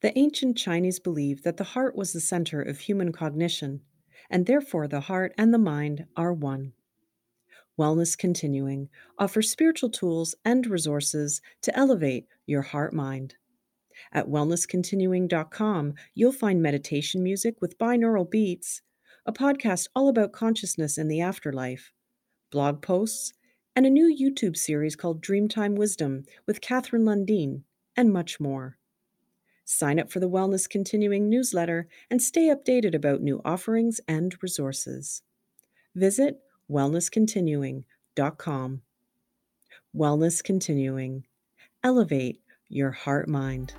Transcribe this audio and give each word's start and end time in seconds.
The 0.00 0.16
ancient 0.18 0.56
Chinese 0.56 0.98
believed 0.98 1.44
that 1.44 1.58
the 1.58 1.64
heart 1.64 1.94
was 1.94 2.12
the 2.12 2.20
center 2.20 2.62
of 2.62 2.80
human 2.80 3.12
cognition, 3.12 3.82
and 4.30 4.46
therefore 4.46 4.88
the 4.88 5.00
heart 5.00 5.34
and 5.36 5.52
the 5.52 5.58
mind 5.58 6.06
are 6.16 6.32
one. 6.32 6.72
Wellness 7.78 8.16
Continuing 8.16 8.88
offers 9.18 9.50
spiritual 9.50 9.90
tools 9.90 10.34
and 10.44 10.66
resources 10.66 11.40
to 11.62 11.76
elevate 11.76 12.26
your 12.46 12.62
heart 12.62 12.92
mind. 12.92 13.36
At 14.12 14.28
wellnesscontinuing.com, 14.28 15.94
you'll 16.14 16.32
find 16.32 16.62
meditation 16.62 17.22
music 17.22 17.60
with 17.60 17.78
binaural 17.78 18.30
beats, 18.30 18.80
a 19.26 19.32
podcast 19.32 19.88
all 19.94 20.08
about 20.08 20.32
consciousness 20.32 20.96
and 20.96 21.10
the 21.10 21.20
afterlife, 21.20 21.92
blog 22.50 22.80
posts, 22.80 23.34
and 23.76 23.86
a 23.86 23.90
new 23.90 24.14
YouTube 24.14 24.56
series 24.56 24.96
called 24.96 25.22
Dreamtime 25.22 25.76
Wisdom 25.76 26.24
with 26.46 26.60
Catherine 26.60 27.04
Lundeen, 27.04 27.62
and 27.96 28.12
much 28.12 28.40
more. 28.40 28.78
Sign 29.72 30.00
up 30.00 30.10
for 30.10 30.18
the 30.18 30.28
Wellness 30.28 30.68
Continuing 30.68 31.30
newsletter 31.30 31.86
and 32.10 32.20
stay 32.20 32.48
updated 32.48 32.92
about 32.92 33.22
new 33.22 33.40
offerings 33.44 34.00
and 34.08 34.34
resources. 34.42 35.22
Visit 35.94 36.40
wellnesscontinuing.com. 36.68 38.82
Wellness 39.96 40.42
Continuing. 40.42 41.24
Elevate 41.84 42.40
your 42.68 42.90
heart 42.90 43.28
mind. 43.28 43.72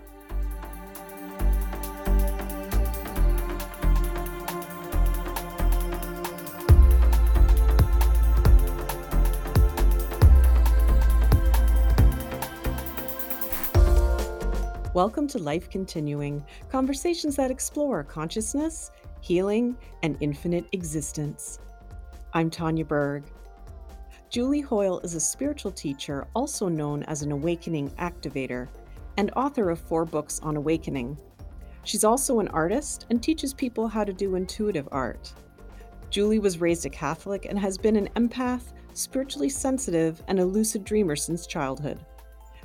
Welcome 14.94 15.26
to 15.30 15.38
Life 15.38 15.70
Continuing, 15.70 16.44
conversations 16.68 17.38
that 17.38 17.50
explore 17.50 18.04
consciousness, 18.04 18.92
healing, 19.22 19.78
and 20.04 20.18
infinite 20.20 20.66
existence. 20.74 21.60
I'm 22.34 22.50
Tanya 22.50 22.84
Berg. 22.84 23.24
Julie 24.30 24.60
Hoyle 24.60 25.00
is 25.00 25.16
a 25.16 25.20
spiritual 25.22 25.72
teacher, 25.72 26.28
also 26.36 26.68
known 26.68 27.04
as 27.04 27.22
an 27.22 27.32
awakening 27.32 27.90
activator, 27.92 28.68
and 29.16 29.32
author 29.38 29.70
of 29.70 29.80
four 29.80 30.04
books 30.04 30.42
on 30.44 30.58
awakening. 30.58 31.18
She's 31.86 32.04
also 32.04 32.42
an 32.42 32.50
artist 32.50 33.06
and 33.10 33.24
teaches 33.24 33.54
people 33.54 33.88
how 33.88 34.04
to 34.04 34.12
do 34.12 34.36
intuitive 34.36 34.90
art. 34.92 35.32
Julie 36.10 36.40
was 36.40 36.60
raised 36.60 36.86
a 36.86 36.90
Catholic 36.90 37.46
and 37.46 37.58
has 37.58 37.78
been 37.78 37.96
an 37.96 38.10
empath, 38.18 38.74
spiritually 38.92 39.48
sensitive, 39.48 40.22
and 40.28 40.42
a 40.42 40.46
lucid 40.46 40.84
dreamer 40.84 41.16
since 41.16 41.48
childhood. 41.48 42.06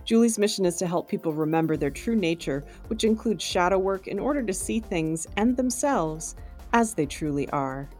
Julie's 0.07 0.39
mission 0.39 0.65
is 0.65 0.77
to 0.77 0.87
help 0.87 1.09
people 1.09 1.33
remember 1.33 1.77
their 1.77 1.91
true 1.91 2.15
nature, 2.15 2.65
which 2.87 3.03
includes 3.03 3.43
shadow 3.43 3.77
work 3.77 4.07
in 4.07 4.21
order 4.21 4.41
to 4.41 4.53
see 4.55 4.79
things 4.79 5.27
and 5.37 5.57
themselves 5.57 6.37
as 6.73 6.95
they 6.95 7.07
truly 7.07 7.51
are. 7.51 7.91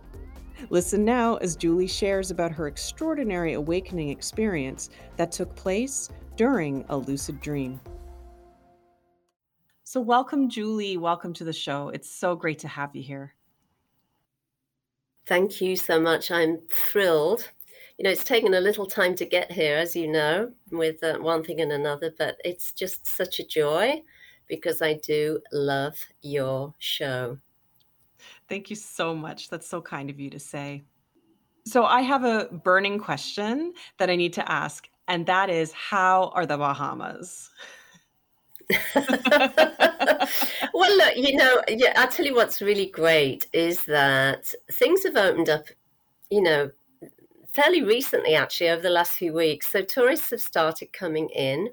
Listen 0.71 1.05
now 1.05 1.35
as 1.37 1.57
Julie 1.57 1.89
shares 1.89 2.31
about 2.31 2.53
her 2.53 2.69
extraordinary 2.69 3.55
awakening 3.55 4.11
experience 4.11 4.89
that 5.17 5.33
took 5.33 5.53
place 5.57 6.09
during 6.37 6.85
a 6.91 6.97
lucid 6.97 7.41
dream. 7.41 7.81
So, 9.83 10.01
welcome, 10.01 10.49
Julie. 10.49 10.97
Welcome 10.99 11.33
to 11.35 11.45
the 11.45 11.53
show. 11.53 11.89
It's 11.89 12.11
so 12.11 12.37
great 12.37 12.61
to 12.61 12.69
have 12.69 12.95
you 12.95 13.03
here. 13.03 13.35
Thank 15.27 15.61
you 15.61 15.75
so 15.75 16.01
much. 16.01 16.31
I'm 16.31 16.59
thrilled 16.71 17.51
you 17.99 18.05
know, 18.05 18.11
it's 18.11 18.25
taken 18.25 18.55
a 18.55 18.61
little 18.61 18.87
time 18.87 19.15
to 19.17 19.25
get 19.25 19.51
here, 19.51 19.77
as 19.77 19.97
you 19.97 20.09
know, 20.09 20.53
with 20.71 21.03
uh, 21.03 21.19
one 21.19 21.43
thing 21.43 21.61
and 21.61 21.73
another, 21.73 22.13
but 22.19 22.37
it's 22.45 22.73
just 22.73 23.07
such 23.07 23.41
a 23.41 23.47
joy 23.47 24.03
because 24.49 24.83
I 24.83 24.95
do 24.95 25.41
love 25.53 25.97
your 26.23 26.75
show. 26.79 27.39
Thank 28.49 28.71
you 28.71 28.77
so 28.77 29.15
much. 29.15 29.49
That's 29.49 29.67
so 29.67 29.81
kind 29.81 30.11
of 30.11 30.21
you 30.21 30.31
to 30.31 30.39
say. 30.39 30.85
So, 31.65 31.85
I 31.85 32.03
have 32.03 32.23
a 32.23 32.45
burning 32.45 32.99
question 32.99 33.73
that 33.99 34.11
I 34.11 34.15
need 34.15 34.35
to 34.35 34.53
ask, 34.53 34.89
and 35.09 35.27
that 35.27 35.51
is 35.51 35.73
how 35.73 36.31
are 36.35 36.47
the 36.47 36.57
Bahamas? 36.57 37.51
well, 38.95 40.97
look, 40.97 41.17
you 41.17 41.37
know, 41.37 41.63
yeah, 41.69 41.93
I'll 41.97 42.09
tell 42.09 42.27
you 42.27 42.35
what's 42.35 42.61
really 42.61 42.87
great 42.87 43.47
is 43.53 43.85
that 43.87 44.53
things 44.71 45.05
have 45.05 45.17
opened 45.17 45.49
up, 45.49 45.67
you 46.31 46.43
know, 46.43 46.71
fairly 47.57 47.83
recently, 47.83 48.35
actually, 48.35 48.69
over 48.69 48.83
the 48.83 48.91
last 48.91 49.13
few 49.13 49.33
weeks. 49.33 49.73
So 49.73 49.81
tourists 49.81 50.31
have 50.31 50.43
started 50.43 50.93
coming 50.93 51.31
in. 51.31 51.71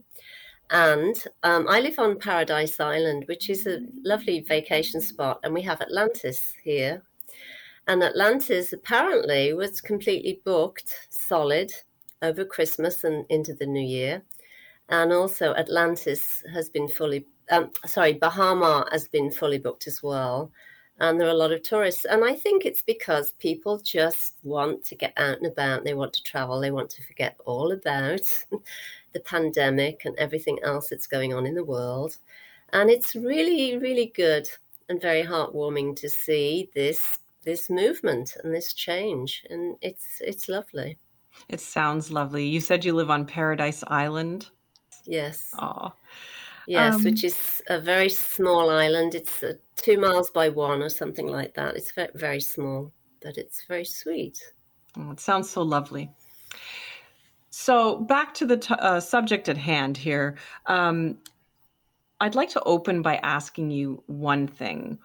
And 0.70 1.22
um, 1.44 1.68
I 1.70 1.82
live 1.82 2.00
on 2.00 2.18
Paradise 2.18 2.80
Island, 2.80 3.26
which 3.28 3.50
is 3.50 3.68
a 3.68 3.82
lovely 4.04 4.40
vacation 4.40 5.02
spot. 5.02 5.42
And 5.44 5.54
we 5.54 5.62
have 5.64 5.82
Atlantis 5.82 6.54
here. 6.64 7.04
And 7.88 8.02
Atlantis 8.02 8.72
apparently 8.72 9.54
was 9.54 9.82
completely 9.82 10.40
booked, 10.46 11.08
solid, 11.10 11.74
over 12.22 12.46
Christmas 12.46 13.04
and 13.04 13.26
into 13.30 13.54
the 13.54 13.66
new 13.66 13.86
year. 13.86 14.24
And 14.88 15.12
also, 15.12 15.54
Atlantis 15.54 16.42
has 16.54 16.70
been 16.70 16.88
fully, 16.88 17.26
um, 17.52 17.72
sorry, 17.86 18.14
Baha 18.14 18.56
Mar 18.56 18.88
has 18.94 19.10
been 19.10 19.30
fully 19.30 19.58
booked 19.58 19.88
as 19.88 20.02
well 20.02 20.50
and 21.00 21.20
there 21.20 21.28
are 21.28 21.32
a 21.32 21.36
lot 21.36 21.52
of 21.52 21.64
tourists. 21.64 22.06
And 22.06 22.24
I 22.24 22.36
think 22.36 22.66
it's 22.66 22.84
because 22.84 23.34
people 23.34 23.80
just 23.80 24.36
want 24.44 24.84
to 24.86 24.96
get 24.96 25.14
out 25.18 25.38
and 25.38 25.48
about, 25.48 25.84
they 25.84 25.94
want 25.94 26.14
to 26.14 26.24
travel, 26.24 26.60
they 26.60 26.72
want 26.72 26.90
to 26.92 27.04
forget 27.04 27.36
all 27.46 27.72
about 27.72 28.22
the 29.14 29.20
pandemic 29.20 30.06
and 30.06 30.16
everything 30.18 30.60
else 30.64 30.90
that's 30.90 31.08
going 31.08 31.34
on 31.34 31.46
in 31.46 31.56
the 31.56 31.64
world. 31.64 32.18
And 32.72 32.90
it's 32.90 33.16
really, 33.16 33.78
really 33.78 34.12
good 34.16 34.48
and 34.90 35.02
very 35.02 35.24
heartwarming 35.24 35.96
to 35.98 36.10
see 36.10 36.70
this 36.76 37.20
this 37.46 37.70
movement 37.70 38.38
and 38.42 38.54
this 38.54 38.74
change. 38.74 39.44
And 39.50 39.76
it's 39.82 40.22
it's 40.22 40.48
lovely. 40.48 40.98
It 41.50 41.60
sounds 41.60 42.12
lovely. 42.12 42.46
You 42.46 42.62
said 42.62 42.86
you 42.86 42.94
live 42.94 43.10
on 43.10 43.26
Paradise 43.26 43.84
Island. 43.88 44.50
Yes. 45.06 45.54
Oh. 45.60 45.94
Yes, 46.68 46.96
um, 46.96 47.04
which 47.04 47.24
is 47.24 47.62
a 47.68 47.80
very 47.80 48.10
small 48.10 48.70
island. 48.70 49.16
It's 49.16 49.44
uh, 49.44 49.54
two 49.76 50.00
miles 50.00 50.30
by 50.30 50.50
one 50.50 50.82
or 50.82 50.90
something 50.90 51.28
like 51.28 51.54
that. 51.56 51.76
It's 51.76 51.92
very, 51.92 52.12
very 52.16 52.42
small, 52.42 52.92
but 53.22 53.38
it's 53.38 53.66
very 53.68 53.86
sweet. 53.86 54.40
Oh, 54.98 55.12
it 55.12 55.20
sounds 55.20 55.50
so 55.50 55.62
lovely. 55.62 56.10
So, 57.50 58.00
back 58.00 58.34
to 58.36 58.46
the 58.46 58.58
t- 58.58 58.76
uh, 58.80 59.00
subject 59.00 59.50
at 59.50 59.58
hand 59.58 59.98
here. 59.98 60.38
Um, 60.66 61.18
I'd 62.20 62.36
like 62.36 62.50
to 62.52 62.64
open 62.64 63.02
by 63.02 63.18
asking 63.18 63.72
you 63.72 64.02
one 64.08 64.48
thing. 64.48 64.98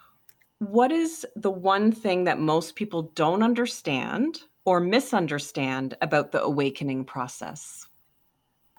What 0.61 0.93
is 0.93 1.27
the 1.35 1.51
one 1.51 1.91
thing 1.91 2.25
that 2.25 2.39
most 2.39 2.77
people 2.77 3.11
don't 3.17 3.43
understand 3.43 4.43
or 4.65 4.79
misunderstand 4.79 5.97
about 6.01 6.31
the 6.31 6.43
awakening 6.43 7.05
process? 7.05 7.88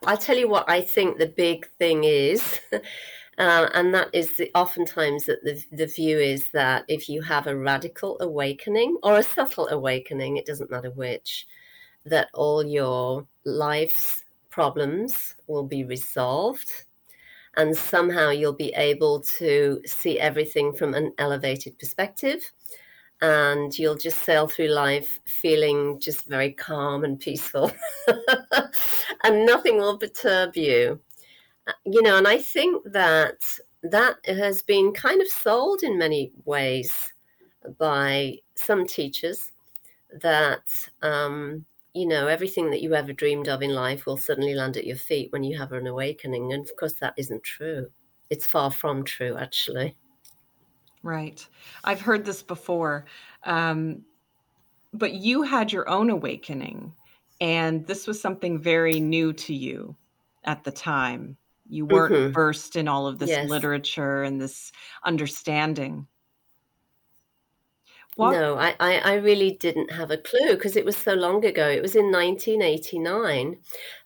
I'll 0.05 0.17
tell 0.17 0.37
you 0.37 0.47
what 0.47 0.69
I 0.69 0.81
think 0.81 1.17
the 1.17 1.27
big 1.27 1.67
thing 1.77 2.03
is. 2.03 2.59
Uh, 3.39 3.69
and 3.73 3.93
that 3.93 4.09
is 4.11 4.35
the, 4.35 4.51
oftentimes 4.53 5.23
that 5.23 5.41
the, 5.45 5.63
the 5.71 5.87
view 5.87 6.19
is 6.19 6.47
that 6.49 6.83
if 6.89 7.07
you 7.07 7.21
have 7.21 7.47
a 7.47 7.55
radical 7.55 8.17
awakening 8.19 8.97
or 9.01 9.19
a 9.19 9.23
subtle 9.23 9.69
awakening, 9.69 10.35
it 10.35 10.45
doesn't 10.45 10.69
matter 10.69 10.91
which, 10.91 11.47
that 12.05 12.27
all 12.33 12.61
your 12.65 13.25
life's 13.45 14.25
problems 14.49 15.35
will 15.47 15.63
be 15.63 15.85
resolved 15.85 16.69
and 17.55 17.75
somehow 17.75 18.29
you'll 18.29 18.53
be 18.53 18.73
able 18.75 19.21
to 19.21 19.81
see 19.85 20.19
everything 20.19 20.73
from 20.73 20.93
an 20.93 21.13
elevated 21.17 21.77
perspective 21.79 22.51
and 23.21 23.77
you'll 23.77 23.97
just 23.97 24.23
sail 24.23 24.47
through 24.47 24.67
life 24.67 25.19
feeling 25.25 25.99
just 25.99 26.25
very 26.25 26.51
calm 26.51 27.03
and 27.03 27.19
peaceful. 27.19 27.71
And 29.25 29.45
nothing 29.45 29.77
will 29.77 29.97
perturb 29.97 30.55
you. 30.55 31.01
Uh, 31.67 31.73
you 31.85 32.01
know 32.01 32.17
and 32.17 32.27
i 32.27 32.37
think 32.37 32.81
that 32.85 33.37
that 33.83 34.15
has 34.25 34.61
been 34.61 34.93
kind 34.93 35.21
of 35.21 35.27
sold 35.27 35.83
in 35.83 35.97
many 35.97 36.31
ways 36.45 36.93
by 37.77 38.35
some 38.55 38.85
teachers 38.85 39.51
that 40.21 40.63
um, 41.01 41.65
you 41.93 42.07
know 42.07 42.27
everything 42.27 42.69
that 42.71 42.81
you 42.81 42.95
ever 42.95 43.13
dreamed 43.13 43.47
of 43.47 43.61
in 43.61 43.73
life 43.73 44.05
will 44.05 44.17
suddenly 44.17 44.55
land 44.55 44.77
at 44.77 44.85
your 44.85 44.95
feet 44.95 45.31
when 45.31 45.43
you 45.43 45.57
have 45.57 45.71
an 45.71 45.87
awakening. 45.87 46.53
And 46.53 46.63
of 46.63 46.75
course 46.75 46.93
that 46.93 47.13
isn't 47.17 47.43
true. 47.43 47.89
It's 48.29 48.45
far 48.45 48.71
from 48.71 49.03
true 49.03 49.37
actually 49.37 49.95
Right. 51.03 51.45
I've 51.83 52.01
heard 52.01 52.25
this 52.25 52.43
before. 52.43 53.05
Um, 53.43 54.03
but 54.93 55.13
you 55.13 55.43
had 55.43 55.71
your 55.71 55.87
own 55.87 56.09
awakening, 56.09 56.93
and 57.39 57.85
this 57.85 58.07
was 58.07 58.19
something 58.19 58.57
very 58.59 58.99
new 58.99 59.33
to 59.33 59.53
you 59.53 59.95
at 60.43 60.63
the 60.63 60.71
time. 60.71 61.37
You 61.69 61.85
weren't 61.85 62.13
mm-hmm. 62.13 62.33
versed 62.33 62.75
in 62.75 62.87
all 62.87 63.05
of 63.05 63.19
this 63.19 63.29
yes. 63.29 63.47
literature 63.47 64.23
and 64.23 64.41
this 64.41 64.71
understanding. 65.03 66.07
What? 68.15 68.31
No, 68.31 68.57
I, 68.57 68.75
I, 68.81 68.97
I, 68.97 69.13
really 69.13 69.51
didn't 69.51 69.91
have 69.91 70.11
a 70.11 70.17
clue 70.17 70.55
because 70.55 70.75
it 70.75 70.83
was 70.83 70.97
so 70.97 71.13
long 71.13 71.45
ago. 71.45 71.69
It 71.69 71.81
was 71.81 71.95
in 71.95 72.11
1989. 72.11 73.57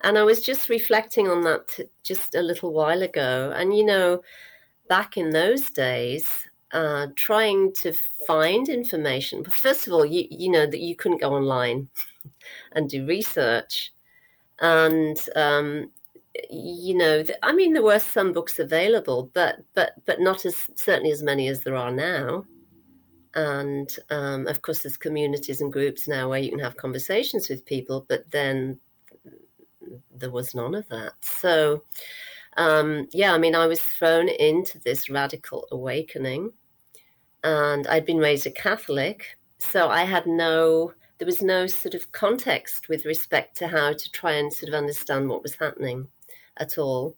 And 0.01 0.17
I 0.19 0.21
was 0.21 0.43
just 0.43 0.69
reflecting 0.69 1.27
on 1.27 1.41
that 1.41 1.79
just 2.03 2.35
a 2.35 2.41
little 2.43 2.73
while 2.73 3.01
ago. 3.01 3.51
And, 3.55 3.75
you 3.75 3.83
know, 3.83 4.21
back 4.87 5.17
in 5.17 5.31
those 5.31 5.71
days, 5.71 6.45
uh, 6.73 7.07
trying 7.15 7.71
to 7.73 7.93
find 8.27 8.67
information. 8.67 9.43
But 9.43 9.53
First 9.53 9.87
of 9.87 9.93
all, 9.93 10.05
you 10.05 10.27
you 10.29 10.51
know 10.51 10.65
that 10.65 10.79
you 10.81 10.95
couldn't 10.95 11.21
go 11.21 11.33
online 11.33 11.87
and 12.73 12.89
do 12.89 13.05
research, 13.05 13.93
and 14.59 15.17
um, 15.35 15.91
you 16.49 16.95
know, 16.97 17.23
I 17.43 17.53
mean, 17.53 17.73
there 17.73 17.83
were 17.83 17.99
some 17.99 18.33
books 18.33 18.59
available, 18.59 19.29
but 19.33 19.57
but 19.75 19.93
but 20.05 20.19
not 20.19 20.45
as 20.45 20.69
certainly 20.75 21.11
as 21.11 21.23
many 21.23 21.47
as 21.47 21.63
there 21.63 21.75
are 21.75 21.91
now. 21.91 22.45
And 23.35 23.95
um, 24.09 24.47
of 24.47 24.61
course, 24.61 24.83
there's 24.83 24.97
communities 24.97 25.61
and 25.61 25.73
groups 25.73 26.07
now 26.07 26.29
where 26.29 26.39
you 26.39 26.49
can 26.49 26.59
have 26.59 26.77
conversations 26.77 27.49
with 27.49 27.65
people, 27.65 28.05
but 28.07 28.29
then 28.31 28.79
there 30.15 30.31
was 30.31 30.53
none 30.53 30.75
of 30.75 30.87
that. 30.89 31.13
So, 31.21 31.83
um, 32.57 33.07
yeah, 33.11 33.33
I 33.33 33.37
mean, 33.37 33.55
I 33.55 33.65
was 33.65 33.81
thrown 33.81 34.29
into 34.29 34.79
this 34.79 35.09
radical 35.09 35.67
awakening, 35.71 36.51
and 37.43 37.87
I'd 37.87 38.05
been 38.05 38.17
raised 38.17 38.45
a 38.45 38.51
Catholic, 38.51 39.37
so 39.59 39.89
I 39.89 40.03
had 40.03 40.27
no, 40.27 40.93
there 41.17 41.25
was 41.25 41.41
no 41.41 41.67
sort 41.67 41.93
of 41.93 42.11
context 42.11 42.89
with 42.89 43.05
respect 43.05 43.57
to 43.57 43.67
how 43.67 43.93
to 43.93 44.11
try 44.11 44.33
and 44.33 44.51
sort 44.51 44.69
of 44.69 44.75
understand 44.75 45.29
what 45.29 45.43
was 45.43 45.55
happening 45.55 46.07
at 46.57 46.77
all. 46.77 47.15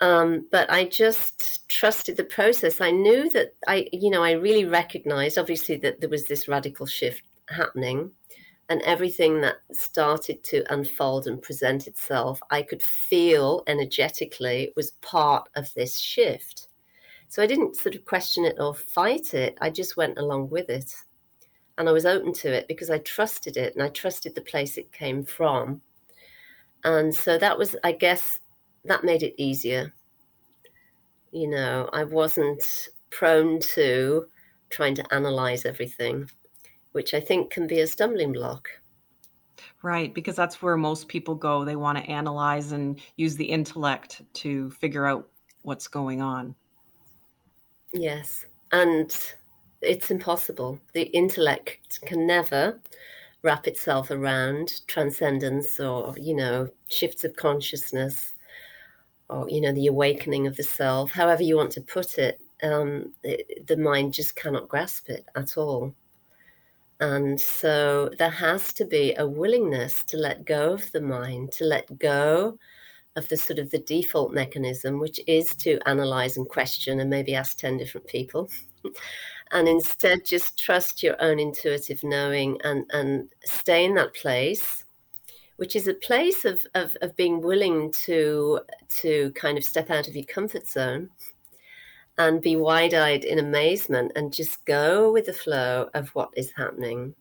Um, 0.00 0.46
but 0.52 0.70
I 0.70 0.84
just 0.84 1.68
trusted 1.68 2.16
the 2.16 2.24
process. 2.24 2.80
I 2.80 2.92
knew 2.92 3.28
that 3.30 3.54
I, 3.66 3.88
you 3.92 4.10
know, 4.10 4.22
I 4.22 4.32
really 4.32 4.64
recognized, 4.64 5.38
obviously, 5.38 5.76
that 5.78 6.00
there 6.00 6.08
was 6.08 6.28
this 6.28 6.46
radical 6.46 6.86
shift 6.86 7.22
happening, 7.48 8.12
and 8.68 8.80
everything 8.82 9.40
that 9.40 9.56
started 9.72 10.44
to 10.44 10.72
unfold 10.72 11.26
and 11.26 11.42
present 11.42 11.86
itself, 11.86 12.40
I 12.50 12.62
could 12.62 12.82
feel 12.82 13.64
energetically 13.66 14.72
was 14.76 14.92
part 15.00 15.48
of 15.56 15.72
this 15.74 15.98
shift. 15.98 16.67
So 17.28 17.42
I 17.42 17.46
didn't 17.46 17.76
sort 17.76 17.94
of 17.94 18.04
question 18.04 18.44
it 18.44 18.56
or 18.58 18.74
fight 18.74 19.34
it. 19.34 19.56
I 19.60 19.70
just 19.70 19.96
went 19.96 20.18
along 20.18 20.48
with 20.50 20.70
it. 20.70 20.94
And 21.76 21.88
I 21.88 21.92
was 21.92 22.06
open 22.06 22.32
to 22.34 22.52
it 22.52 22.66
because 22.66 22.90
I 22.90 22.98
trusted 22.98 23.56
it 23.56 23.74
and 23.74 23.82
I 23.82 23.88
trusted 23.90 24.34
the 24.34 24.40
place 24.40 24.76
it 24.76 24.90
came 24.92 25.24
from. 25.24 25.80
And 26.84 27.14
so 27.14 27.38
that 27.38 27.58
was, 27.58 27.76
I 27.84 27.92
guess, 27.92 28.40
that 28.84 29.04
made 29.04 29.22
it 29.22 29.34
easier. 29.36 29.92
You 31.30 31.48
know, 31.48 31.88
I 31.92 32.04
wasn't 32.04 32.62
prone 33.10 33.60
to 33.74 34.26
trying 34.70 34.94
to 34.96 35.14
analyze 35.14 35.64
everything, 35.64 36.30
which 36.92 37.14
I 37.14 37.20
think 37.20 37.50
can 37.50 37.66
be 37.66 37.80
a 37.80 37.86
stumbling 37.86 38.32
block. 38.32 38.68
Right, 39.82 40.12
because 40.12 40.34
that's 40.34 40.60
where 40.62 40.76
most 40.76 41.08
people 41.08 41.34
go. 41.34 41.64
They 41.64 41.76
want 41.76 41.98
to 41.98 42.10
analyze 42.10 42.72
and 42.72 43.00
use 43.16 43.36
the 43.36 43.44
intellect 43.44 44.22
to 44.34 44.70
figure 44.72 45.06
out 45.06 45.28
what's 45.62 45.86
going 45.86 46.22
on. 46.22 46.54
Yes, 47.92 48.46
and 48.72 49.14
it's 49.82 50.10
impossible. 50.10 50.80
The 50.92 51.02
intellect 51.04 52.00
can 52.02 52.26
never 52.26 52.80
wrap 53.42 53.66
itself 53.66 54.10
around 54.10 54.86
transcendence 54.88 55.80
or, 55.80 56.14
you 56.18 56.34
know, 56.34 56.70
shifts 56.88 57.24
of 57.24 57.36
consciousness 57.36 58.34
or, 59.30 59.48
you 59.50 59.60
know, 59.60 59.72
the 59.72 59.88
awakening 59.88 60.46
of 60.46 60.56
the 60.56 60.64
self, 60.64 61.10
however 61.12 61.42
you 61.42 61.56
want 61.56 61.72
to 61.72 61.82
put 61.82 62.18
it, 62.18 62.40
um, 62.62 63.14
it, 63.24 63.66
the 63.66 63.76
mind 63.76 64.14
just 64.14 64.36
cannot 64.36 64.68
grasp 64.68 65.10
it 65.10 65.26
at 65.36 65.56
all. 65.58 65.94
And 67.00 67.40
so 67.40 68.10
there 68.18 68.30
has 68.30 68.72
to 68.74 68.84
be 68.84 69.14
a 69.14 69.26
willingness 69.26 70.02
to 70.04 70.16
let 70.16 70.44
go 70.44 70.72
of 70.74 70.90
the 70.92 71.00
mind, 71.00 71.52
to 71.52 71.64
let 71.64 71.98
go 71.98 72.58
of 73.18 73.28
the 73.28 73.36
sort 73.36 73.58
of 73.58 73.70
the 73.70 73.80
default 73.80 74.32
mechanism, 74.32 74.98
which 74.98 75.20
is 75.26 75.54
to 75.56 75.78
analyze 75.86 76.38
and 76.38 76.48
question 76.48 77.00
and 77.00 77.10
maybe 77.10 77.34
ask 77.34 77.58
10 77.58 77.76
different 77.76 78.06
people. 78.06 78.48
and 79.52 79.68
instead 79.68 80.24
just 80.24 80.58
trust 80.58 81.02
your 81.02 81.20
own 81.22 81.38
intuitive 81.38 82.02
knowing 82.04 82.58
and, 82.64 82.84
and 82.92 83.28
stay 83.44 83.84
in 83.84 83.94
that 83.94 84.14
place 84.14 84.84
which 85.56 85.74
is 85.74 85.88
a 85.88 85.94
place 85.94 86.44
of, 86.44 86.64
of, 86.74 86.96
of 87.02 87.16
being 87.16 87.40
willing 87.40 87.90
to 87.90 88.60
to 88.88 89.32
kind 89.32 89.58
of 89.58 89.64
step 89.64 89.90
out 89.90 90.06
of 90.06 90.14
your 90.14 90.24
comfort 90.24 90.66
zone 90.66 91.10
and 92.16 92.40
be 92.40 92.56
wide-eyed 92.56 93.24
in 93.24 93.38
amazement 93.38 94.12
and 94.16 94.32
just 94.32 94.64
go 94.64 95.12
with 95.12 95.26
the 95.26 95.32
flow 95.32 95.88
of 95.94 96.08
what 96.10 96.30
is 96.36 96.52
happening 96.56 97.14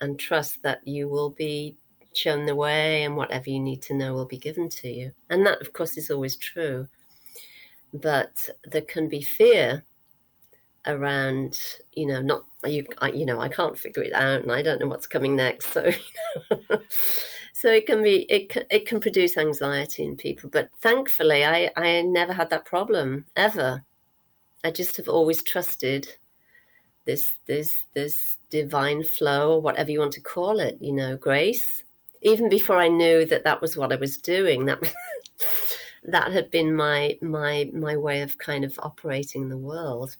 and 0.00 0.18
trust 0.18 0.62
that 0.62 0.86
you 0.86 1.08
will 1.08 1.30
be 1.30 1.76
shown 2.16 2.46
the 2.46 2.54
way 2.54 3.04
and 3.04 3.16
whatever 3.16 3.50
you 3.50 3.60
need 3.60 3.82
to 3.82 3.94
know 3.94 4.14
will 4.14 4.26
be 4.26 4.38
given 4.38 4.68
to 4.68 4.88
you. 4.88 5.12
And 5.30 5.44
that 5.46 5.60
of 5.60 5.72
course 5.72 5.96
is 5.96 6.10
always 6.10 6.36
true. 6.36 6.88
But 7.92 8.48
there 8.64 8.82
can 8.82 9.08
be 9.08 9.22
fear 9.22 9.84
around 10.86 11.58
you 11.94 12.06
know 12.06 12.20
not 12.22 12.44
you 12.64 12.86
I, 12.98 13.10
you 13.10 13.26
know 13.26 13.40
I 13.40 13.48
can't 13.48 13.78
figure 13.78 14.02
it 14.02 14.12
out 14.12 14.42
and 14.42 14.52
I 14.52 14.62
don't 14.62 14.80
know 14.80 14.86
what's 14.86 15.06
coming 15.06 15.34
next 15.34 15.72
so 15.72 15.90
so 17.52 17.68
it 17.68 17.86
can 17.86 18.02
be 18.02 18.22
it 18.30 18.48
can, 18.48 18.64
it 18.70 18.86
can 18.86 19.00
produce 19.00 19.36
anxiety 19.36 20.04
in 20.04 20.16
people. 20.16 20.50
But 20.50 20.70
thankfully 20.80 21.44
I 21.44 21.70
I 21.76 22.02
never 22.02 22.32
had 22.32 22.50
that 22.50 22.64
problem 22.64 23.26
ever. 23.36 23.84
I 24.64 24.70
just 24.70 24.96
have 24.96 25.08
always 25.08 25.42
trusted 25.42 26.08
this 27.04 27.32
this 27.46 27.82
this 27.94 28.38
divine 28.50 29.02
flow 29.02 29.54
or 29.54 29.60
whatever 29.60 29.90
you 29.90 30.00
want 30.00 30.12
to 30.12 30.20
call 30.20 30.60
it 30.60 30.76
you 30.80 30.92
know 30.92 31.16
grace 31.16 31.84
even 32.26 32.48
before 32.48 32.76
I 32.76 32.88
knew 32.88 33.24
that 33.26 33.44
that 33.44 33.60
was 33.62 33.76
what 33.76 33.92
I 33.92 33.96
was 33.96 34.18
doing 34.18 34.66
that 34.66 34.80
that 36.04 36.32
had 36.32 36.50
been 36.50 36.74
my 36.74 37.18
my 37.22 37.70
my 37.72 37.96
way 37.96 38.20
of 38.22 38.36
kind 38.38 38.64
of 38.64 38.78
operating 38.82 39.48
the 39.48 39.56
world 39.58 40.16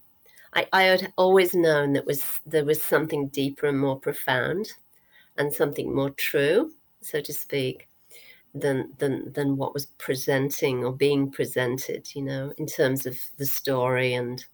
I, 0.57 0.67
I 0.73 0.83
had 0.85 1.13
always 1.19 1.55
known 1.55 1.93
that 1.93 2.07
was 2.07 2.25
there 2.47 2.65
was 2.65 2.83
something 2.83 3.29
deeper 3.29 3.67
and 3.67 3.79
more 3.79 4.01
profound, 4.01 4.73
and 5.37 5.53
something 5.53 5.95
more 5.95 6.11
true, 6.11 6.73
so 7.03 7.21
to 7.21 7.33
speak, 7.33 7.89
than 8.55 8.93
than 8.99 9.33
than 9.35 9.59
what 9.59 9.75
was 9.75 9.87
presenting 9.99 10.83
or 10.83 10.93
being 10.93 11.31
presented. 11.31 12.15
You 12.15 12.23
know, 12.23 12.55
in 12.57 12.67
terms 12.67 13.05
of 13.05 13.19
the 13.37 13.45
story 13.45 14.15
and 14.15 14.45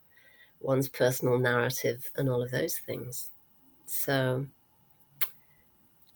one's 0.61 0.89
personal 0.89 1.39
narrative 1.39 2.11
and 2.17 2.29
all 2.29 2.43
of 2.43 2.51
those 2.51 2.79
things. 2.79 3.31
So, 3.87 4.47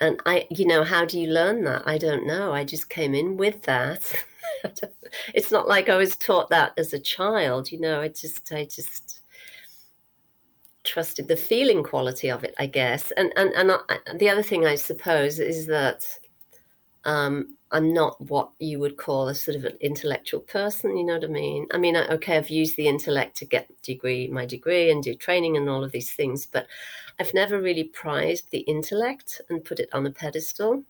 and 0.01 0.21
I, 0.27 0.47
you 0.51 0.67
know, 0.67 0.85
how 0.85 1.05
do 1.05 1.19
you 1.19 1.29
learn 1.29 1.65
that? 1.65 1.83
I 1.87 1.99
don't 1.99 2.27
know. 2.27 2.53
I 2.53 2.65
just 2.65 2.91
came 2.91 3.15
in 3.15 3.37
with 3.37 3.63
that. 3.63 4.25
it's 5.35 5.51
not 5.51 5.69
like 5.69 5.89
I 5.89 5.97
was 5.97 6.17
taught 6.17 6.51
that 6.51 6.73
as 6.77 6.93
a 6.93 6.99
child. 6.99 7.73
You 7.73 7.81
know, 7.81 8.01
I 8.01 8.09
just, 8.09 8.53
I 8.53 8.65
just 8.65 9.21
trusted 10.85 11.29
the 11.29 11.37
feeling 11.37 11.83
quality 11.83 12.31
of 12.31 12.45
it, 12.45 12.55
I 12.59 12.67
guess. 12.67 13.11
And 13.13 13.33
and 13.37 13.53
and 13.55 13.73
I, 13.73 13.99
the 14.15 14.29
other 14.31 14.43
thing 14.43 14.67
I 14.67 14.77
suppose 14.77 15.39
is 15.39 15.67
that 15.67 16.07
um, 17.07 17.57
I'm 17.71 17.95
not 17.95 18.21
what 18.21 18.51
you 18.59 18.79
would 18.81 18.97
call 18.97 19.29
a 19.29 19.35
sort 19.35 19.57
of 19.57 19.65
an 19.65 19.79
intellectual 19.81 20.41
person. 20.41 20.97
You 20.97 21.07
know 21.07 21.15
what 21.15 21.25
I 21.25 21.29
mean? 21.29 21.67
I 21.73 21.79
mean, 21.79 21.97
okay, 21.97 22.37
I've 22.37 22.51
used 22.51 22.77
the 22.77 22.89
intellect 22.89 23.37
to 23.39 23.45
get 23.47 23.71
degree, 23.83 24.29
my 24.29 24.45
degree, 24.45 24.91
and 24.91 25.03
do 25.03 25.15
training 25.15 25.57
and 25.57 25.69
all 25.69 25.83
of 25.83 25.93
these 25.93 26.13
things, 26.13 26.47
but 26.47 26.67
I've 27.19 27.33
never 27.33 27.61
really 27.61 27.85
prized 27.85 28.51
the 28.51 28.59
intellect 28.61 29.41
and 29.49 29.65
put 29.65 29.81
it 29.81 29.89
on 29.93 30.07
a 30.07 30.11
pedestal 30.11 30.83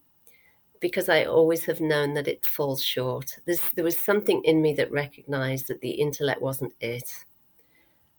because 0.81 1.09
I 1.09 1.25
always 1.25 1.65
have 1.67 1.81
known 1.81 2.15
that 2.15 2.29
it 2.29 2.45
falls 2.45 2.83
short. 2.83 3.39
There's, 3.47 3.63
there 3.75 3.85
was 3.85 3.97
something 3.99 4.43
in 4.45 4.61
me 4.61 4.75
that 4.75 4.91
recognized 4.91 5.69
that 5.69 5.81
the 5.81 5.91
intellect 5.91 6.43
wasn't 6.43 6.73
it 6.81 7.25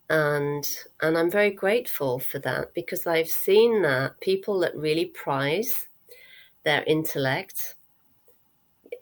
and 0.09 0.69
and 1.01 1.17
I'm 1.17 1.29
very 1.29 1.51
grateful 1.51 2.19
for 2.19 2.39
that 2.39 2.73
because 2.73 3.05
I've 3.05 3.29
seen 3.29 3.81
that 3.81 4.19
people 4.21 4.59
that 4.59 4.75
really 4.75 5.05
prize 5.05 5.87
their 6.63 6.83
intellect 6.83 7.75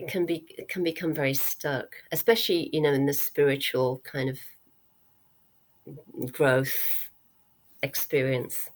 can 0.07 0.25
be 0.25 0.45
can 0.69 0.83
become 0.83 1.13
very 1.13 1.33
stuck, 1.33 1.95
especially 2.11 2.69
you 2.73 2.81
know 2.81 2.93
in 2.93 3.05
the 3.05 3.13
spiritual 3.13 4.01
kind 4.03 4.29
of 4.29 4.39
growth 6.31 7.09
experience, 7.83 8.69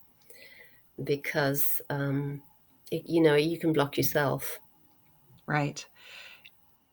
because 1.02 1.80
um, 1.90 2.42
it, 2.90 3.02
you 3.06 3.22
know 3.22 3.34
you 3.34 3.58
can 3.58 3.72
block 3.72 3.96
yourself. 3.96 4.58
Right. 5.46 5.84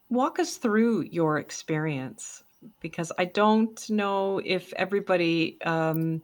Walk 0.10 0.40
us 0.40 0.58
through 0.58 1.02
your 1.02 1.38
experience 1.38 2.44
because 2.80 3.12
I 3.18 3.26
don't 3.26 3.90
know 3.90 4.42
if 4.44 4.74
everybody 4.74 5.58
um, 5.64 6.22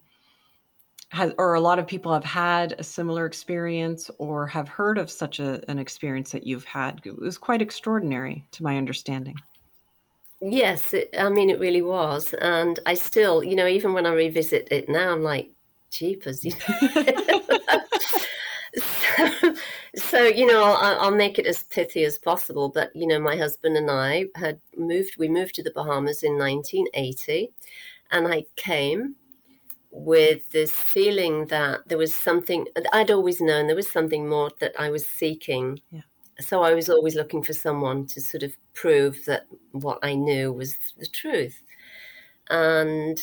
has, 1.14 1.32
or 1.38 1.54
a 1.54 1.62
lot 1.62 1.78
of 1.78 1.86
people 1.86 2.12
have 2.12 2.24
had 2.24 2.74
a 2.80 2.84
similar 2.84 3.28
experience 3.28 4.10
or 4.18 4.48
have 4.48 4.68
heard 4.68 4.98
of 4.98 5.12
such 5.12 5.40
a, 5.40 5.64
an 5.70 5.78
experience 5.78 6.32
that 6.32 6.48
you've 6.48 6.66
had. 6.66 7.02
It 7.06 7.20
was 7.20 7.38
quite 7.38 7.62
extraordinary, 7.62 8.44
to 8.52 8.64
my 8.64 8.78
understanding. 8.78 9.36
Yes, 10.42 10.92
it, 10.94 11.14
I 11.18 11.30
mean, 11.30 11.52
it 11.52 11.60
really 11.60 11.84
was. 11.84 12.34
And 12.42 12.80
I 12.88 12.96
still, 12.96 13.44
you 13.44 13.56
know, 13.56 13.68
even 13.68 13.94
when 13.94 14.08
I 14.08 14.14
revisit 14.14 14.68
it 14.72 14.90
now, 14.90 15.14
I'm 15.14 15.22
like, 15.22 15.52
jeepers, 15.92 16.44
you 16.44 16.54
know. 16.68 17.42
so, 19.96 20.24
you 20.24 20.48
know, 20.48 20.64
I'll, 20.64 21.00
I'll 21.00 21.16
make 21.16 21.38
it 21.38 21.46
as 21.46 21.64
pithy 21.66 22.06
as 22.06 22.18
possible. 22.18 22.70
But 22.70 22.94
you 22.96 23.06
know, 23.06 23.20
my 23.20 23.38
husband 23.38 23.78
and 23.78 23.92
I 23.92 24.26
had 24.36 24.60
moved. 24.76 25.18
We 25.18 25.28
moved 25.28 25.54
to 25.56 25.64
the 25.64 25.72
Bahamas 25.72 26.24
in 26.24 26.40
1980, 26.40 27.52
and 28.12 28.28
I 28.28 28.46
came 28.56 29.16
with 29.96 30.50
this 30.50 30.72
feeling 30.72 31.46
that 31.48 31.88
there 31.88 31.98
was 31.98 32.14
something 32.14 32.66
I'd 32.92 33.12
always 33.12 33.40
known 33.40 33.68
there 33.68 33.76
was 33.76 33.92
something 33.92 34.28
more 34.28 34.52
that 34.60 34.74
I 34.78 34.90
was 34.90 35.08
seeking. 35.08 35.80
Yeah. 35.92 36.02
So 36.40 36.64
I 36.64 36.74
was 36.74 36.90
always 36.90 37.16
looking 37.16 37.44
for 37.44 37.54
someone 37.54 38.08
to 38.08 38.20
sort 38.20 38.42
of 38.42 38.58
prove 38.74 39.24
that 39.26 39.46
what 39.72 40.00
I 40.02 40.16
knew 40.16 40.52
was 40.52 40.78
the 40.98 41.06
truth 41.06 41.62
and 42.50 43.22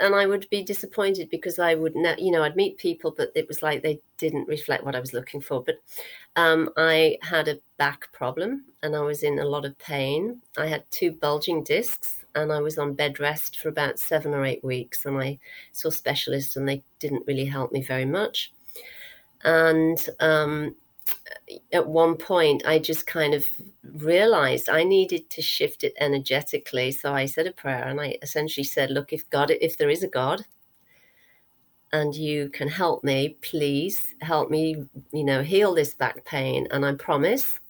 and 0.00 0.14
I 0.14 0.26
would 0.26 0.48
be 0.50 0.62
disappointed 0.62 1.30
because 1.30 1.58
I 1.58 1.74
would 1.74 1.94
ne- 1.94 2.16
you 2.18 2.32
know 2.32 2.42
I'd 2.42 2.56
meet 2.56 2.78
people 2.78 3.14
but 3.16 3.30
it 3.34 3.46
was 3.46 3.62
like 3.62 3.82
they 3.82 4.00
didn't 4.18 4.48
reflect 4.48 4.84
what 4.84 4.96
I 4.96 5.00
was 5.00 5.12
looking 5.12 5.40
for 5.40 5.62
but 5.62 5.76
um, 6.34 6.70
I 6.76 7.18
had 7.22 7.48
a 7.48 7.60
back 7.76 8.12
problem 8.12 8.64
and 8.82 8.96
I 8.96 9.00
was 9.00 9.22
in 9.22 9.38
a 9.38 9.44
lot 9.44 9.64
of 9.64 9.78
pain 9.78 10.40
I 10.58 10.66
had 10.66 10.84
two 10.90 11.12
bulging 11.12 11.62
discs 11.62 12.24
and 12.36 12.52
I 12.52 12.60
was 12.60 12.78
on 12.78 12.94
bed 12.94 13.18
rest 13.18 13.58
for 13.58 13.68
about 13.68 13.98
seven 13.98 14.32
or 14.32 14.44
eight 14.44 14.62
weeks 14.62 15.06
and 15.06 15.18
I 15.18 15.38
saw 15.72 15.90
specialists 15.90 16.54
and 16.54 16.68
they 16.68 16.84
didn't 17.00 17.26
really 17.26 17.46
help 17.46 17.72
me 17.72 17.82
very 17.82 18.04
much 18.04 18.52
and 19.42 20.08
um, 20.20 20.74
at 21.72 21.86
one 21.86 22.16
point 22.16 22.66
I 22.66 22.78
just 22.78 23.06
kind 23.06 23.34
of 23.34 23.46
realized 23.94 24.68
I 24.68 24.84
needed 24.84 25.30
to 25.30 25.42
shift 25.42 25.84
it 25.84 25.94
energetically. 25.98 26.92
So 26.92 27.12
I 27.12 27.26
said 27.26 27.46
a 27.46 27.52
prayer 27.52 27.84
and 27.84 28.00
I 28.00 28.18
essentially 28.22 28.64
said, 28.64 28.90
Look, 28.90 29.12
if 29.12 29.28
God, 29.30 29.50
if 29.50 29.78
there 29.78 29.90
is 29.90 30.02
a 30.02 30.08
God 30.08 30.44
and 31.92 32.14
you 32.14 32.48
can 32.50 32.68
help 32.68 33.04
me, 33.04 33.36
please 33.42 34.14
help 34.20 34.50
me, 34.50 34.84
you 35.12 35.24
know, 35.24 35.42
heal 35.42 35.74
this 35.74 35.94
back 35.94 36.24
pain. 36.24 36.66
And 36.70 36.84
I 36.84 36.94
promise 36.94 37.60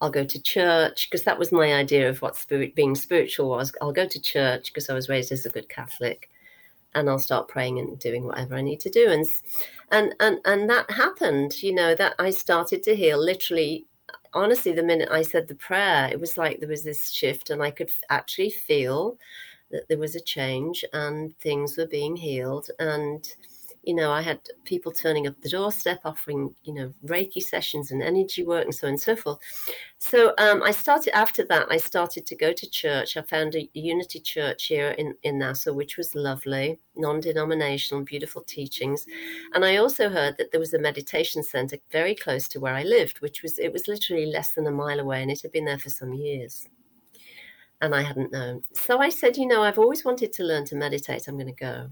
I'll 0.00 0.10
go 0.10 0.24
to 0.24 0.42
church 0.42 1.08
because 1.10 1.24
that 1.24 1.38
was 1.38 1.52
my 1.52 1.74
idea 1.74 2.08
of 2.08 2.22
what 2.22 2.36
spirit 2.36 2.74
being 2.74 2.94
spiritual 2.94 3.48
was. 3.50 3.72
I'll 3.80 3.92
go 3.92 4.06
to 4.06 4.20
church 4.20 4.72
because 4.72 4.88
I 4.88 4.94
was 4.94 5.08
raised 5.08 5.30
as 5.32 5.44
a 5.46 5.50
good 5.50 5.68
Catholic 5.68 6.30
and 6.94 7.08
I'll 7.08 7.18
start 7.18 7.48
praying 7.48 7.78
and 7.78 7.98
doing 7.98 8.24
whatever 8.24 8.56
I 8.56 8.62
need 8.62 8.80
to 8.80 8.90
do. 8.90 9.10
And 9.10 9.26
and 9.90 10.14
and 10.20 10.38
and 10.44 10.70
that 10.70 10.90
happened. 10.90 11.62
You 11.62 11.74
know 11.74 11.94
that 11.94 12.14
I 12.18 12.30
started 12.30 12.82
to 12.84 12.96
heal 12.96 13.18
literally. 13.22 13.86
Honestly, 14.32 14.72
the 14.72 14.82
minute 14.82 15.08
I 15.10 15.22
said 15.22 15.48
the 15.48 15.56
prayer, 15.56 16.08
it 16.10 16.20
was 16.20 16.38
like 16.38 16.60
there 16.60 16.68
was 16.68 16.84
this 16.84 17.10
shift, 17.10 17.50
and 17.50 17.62
I 17.62 17.70
could 17.72 17.90
actually 18.10 18.50
feel 18.50 19.18
that 19.70 19.88
there 19.88 19.98
was 19.98 20.14
a 20.14 20.20
change, 20.20 20.84
and 20.92 21.36
things 21.38 21.76
were 21.76 21.86
being 21.86 22.16
healed, 22.16 22.70
and 22.78 23.34
you 23.82 23.94
know, 23.94 24.10
I 24.10 24.20
had 24.20 24.40
people 24.64 24.92
turning 24.92 25.26
up 25.26 25.40
the 25.40 25.48
doorstep 25.48 26.00
offering, 26.04 26.54
you 26.64 26.74
know, 26.74 26.92
Reiki 27.06 27.40
sessions 27.42 27.90
and 27.90 28.02
energy 28.02 28.44
work 28.44 28.64
and 28.64 28.74
so 28.74 28.86
on 28.86 28.92
and 28.92 29.00
so 29.00 29.16
forth. 29.16 29.38
So 29.98 30.34
um, 30.38 30.62
I 30.62 30.70
started 30.70 31.16
after 31.16 31.44
that. 31.46 31.66
I 31.70 31.78
started 31.78 32.26
to 32.26 32.36
go 32.36 32.52
to 32.52 32.70
church. 32.70 33.16
I 33.16 33.22
found 33.22 33.54
a 33.54 33.68
Unity 33.72 34.20
Church 34.20 34.66
here 34.66 34.90
in 34.90 35.14
in 35.22 35.38
Nassau, 35.38 35.72
which 35.72 35.96
was 35.96 36.14
lovely, 36.14 36.78
non-denominational, 36.96 38.04
beautiful 38.04 38.42
teachings. 38.42 39.06
And 39.54 39.64
I 39.64 39.76
also 39.76 40.10
heard 40.10 40.36
that 40.36 40.50
there 40.50 40.60
was 40.60 40.74
a 40.74 40.78
meditation 40.78 41.42
center 41.42 41.78
very 41.90 42.14
close 42.14 42.48
to 42.48 42.60
where 42.60 42.74
I 42.74 42.82
lived, 42.82 43.20
which 43.20 43.42
was 43.42 43.58
it 43.58 43.72
was 43.72 43.88
literally 43.88 44.26
less 44.26 44.50
than 44.54 44.66
a 44.66 44.70
mile 44.70 45.00
away, 45.00 45.22
and 45.22 45.30
it 45.30 45.42
had 45.42 45.52
been 45.52 45.64
there 45.64 45.78
for 45.78 45.90
some 45.90 46.12
years. 46.12 46.66
And 47.82 47.94
I 47.94 48.02
hadn't 48.02 48.32
known. 48.32 48.62
So 48.74 48.98
I 48.98 49.08
said, 49.08 49.38
you 49.38 49.46
know, 49.46 49.62
I've 49.62 49.78
always 49.78 50.04
wanted 50.04 50.34
to 50.34 50.44
learn 50.44 50.66
to 50.66 50.76
meditate. 50.76 51.26
I'm 51.26 51.38
going 51.38 51.46
to 51.46 51.52
go. 51.52 51.90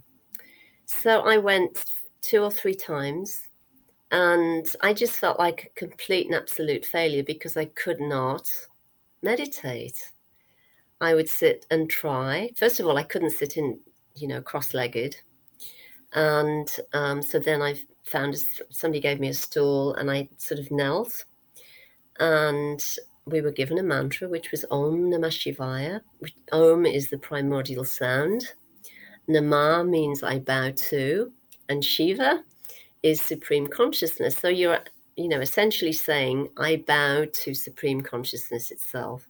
So 0.88 1.21
I 1.21 1.37
went 1.37 1.85
two 2.23 2.42
or 2.42 2.50
three 2.50 2.75
times 2.75 3.42
and 4.11 4.66
I 4.80 4.95
just 4.95 5.12
felt 5.12 5.38
like 5.38 5.64
a 5.64 5.78
complete 5.78 6.26
and 6.26 6.35
absolute 6.35 6.87
failure 6.87 7.23
because 7.23 7.59
I 7.59 7.66
could 7.66 8.00
not 8.00 8.50
meditate. 9.23 10.12
I 11.02 11.14
would 11.14 11.28
sit 11.28 11.66
and 11.71 11.90
try. 11.90 12.50
First 12.57 12.80
of 12.80 12.87
all, 12.87 12.97
I 12.97 13.02
couldn't 13.02 13.33
sit 13.33 13.59
in, 13.59 13.78
you 14.16 14.28
know, 14.28 14.40
cross 14.40 14.73
legged. 14.73 15.14
And 16.14 16.75
um, 16.95 17.21
so 17.21 17.38
then 17.38 17.61
I 17.61 17.76
found 18.04 18.35
somebody 18.71 19.00
gave 19.00 19.21
me 19.21 19.28
a 19.28 19.35
stool 19.35 19.95
and 19.97 20.11
I 20.11 20.30
sort 20.38 20.59
of 20.59 20.71
knelt. 20.71 21.26
And 22.18 22.83
we 23.26 23.42
were 23.42 23.52
given 23.52 23.76
a 23.76 23.83
mantra, 23.83 24.26
which 24.26 24.50
was 24.50 24.64
Om 24.71 25.11
Namah 25.11 25.26
Shivaya. 25.26 26.00
Om 26.50 26.87
is 26.87 27.11
the 27.11 27.18
primordial 27.18 27.85
sound. 27.85 28.54
Nama 29.29 29.85
means 29.85 30.23
I 30.23 30.39
bow 30.39 30.71
to, 30.71 31.31
and 31.69 31.85
Shiva 31.85 32.43
is 33.03 33.21
supreme 33.21 33.67
consciousness. 33.67 34.37
So 34.37 34.49
you're, 34.49 34.81
you 35.17 35.29
know, 35.29 35.41
essentially 35.41 35.93
saying 35.93 36.49
I 36.57 36.83
bow 36.87 37.27
to 37.27 37.55
supreme 37.55 38.01
consciousness 38.01 38.71
itself. 38.71 39.29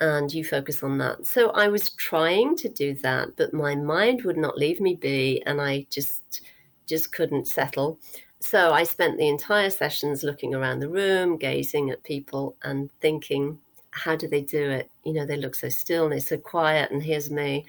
And 0.00 0.32
you 0.32 0.44
focus 0.44 0.82
on 0.82 0.98
that. 0.98 1.24
So 1.24 1.50
I 1.50 1.68
was 1.68 1.90
trying 1.90 2.56
to 2.56 2.68
do 2.68 2.94
that, 2.94 3.36
but 3.36 3.54
my 3.54 3.76
mind 3.76 4.22
would 4.22 4.36
not 4.36 4.58
leave 4.58 4.80
me 4.80 4.96
be, 4.96 5.42
and 5.46 5.60
I 5.60 5.86
just 5.90 6.42
just 6.86 7.12
couldn't 7.12 7.46
settle. 7.46 7.98
So 8.40 8.72
I 8.72 8.82
spent 8.82 9.16
the 9.16 9.28
entire 9.28 9.70
sessions 9.70 10.22
looking 10.22 10.54
around 10.54 10.80
the 10.80 10.88
room, 10.88 11.38
gazing 11.38 11.90
at 11.90 12.02
people, 12.02 12.56
and 12.62 12.90
thinking, 13.00 13.58
how 13.90 14.16
do 14.16 14.26
they 14.26 14.42
do 14.42 14.70
it? 14.70 14.90
You 15.04 15.12
know, 15.12 15.24
they 15.24 15.36
look 15.36 15.54
so 15.54 15.68
still 15.68 16.04
and 16.04 16.12
they're 16.12 16.20
so 16.20 16.38
quiet, 16.38 16.90
and 16.90 17.02
here's 17.02 17.30
me 17.30 17.64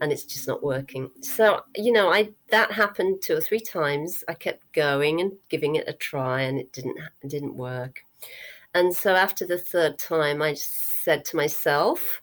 and 0.00 0.12
it's 0.12 0.24
just 0.24 0.48
not 0.48 0.62
working. 0.62 1.10
So, 1.20 1.62
you 1.76 1.92
know, 1.92 2.12
I 2.12 2.30
that 2.48 2.72
happened 2.72 3.22
two 3.22 3.36
or 3.36 3.40
three 3.40 3.60
times. 3.60 4.24
I 4.28 4.34
kept 4.34 4.72
going 4.72 5.20
and 5.20 5.32
giving 5.48 5.76
it 5.76 5.88
a 5.88 5.92
try 5.92 6.42
and 6.42 6.58
it 6.58 6.72
didn't 6.72 6.96
it 7.22 7.28
didn't 7.28 7.56
work. 7.56 8.00
And 8.74 8.94
so 8.94 9.14
after 9.14 9.46
the 9.46 9.58
third 9.58 9.98
time 9.98 10.42
I 10.42 10.54
said 10.54 11.24
to 11.26 11.36
myself, 11.36 12.22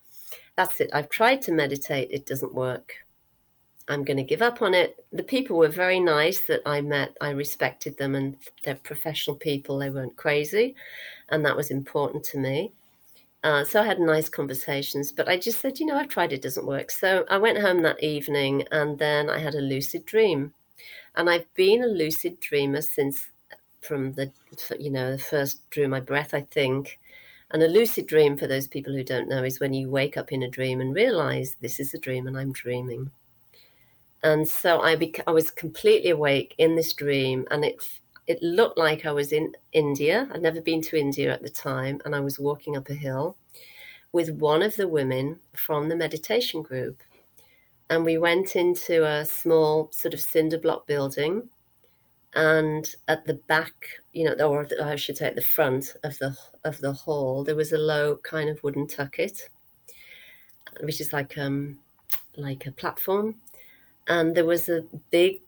that's 0.55 0.81
it. 0.81 0.89
I've 0.93 1.09
tried 1.09 1.41
to 1.43 1.53
meditate, 1.53 2.09
it 2.11 2.25
doesn't 2.25 2.53
work. 2.53 2.93
I'm 3.87 4.03
going 4.03 4.17
to 4.17 4.23
give 4.23 4.41
up 4.41 4.61
on 4.61 4.73
it. 4.73 5.03
The 5.11 5.23
people 5.23 5.57
were 5.57 5.67
very 5.67 5.99
nice 5.99 6.41
that 6.41 6.61
I 6.65 6.81
met. 6.81 7.15
I 7.19 7.31
respected 7.31 7.97
them 7.97 8.15
and 8.15 8.37
they're 8.63 8.75
professional 8.75 9.35
people. 9.35 9.77
They 9.77 9.89
weren't 9.89 10.15
crazy. 10.15 10.75
And 11.29 11.45
that 11.45 11.55
was 11.55 11.71
important 11.71 12.23
to 12.25 12.37
me. 12.37 12.71
Uh, 13.43 13.63
so 13.63 13.81
I 13.81 13.86
had 13.86 14.00
nice 14.00 14.29
conversations, 14.29 15.12
but 15.12 15.27
I 15.27 15.38
just 15.38 15.60
said, 15.60 15.79
you 15.79 15.88
know, 15.88 15.98
I've 15.98 16.10
tried, 16.10 16.31
it 16.31 16.43
doesn't 16.43 16.65
work. 16.67 16.91
So 16.91 17.25
I 17.29 17.38
went 17.38 17.57
home 17.57 17.81
that 17.81 18.03
evening 18.03 18.65
and 18.71 19.00
then 19.00 19.29
I 19.29 19.39
had 19.39 19.55
a 19.55 19.62
lucid 19.62 20.05
dream. 20.05 20.53
And 21.15 21.29
I've 21.29 21.51
been 21.55 21.83
a 21.83 21.88
lucid 21.88 22.39
dreamer 22.39 22.81
since 22.81 23.29
from 23.81 24.13
the, 24.13 24.31
you 24.79 24.91
know, 24.91 25.12
the 25.12 25.17
first 25.17 25.69
drew 25.71 25.88
my 25.88 26.00
breath, 26.00 26.33
I 26.33 26.41
think. 26.41 27.00
And 27.50 27.63
a 27.63 27.67
lucid 27.67 28.07
dream, 28.07 28.38
for 28.38 28.48
those 28.48 28.67
people 28.67 28.93
who 28.93 29.03
don't 29.03 29.27
know, 29.27 29.43
is 29.43 29.60
when 29.60 29.74
you 29.74 29.89
wake 29.89 30.17
up 30.17 30.31
in 30.31 30.43
a 30.43 30.50
dream 30.50 30.79
and 30.79 30.95
realize 30.95 31.55
this 31.60 31.79
is 31.79 31.93
a 31.93 32.00
dream 32.00 32.27
and 32.27 32.38
I'm 32.38 32.53
dreaming. 32.53 33.12
And 34.24 34.48
so 34.48 34.81
I, 34.81 34.95
bec- 34.95 35.24
I 35.27 35.31
was 35.31 35.50
completely 35.50 36.12
awake 36.12 36.53
in 36.60 36.75
this 36.75 36.93
dream 36.93 37.48
and 37.50 37.65
it 37.65 37.83
it 38.31 38.41
looked 38.41 38.77
like 38.77 39.05
I 39.05 39.11
was 39.11 39.33
in 39.33 39.53
India. 39.73 40.27
I'd 40.31 40.41
never 40.41 40.61
been 40.61 40.81
to 40.83 40.97
India 40.97 41.33
at 41.33 41.41
the 41.41 41.50
time, 41.50 42.00
and 42.05 42.15
I 42.15 42.21
was 42.21 42.39
walking 42.39 42.77
up 42.77 42.89
a 42.89 42.93
hill 42.93 43.35
with 44.13 44.29
one 44.29 44.63
of 44.63 44.73
the 44.77 44.88
women 44.88 45.38
from 45.53 45.89
the 45.89 45.97
meditation 45.97 46.61
group. 46.61 47.01
And 47.89 48.05
we 48.05 48.17
went 48.17 48.55
into 48.55 49.05
a 49.05 49.25
small 49.25 49.89
sort 49.91 50.13
of 50.13 50.21
cinder 50.21 50.57
block 50.57 50.88
building. 50.88 51.50
And 52.33 52.95
at 53.09 53.25
the 53.25 53.33
back, 53.33 53.73
you 54.13 54.23
know, 54.23 54.33
or 54.47 54.65
I 54.81 54.95
should 54.95 55.17
say 55.17 55.27
at 55.27 55.35
the 55.35 55.41
front 55.41 55.97
of 56.05 56.17
the 56.19 56.33
of 56.63 56.79
the 56.79 56.93
hall, 56.93 57.43
there 57.43 57.57
was 57.57 57.73
a 57.73 57.77
low 57.77 58.15
kind 58.23 58.50
of 58.50 58.63
wooden 58.63 58.88
tucket, 58.88 59.50
which 60.79 61.01
is 61.01 61.11
like 61.11 61.38
um 61.38 61.79
like 62.38 62.65
a 62.65 62.71
platform. 62.71 63.35
And 64.07 64.33
there 64.33 64.45
was 64.45 64.69
a 64.69 64.85
big, 65.09 65.41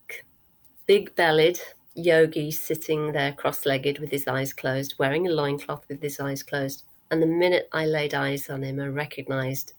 big 0.86 1.16
bellied 1.16 1.62
yogi 1.96 2.52
sitting 2.52 3.12
there 3.12 3.34
cross 3.34 3.66
legged 3.66 4.00
with 4.00 4.12
his 4.12 4.28
eyes 4.28 4.54
closed, 4.54 4.96
wearing 4.98 5.28
a 5.28 5.32
loincloth 5.32 5.86
with 5.88 6.02
his 6.02 6.20
eyes 6.20 6.44
closed. 6.44 6.84
And 7.12 7.22
the 7.22 7.28
minute 7.28 7.70
I 7.72 7.86
laid 7.86 8.14
eyes 8.14 8.50
on 8.50 8.64
him, 8.64 8.80
I 8.80 8.88
recognized 8.88 9.74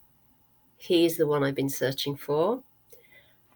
he's 0.76 1.16
the 1.16 1.26
one 1.26 1.42
I've 1.42 1.54
been 1.54 1.68
searching 1.68 2.16
for. 2.16 2.62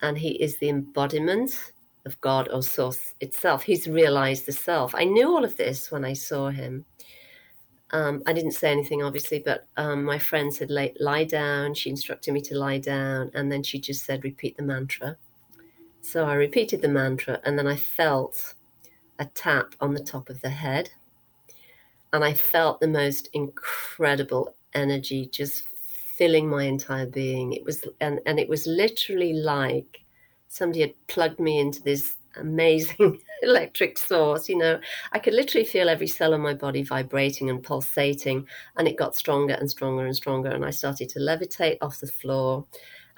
And 0.00 0.19
he 0.19 0.31
is 0.43 0.59
the 0.59 0.69
embodiment 0.69 1.73
of 2.05 2.21
God 2.21 2.49
or 2.53 2.62
Source 2.62 3.15
itself. 3.21 3.62
He's 3.62 3.87
realized 3.87 4.47
the 4.47 4.53
self. 4.53 4.95
I 4.95 5.05
knew 5.05 5.29
all 5.29 5.45
of 5.45 5.57
this 5.57 5.91
when 5.91 6.05
I 6.05 6.12
saw 6.12 6.50
him. 6.50 6.85
Um, 7.91 8.23
I 8.27 8.33
didn't 8.33 8.53
say 8.53 8.71
anything, 8.71 9.03
obviously, 9.03 9.38
but 9.38 9.67
um, 9.77 10.05
my 10.05 10.19
friend 10.19 10.53
said, 10.53 10.71
lie 10.71 11.25
down. 11.25 11.75
She 11.75 11.91
instructed 11.91 12.33
me 12.33 12.41
to 12.43 12.59
lie 12.59 12.79
down. 12.79 13.31
And 13.35 13.50
then 13.50 13.62
she 13.62 13.81
just 13.81 14.05
said, 14.05 14.25
repeat 14.25 14.57
the 14.57 14.62
mantra. 14.62 15.17
So 16.00 16.25
I 16.25 16.35
repeated 16.35 16.83
the 16.83 16.88
mantra 16.88 17.40
and 17.45 17.59
then 17.59 17.67
I 17.67 17.76
felt 17.76 18.55
a 19.19 19.25
tap 19.26 19.75
on 19.81 19.95
the 19.95 20.02
top 20.02 20.31
of 20.31 20.40
the 20.40 20.50
head. 20.50 20.90
And 22.12 22.25
I 22.25 22.33
felt 22.33 22.81
the 22.81 22.88
most 22.88 23.28
incredible 23.35 24.55
energy 24.75 25.26
just 25.26 25.69
filling 26.17 26.49
my 26.49 26.64
entire 26.64 27.07
being. 27.07 27.52
It 27.52 27.64
was 27.64 27.85
and, 28.00 28.21
and 28.26 28.40
it 28.40 28.49
was 28.49 28.67
literally 28.67 29.35
like 29.35 30.00
somebody 30.49 30.81
had 30.81 30.95
plugged 31.07 31.38
me 31.38 31.61
into 31.61 31.83
this 31.83 32.17
amazing 32.37 33.21
electric 33.43 33.99
source. 33.99 34.49
You 34.49 34.59
know, 34.59 34.81
I 35.12 35.19
could 35.19 35.35
literally 35.35 35.67
feel 35.67 35.88
every 35.88 36.07
cell 36.07 36.35
in 36.35 36.40
my 36.40 36.55
body 36.55 36.83
vibrating 36.83 37.50
and 37.50 37.62
pulsating, 37.62 38.47
and 38.76 38.88
it 38.88 38.97
got 38.97 39.17
stronger 39.17 39.55
and 39.55 39.71
stronger 39.71 40.07
and 40.07 40.17
stronger. 40.17 40.50
And 40.50 40.64
I 40.64 40.71
started 40.71 41.09
to 41.11 41.19
levitate 41.19 41.78
off 41.81 42.00
the 42.00 42.07
floor, 42.07 42.64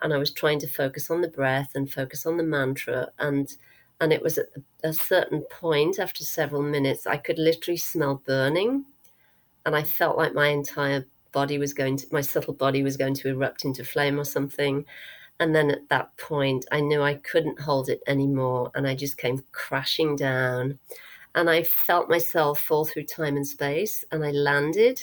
and 0.02 0.12
I 0.12 0.19
was 0.19 0.33
trying 0.33 0.59
to 0.61 0.66
focus 0.66 1.11
on 1.11 1.21
the 1.21 1.28
breath 1.28 1.73
and 1.75 1.90
focus 1.90 2.26
on 2.26 2.37
the 2.37 2.42
mantra. 2.42 3.09
And 3.19 3.54
and 4.00 4.12
it 4.12 4.23
was 4.23 4.38
at 4.38 4.47
a 4.83 4.92
certain 4.92 5.42
point, 5.50 5.99
after 5.99 6.25
several 6.25 6.62
minutes, 6.62 7.07
I 7.07 7.19
could 7.19 7.38
literally 7.38 7.76
smell 7.76 8.23
burning, 8.26 8.87
and 9.66 9.76
I 9.76 9.83
felt 9.83 10.16
like 10.16 10.35
my 10.35 10.49
entire 10.49 11.07
body 11.33 11.59
was 11.59 11.75
going 11.75 11.97
to, 11.99 12.07
my 12.11 12.23
subtle 12.23 12.54
body 12.54 12.83
was 12.83 12.97
going 12.97 13.14
to 13.14 13.28
erupt 13.28 13.64
into 13.64 13.85
flame 13.85 14.19
or 14.19 14.25
something 14.25 14.85
and 15.40 15.57
then 15.57 15.71
at 15.71 15.88
that 15.88 16.14
point, 16.19 16.66
I 16.71 16.80
knew 16.80 17.02
I 17.02 17.14
couldn't 17.14 17.59
hold 17.59 17.88
it 17.88 18.02
anymore. 18.07 18.71
And 18.75 18.87
I 18.87 18.95
just 18.95 19.16
came 19.16 19.42
crashing 19.52 20.14
down. 20.14 20.78
And 21.35 21.49
I 21.49 21.62
felt 21.62 22.11
myself 22.11 22.61
fall 22.61 22.85
through 22.85 23.04
time 23.04 23.37
and 23.37 23.47
space. 23.47 24.04
And 24.12 24.23
I 24.23 24.33
landed 24.33 25.02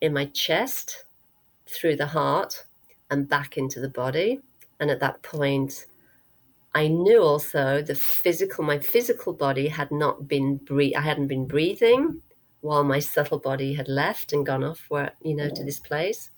in 0.00 0.12
my 0.12 0.26
chest, 0.26 1.04
through 1.68 1.96
the 1.96 2.06
heart, 2.06 2.64
and 3.10 3.28
back 3.28 3.56
into 3.56 3.80
the 3.80 3.88
body. 3.88 4.40
And 4.80 4.90
at 4.90 5.00
that 5.00 5.22
point, 5.22 5.86
I 6.74 6.88
knew 6.88 7.22
also 7.22 7.80
the 7.80 7.94
physical, 7.94 8.62
my 8.62 8.78
physical 8.78 9.32
body 9.32 9.68
had 9.68 9.90
not 9.90 10.28
been 10.28 10.56
breathing, 10.56 10.96
I 10.96 11.00
hadn't 11.00 11.28
been 11.28 11.46
breathing 11.46 12.20
while 12.60 12.84
my 12.84 12.98
subtle 12.98 13.38
body 13.38 13.72
had 13.72 13.88
left 13.88 14.32
and 14.32 14.44
gone 14.44 14.64
off 14.64 14.84
where, 14.88 15.12
you 15.22 15.34
know, 15.34 15.48
to 15.48 15.64
this 15.64 15.80
place. 15.80 16.30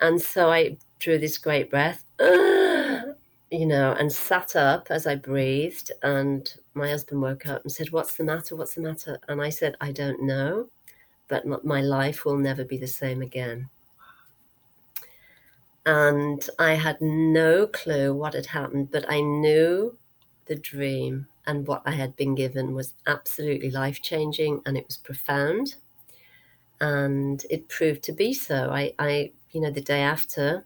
And 0.00 0.20
so 0.20 0.52
I 0.52 0.76
drew 0.98 1.18
this 1.18 1.38
great 1.38 1.70
breath, 1.70 2.04
you 2.20 3.66
know, 3.66 3.96
and 3.98 4.12
sat 4.12 4.54
up 4.54 4.88
as 4.90 5.06
I 5.06 5.14
breathed. 5.16 5.90
And 6.02 6.52
my 6.74 6.88
husband 6.88 7.22
woke 7.22 7.46
up 7.46 7.62
and 7.62 7.72
said, 7.72 7.90
What's 7.90 8.16
the 8.16 8.24
matter? 8.24 8.54
What's 8.54 8.74
the 8.74 8.82
matter? 8.82 9.18
And 9.28 9.40
I 9.40 9.50
said, 9.50 9.76
I 9.80 9.92
don't 9.92 10.22
know, 10.22 10.68
but 11.28 11.64
my 11.64 11.80
life 11.80 12.24
will 12.24 12.36
never 12.36 12.64
be 12.64 12.78
the 12.78 12.86
same 12.86 13.22
again. 13.22 13.68
And 15.86 16.44
I 16.58 16.74
had 16.74 17.00
no 17.00 17.68
clue 17.68 18.12
what 18.12 18.34
had 18.34 18.46
happened, 18.46 18.90
but 18.90 19.08
I 19.08 19.20
knew 19.20 19.96
the 20.46 20.56
dream 20.56 21.28
and 21.46 21.66
what 21.66 21.82
I 21.86 21.92
had 21.92 22.16
been 22.16 22.34
given 22.34 22.74
was 22.74 22.94
absolutely 23.06 23.70
life 23.70 24.02
changing 24.02 24.62
and 24.66 24.76
it 24.76 24.86
was 24.86 24.96
profound. 24.96 25.76
And 26.80 27.44
it 27.48 27.68
proved 27.68 28.02
to 28.04 28.12
be 28.12 28.34
so. 28.34 28.70
I, 28.70 28.92
I, 28.98 29.30
you 29.52 29.60
know, 29.60 29.70
the 29.70 29.80
day 29.80 30.00
after, 30.00 30.64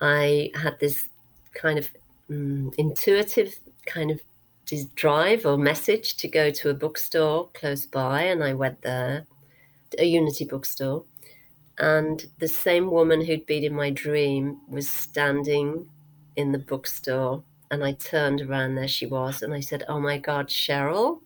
I 0.00 0.50
had 0.54 0.80
this 0.80 1.08
kind 1.54 1.78
of 1.78 1.90
um, 2.30 2.72
intuitive 2.78 3.60
kind 3.86 4.10
of 4.10 4.20
drive 4.94 5.44
or 5.44 5.58
message 5.58 6.16
to 6.16 6.28
go 6.28 6.50
to 6.50 6.70
a 6.70 6.74
bookstore 6.74 7.50
close 7.52 7.84
by, 7.84 8.22
and 8.22 8.42
I 8.42 8.54
went 8.54 8.80
there, 8.80 9.26
a 9.98 10.04
Unity 10.04 10.46
bookstore, 10.46 11.04
and 11.78 12.26
the 12.38 12.48
same 12.48 12.90
woman 12.90 13.24
who'd 13.24 13.46
been 13.46 13.64
in 13.64 13.74
my 13.74 13.90
dream 13.90 14.60
was 14.68 14.88
standing 14.88 15.88
in 16.36 16.52
the 16.52 16.58
bookstore, 16.58 17.42
and 17.70 17.82
I 17.84 17.92
turned 17.92 18.40
around, 18.40 18.74
there 18.74 18.88
she 18.88 19.06
was, 19.06 19.42
and 19.42 19.54
I 19.54 19.60
said, 19.60 19.84
"Oh 19.88 20.00
my 20.00 20.18
God, 20.18 20.48
Cheryl." 20.48 21.20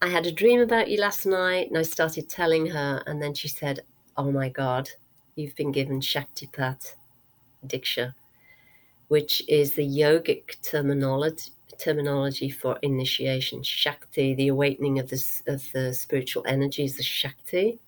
I 0.00 0.08
had 0.08 0.26
a 0.26 0.32
dream 0.32 0.60
about 0.60 0.90
you 0.90 0.98
last 0.98 1.26
night, 1.26 1.68
and 1.68 1.78
I 1.78 1.82
started 1.82 2.28
telling 2.28 2.66
her, 2.66 3.02
and 3.06 3.22
then 3.22 3.34
she 3.34 3.48
said, 3.48 3.80
"Oh 4.16 4.30
my 4.32 4.48
God, 4.48 4.90
you've 5.36 5.54
been 5.56 5.72
given 5.72 6.00
Shaktipat." 6.00 6.96
Diksha, 7.66 8.14
which 9.08 9.42
is 9.48 9.72
the 9.72 9.86
yogic 9.86 10.60
terminology 10.62 11.52
terminology 11.78 12.48
for 12.48 12.78
initiation. 12.82 13.62
Shakti, 13.62 14.34
the 14.34 14.48
awakening 14.48 14.98
of 14.98 15.08
the 15.08 15.22
of 15.46 15.70
the 15.72 15.92
spiritual 15.92 16.44
energies, 16.46 16.96
the 16.96 17.02
Shakti, 17.02 17.78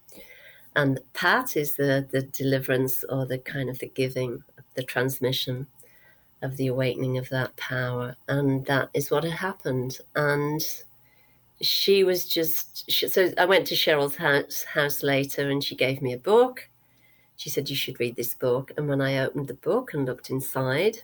and 0.77 1.01
Pat 1.13 1.57
is 1.57 1.77
the 1.77 2.07
the 2.11 2.23
deliverance 2.23 3.05
or 3.09 3.27
the 3.27 3.39
kind 3.39 3.69
of 3.69 3.79
the 3.79 3.89
giving, 3.89 4.43
the 4.75 4.83
transmission 4.83 5.67
of 6.43 6.57
the 6.57 6.67
awakening 6.67 7.19
of 7.19 7.29
that 7.31 7.57
power, 7.57 8.17
and 8.29 8.67
that 8.67 8.91
is 8.95 9.11
what 9.11 9.25
had 9.25 9.33
happened. 9.33 9.99
And 10.15 10.63
she 11.61 12.05
was 12.05 12.27
just 12.27 12.91
she, 12.91 13.09
so 13.09 13.33
I 13.39 13.45
went 13.45 13.67
to 13.69 13.75
Cheryl's 13.75 14.17
house 14.17 14.65
house 14.65 15.03
later, 15.03 15.51
and 15.51 15.63
she 15.63 15.77
gave 15.77 16.03
me 16.03 16.13
a 16.13 16.19
book 16.19 16.69
she 17.37 17.51
said, 17.51 17.69
You 17.69 17.77
should 17.77 18.01
read 18.01 18.17
this 18.17 18.35
book. 18.35 18.73
And 18.77 18.89
when 18.89 19.01
I 19.01 19.19
opened 19.19 19.49
the 19.49 19.55
book 19.55 19.95
and 19.95 20.05
looked 20.05 20.31
inside, 20.31 20.99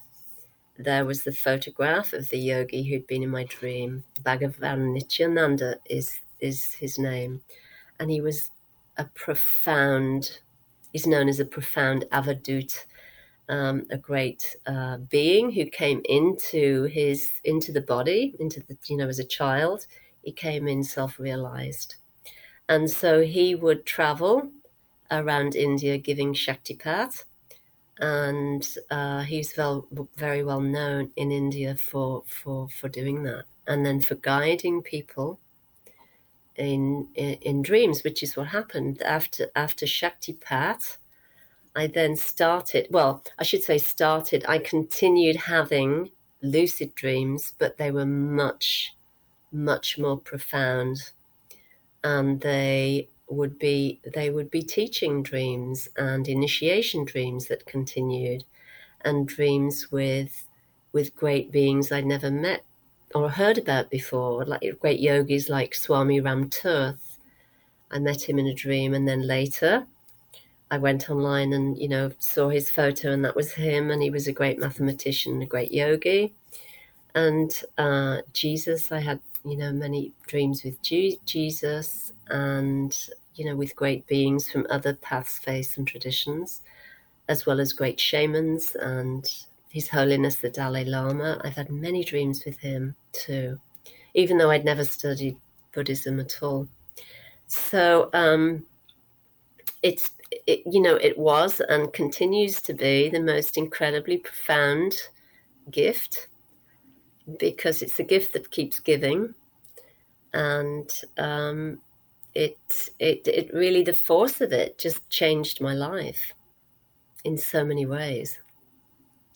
there 0.78 1.04
was 1.04 1.22
the 1.22 1.32
photograph 1.32 2.12
of 2.12 2.28
the 2.28 2.38
yogi 2.38 2.82
who'd 2.82 3.06
been 3.06 3.22
in 3.22 3.30
my 3.30 3.44
dream. 3.44 4.04
Bhagavan 4.22 4.92
Nityananda 4.92 5.76
is, 5.86 6.20
is 6.40 6.72
his 6.74 6.98
name. 6.98 7.42
And 7.98 8.10
he 8.10 8.20
was 8.20 8.50
a 9.00 9.04
profound, 9.14 10.40
he's 10.92 11.06
known 11.06 11.26
as 11.28 11.40
a 11.40 11.44
profound 11.44 12.04
avadut, 12.12 12.72
um, 13.48 13.86
a 13.90 13.96
great 13.96 14.56
uh, 14.66 14.98
being 15.08 15.50
who 15.50 15.64
came 15.64 16.02
into 16.04 16.84
his, 16.84 17.30
into 17.44 17.72
the 17.72 17.80
body, 17.80 18.36
into 18.38 18.60
the, 18.68 18.76
you 18.86 18.98
know, 18.98 19.08
as 19.08 19.18
a 19.18 19.24
child. 19.24 19.86
He 20.22 20.32
came 20.32 20.68
in 20.68 20.84
self 20.84 21.18
realized. 21.18 21.96
And 22.68 22.88
so 22.88 23.22
he 23.22 23.54
would 23.54 23.86
travel 23.86 24.50
around 25.10 25.56
India 25.56 25.96
giving 25.96 26.34
Shaktipat. 26.34 27.24
And 27.98 28.66
uh, 28.90 29.22
he's 29.22 29.56
well, 29.56 29.88
very 30.16 30.44
well 30.44 30.60
known 30.60 31.10
in 31.16 31.32
India 31.32 31.74
for, 31.74 32.22
for, 32.26 32.68
for 32.68 32.88
doing 32.88 33.22
that. 33.24 33.44
And 33.66 33.84
then 33.84 34.00
for 34.00 34.16
guiding 34.16 34.82
people 34.82 35.40
in, 36.56 37.08
in, 37.14 37.34
in 37.34 37.62
dreams, 37.62 38.04
which 38.04 38.22
is 38.22 38.36
what 38.36 38.48
happened 38.48 39.02
after 39.02 39.50
after 39.54 39.86
Shaktipat. 39.86 40.98
I 41.74 41.86
then 41.86 42.16
started, 42.16 42.88
well, 42.90 43.22
I 43.38 43.44
should 43.44 43.62
say 43.62 43.78
started, 43.78 44.44
I 44.48 44.58
continued 44.58 45.36
having 45.36 46.10
lucid 46.42 46.94
dreams, 46.96 47.54
but 47.58 47.76
they 47.78 47.92
were 47.92 48.06
much, 48.06 48.94
much 49.52 49.96
more 49.96 50.18
profound. 50.18 51.12
And 52.02 52.40
they 52.40 53.08
would 53.28 53.58
be 53.58 54.00
they 54.14 54.30
would 54.30 54.50
be 54.50 54.62
teaching 54.62 55.22
dreams 55.22 55.88
and 55.96 56.26
initiation 56.26 57.04
dreams 57.04 57.46
that 57.46 57.66
continued 57.66 58.44
and 59.02 59.28
dreams 59.28 59.90
with 59.92 60.46
with 60.92 61.14
great 61.14 61.52
beings 61.52 61.92
I'd 61.92 62.06
never 62.06 62.30
met 62.30 62.64
or 63.14 63.30
heard 63.30 63.58
about 63.58 63.90
before, 63.90 64.44
like 64.44 64.62
great 64.80 65.00
yogis 65.00 65.48
like 65.48 65.74
Swami 65.74 66.20
Ram 66.20 66.48
Tirth. 66.48 67.18
I 67.90 67.98
met 67.98 68.28
him 68.28 68.38
in 68.38 68.46
a 68.46 68.54
dream, 68.54 68.94
and 68.94 69.06
then 69.08 69.26
later 69.26 69.86
I 70.70 70.78
went 70.78 71.10
online 71.10 71.52
and 71.52 71.76
you 71.78 71.88
know 71.88 72.12
saw 72.18 72.48
his 72.48 72.70
photo, 72.70 73.10
and 73.10 73.24
that 73.24 73.36
was 73.36 73.52
him, 73.52 73.90
and 73.90 74.02
he 74.02 74.10
was 74.10 74.26
a 74.28 74.32
great 74.32 74.58
mathematician, 74.58 75.42
a 75.42 75.46
great 75.46 75.72
yogi. 75.72 76.34
And 77.14 77.50
uh, 77.78 78.18
Jesus, 78.32 78.92
I 78.92 79.00
had 79.00 79.20
you 79.44 79.56
know 79.56 79.72
many 79.72 80.12
dreams 80.26 80.62
with 80.64 80.80
Jesus, 80.82 82.12
and 82.28 82.96
you 83.40 83.46
know, 83.46 83.56
with 83.56 83.74
great 83.74 84.06
beings 84.06 84.50
from 84.50 84.66
other 84.68 84.92
paths, 84.94 85.38
faiths, 85.38 85.78
and 85.78 85.86
traditions, 85.86 86.60
as 87.28 87.46
well 87.46 87.58
as 87.58 87.72
great 87.72 87.98
shamans 87.98 88.74
and 88.74 89.46
His 89.70 89.88
Holiness 89.88 90.36
the 90.36 90.50
Dalai 90.50 90.84
Lama. 90.84 91.40
I've 91.44 91.56
had 91.56 91.70
many 91.70 92.04
dreams 92.04 92.44
with 92.44 92.58
him 92.58 92.94
too, 93.12 93.58
even 94.14 94.36
though 94.36 94.50
I'd 94.50 94.64
never 94.64 94.84
studied 94.84 95.36
Buddhism 95.72 96.20
at 96.20 96.42
all. 96.42 96.68
So 97.46 98.10
um, 98.12 98.66
it's 99.82 100.10
it, 100.46 100.62
you 100.66 100.80
know 100.80 100.96
it 100.96 101.16
was 101.18 101.60
and 101.60 101.92
continues 101.92 102.60
to 102.62 102.74
be 102.74 103.08
the 103.08 103.20
most 103.20 103.56
incredibly 103.56 104.18
profound 104.18 104.94
gift 105.70 106.28
because 107.38 107.82
it's 107.82 107.98
a 107.98 108.04
gift 108.04 108.32
that 108.32 108.50
keeps 108.50 108.78
giving 108.80 109.34
and 110.32 111.02
um, 111.18 111.80
it 112.34 112.56
it 112.98 113.26
it 113.26 113.52
really 113.52 113.82
the 113.82 113.92
force 113.92 114.40
of 114.40 114.52
it 114.52 114.78
just 114.78 115.08
changed 115.10 115.60
my 115.60 115.74
life 115.74 116.32
in 117.24 117.36
so 117.36 117.64
many 117.64 117.86
ways. 117.86 118.38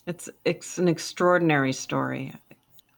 It's 0.06 0.28
it's 0.44 0.78
an 0.78 0.88
extraordinary 0.88 1.72
story. 1.72 2.34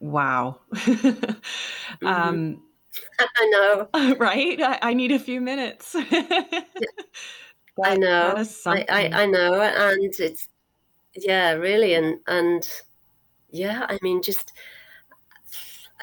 Wow. 0.01 0.61
mm-hmm. 0.75 2.07
um, 2.07 2.62
I 3.19 3.51
know, 3.51 4.16
right? 4.19 4.61
I, 4.61 4.79
I, 4.83 4.95
need 4.95 5.12
a 5.12 5.19
few 5.19 5.40
minutes. 5.40 5.92
that, 5.92 6.64
I 7.83 7.97
know. 7.97 8.45
I, 8.66 8.85
I, 8.88 9.23
I 9.23 9.27
know, 9.27 9.61
and 9.61 10.14
it's 10.19 10.49
yeah, 11.14 11.53
really, 11.53 11.95
and 11.95 12.19
and 12.27 12.69
yeah, 13.51 13.87
I 13.88 13.99
mean, 14.03 14.23
just 14.23 14.53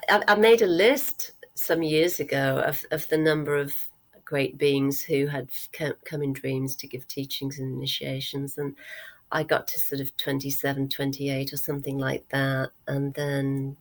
I, 0.10 0.24
I 0.28 0.36
made 0.36 0.62
a 0.62 0.68
list 0.68 1.32
some 1.56 1.84
years 1.84 2.20
ago 2.20 2.64
of, 2.66 2.84
of 2.92 3.08
the 3.10 3.18
number 3.18 3.56
of 3.56 3.74
great 4.26 4.58
beings 4.58 5.02
who 5.02 5.28
had 5.28 5.50
come 5.72 6.24
in 6.24 6.34
dreams 6.34 6.76
to 6.76 6.88
give 6.88 7.08
teachings 7.08 7.60
and 7.60 7.76
initiations. 7.76 8.58
And 8.58 8.76
I 9.34 9.44
got 9.44 9.68
to 9.70 9.80
sort 9.80 10.00
of 10.00 10.16
27, 10.18 10.90
28 10.90 11.52
or 11.52 11.58
something 11.58 11.98
like 11.98 12.30
that. 12.30 12.70
And 12.88 13.14
then 13.16 13.76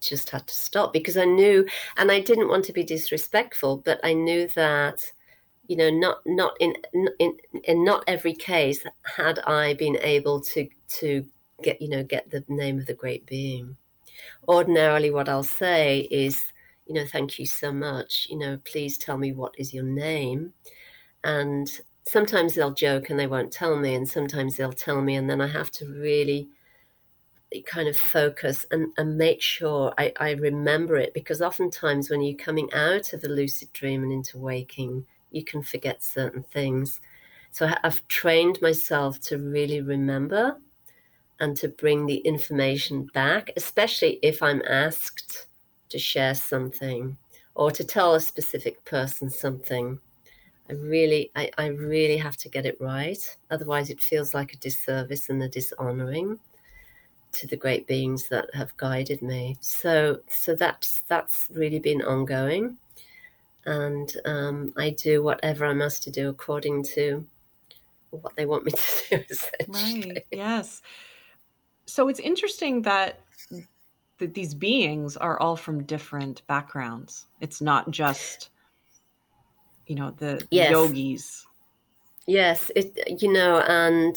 just 0.00 0.30
had 0.30 0.46
to 0.46 0.54
stop 0.54 0.92
because 0.92 1.16
I 1.16 1.24
knew, 1.24 1.66
and 1.96 2.12
I 2.12 2.20
didn't 2.20 2.48
want 2.48 2.64
to 2.66 2.72
be 2.72 2.84
disrespectful, 2.84 3.78
but 3.78 3.98
I 4.04 4.12
knew 4.12 4.46
that, 4.54 5.02
you 5.66 5.76
know, 5.76 5.90
not 5.90 6.18
not 6.26 6.56
in 6.60 6.74
in 7.18 7.36
in 7.64 7.84
not 7.84 8.04
every 8.06 8.34
case 8.34 8.84
had 9.04 9.38
I 9.40 9.74
been 9.74 9.96
able 10.02 10.40
to 10.40 10.68
to 11.00 11.24
get 11.62 11.80
you 11.80 11.88
know 11.88 12.02
get 12.02 12.30
the 12.30 12.44
name 12.48 12.78
of 12.78 12.86
the 12.86 12.94
great 12.94 13.26
being. 13.26 13.76
Ordinarily, 14.48 15.10
what 15.10 15.28
I'll 15.28 15.42
say 15.42 16.08
is, 16.10 16.52
you 16.86 16.94
know, 16.94 17.06
thank 17.06 17.38
you 17.38 17.46
so 17.46 17.72
much. 17.72 18.26
You 18.30 18.38
know, 18.38 18.58
please 18.64 18.98
tell 18.98 19.16
me 19.16 19.32
what 19.32 19.54
is 19.58 19.72
your 19.72 19.84
name, 19.84 20.52
and 21.24 21.70
sometimes 22.10 22.54
they'll 22.54 22.72
joke 22.72 23.10
and 23.10 23.18
they 23.18 23.26
won't 23.26 23.52
tell 23.52 23.76
me, 23.76 23.94
and 23.94 24.08
sometimes 24.08 24.56
they'll 24.56 24.72
tell 24.72 25.00
me, 25.00 25.14
and 25.14 25.30
then 25.30 25.40
I 25.40 25.46
have 25.46 25.70
to 25.72 25.86
really 25.86 26.48
kind 27.66 27.88
of 27.88 27.96
focus 27.96 28.64
and, 28.70 28.92
and 28.96 29.16
make 29.16 29.42
sure 29.42 29.92
I, 29.98 30.12
I 30.20 30.30
remember 30.32 30.96
it 30.96 31.14
because 31.14 31.42
oftentimes 31.42 32.08
when 32.08 32.22
you're 32.22 32.36
coming 32.36 32.72
out 32.72 33.12
of 33.12 33.24
a 33.24 33.28
lucid 33.28 33.72
dream 33.72 34.02
and 34.02 34.12
into 34.12 34.38
waking, 34.38 35.04
you 35.30 35.44
can 35.44 35.62
forget 35.62 36.02
certain 36.02 36.44
things. 36.44 37.00
So 37.50 37.68
I've 37.82 38.06
trained 38.08 38.60
myself 38.62 39.20
to 39.22 39.38
really 39.38 39.80
remember 39.80 40.58
and 41.40 41.56
to 41.56 41.68
bring 41.68 42.06
the 42.06 42.18
information 42.18 43.08
back, 43.14 43.50
especially 43.56 44.18
if 44.22 44.42
I'm 44.42 44.62
asked 44.68 45.46
to 45.88 45.98
share 45.98 46.34
something 46.34 47.16
or 47.54 47.70
to 47.72 47.82
tell 47.82 48.14
a 48.14 48.20
specific 48.20 48.84
person 48.84 49.28
something. 49.28 49.98
I 50.70 50.74
really, 50.74 51.32
I, 51.34 51.50
I 51.58 51.66
really 51.66 52.16
have 52.16 52.36
to 52.38 52.48
get 52.48 52.64
it 52.64 52.80
right. 52.80 53.36
Otherwise, 53.50 53.90
it 53.90 54.00
feels 54.00 54.34
like 54.34 54.54
a 54.54 54.58
disservice 54.58 55.28
and 55.28 55.42
a 55.42 55.48
dishonoring 55.48 56.38
to 57.32 57.46
the 57.48 57.56
great 57.56 57.88
beings 57.88 58.28
that 58.28 58.54
have 58.54 58.76
guided 58.76 59.20
me. 59.20 59.56
So 59.60 60.20
so 60.28 60.54
that's 60.54 61.02
that's 61.08 61.48
really 61.52 61.80
been 61.80 62.02
ongoing, 62.02 62.76
and 63.64 64.12
um, 64.24 64.72
I 64.76 64.90
do 64.90 65.24
whatever 65.24 65.66
I'm 65.66 65.82
asked 65.82 66.04
to 66.04 66.10
do 66.12 66.28
according 66.28 66.84
to 66.94 67.26
what 68.10 68.36
they 68.36 68.46
want 68.46 68.64
me 68.64 68.72
to 69.08 69.18
do. 69.18 69.36
Right. 69.68 70.24
Yes. 70.30 70.82
So 71.86 72.06
it's 72.06 72.20
interesting 72.20 72.82
that 72.82 73.20
that 74.18 74.34
these 74.34 74.54
beings 74.54 75.16
are 75.16 75.40
all 75.40 75.56
from 75.56 75.82
different 75.82 76.46
backgrounds. 76.46 77.26
It's 77.40 77.60
not 77.60 77.90
just 77.90 78.50
you 79.90 79.96
know 79.96 80.10
the 80.12 80.46
yes. 80.50 80.70
yogis. 80.70 81.46
Yes, 82.26 82.70
it 82.76 83.20
you 83.20 83.32
know 83.32 83.60
and 83.60 84.16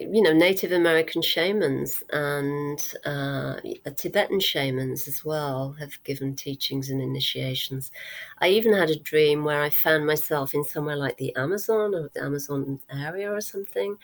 you 0.00 0.20
know, 0.20 0.32
Native 0.32 0.72
American 0.72 1.22
shamans 1.22 2.02
and 2.10 2.78
uh, 3.06 3.56
Tibetan 3.96 4.38
shamans 4.38 5.08
as 5.08 5.24
well 5.24 5.72
have 5.78 6.02
given 6.04 6.36
teachings 6.36 6.90
and 6.90 7.00
initiations. 7.00 7.90
I 8.38 8.48
even 8.48 8.74
had 8.74 8.90
a 8.90 8.98
dream 8.98 9.44
where 9.44 9.62
I 9.62 9.70
found 9.70 10.06
myself 10.06 10.52
in 10.52 10.62
somewhere 10.62 10.96
like 10.96 11.16
the 11.16 11.34
Amazon 11.36 11.94
or 11.94 12.10
the 12.12 12.22
Amazon 12.22 12.80
area 12.92 13.32
or 13.32 13.40
something. 13.40 13.96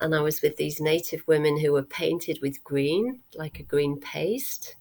And 0.00 0.14
I 0.14 0.20
was 0.20 0.42
with 0.42 0.56
these 0.56 0.78
native 0.80 1.26
women 1.26 1.58
who 1.58 1.72
were 1.72 1.82
painted 1.84 2.38
with 2.42 2.62
green, 2.62 3.20
like 3.34 3.60
a 3.60 3.64
green 3.64 3.98
paste. 4.00 4.76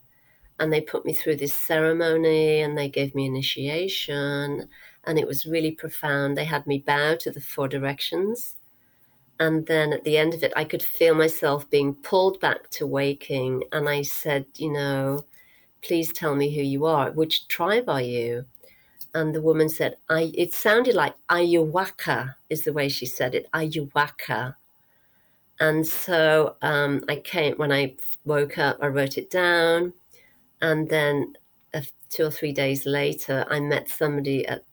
And 0.60 0.73
they 0.73 0.81
put 0.81 1.05
me 1.05 1.13
through 1.13 1.38
this 1.38 1.53
ceremony 1.53 2.62
and 2.62 2.77
they 2.77 2.89
gave 2.89 3.15
me 3.15 3.27
initiation. 3.27 4.67
And 5.07 5.17
it 5.17 5.27
was 5.27 5.45
really 5.45 5.71
profound. 5.71 6.37
They 6.37 6.45
had 6.45 6.67
me 6.67 6.79
bow 6.79 7.15
to 7.15 7.31
the 7.31 7.41
four 7.41 7.67
directions 7.67 8.57
and 9.39 9.65
then 9.67 9.93
at 9.93 10.03
the 10.03 10.17
end 10.17 10.33
of 10.33 10.43
it, 10.43 10.53
I 10.55 10.63
could 10.63 10.81
feel 10.81 11.13
myself 11.13 11.69
being 11.69 11.93
pulled 11.93 12.39
back 12.39 12.69
to 12.71 12.87
waking. 12.87 13.63
And 13.71 13.87
I 13.87 14.01
said, 14.01 14.45
you 14.55 14.71
know, 14.71 15.25
please 15.83 16.11
tell 16.11 16.35
me 16.35 16.53
who 16.55 16.61
you 16.61 16.85
are. 16.85 17.11
Which 17.11 17.47
tribe 17.47 17.87
are 17.87 18.01
you? 18.01 18.45
And 19.13 19.33
the 19.33 19.41
woman 19.41 19.69
said, 19.69 19.97
I, 20.09 20.31
it 20.35 20.53
sounded 20.53 20.95
like 20.95 21.13
Ayahuasca, 21.29 22.35
is 22.49 22.63
the 22.63 22.73
way 22.73 22.89
she 22.89 23.05
said 23.05 23.35
it, 23.35 23.49
Ayahuasca. 23.51 24.55
And 25.59 25.87
so 25.87 26.55
um, 26.61 27.03
I 27.07 27.17
came, 27.17 27.55
when 27.55 27.71
I 27.71 27.95
woke 28.25 28.57
up, 28.57 28.77
I 28.81 28.87
wrote 28.87 29.17
it 29.17 29.29
down. 29.29 29.93
And 30.61 30.89
then 30.89 31.33
uh, 31.73 31.81
two 32.09 32.25
or 32.25 32.31
three 32.31 32.53
days 32.53 32.85
later, 32.85 33.45
I 33.49 33.59
met 33.59 33.87
somebody 33.89 34.47
at 34.47 34.63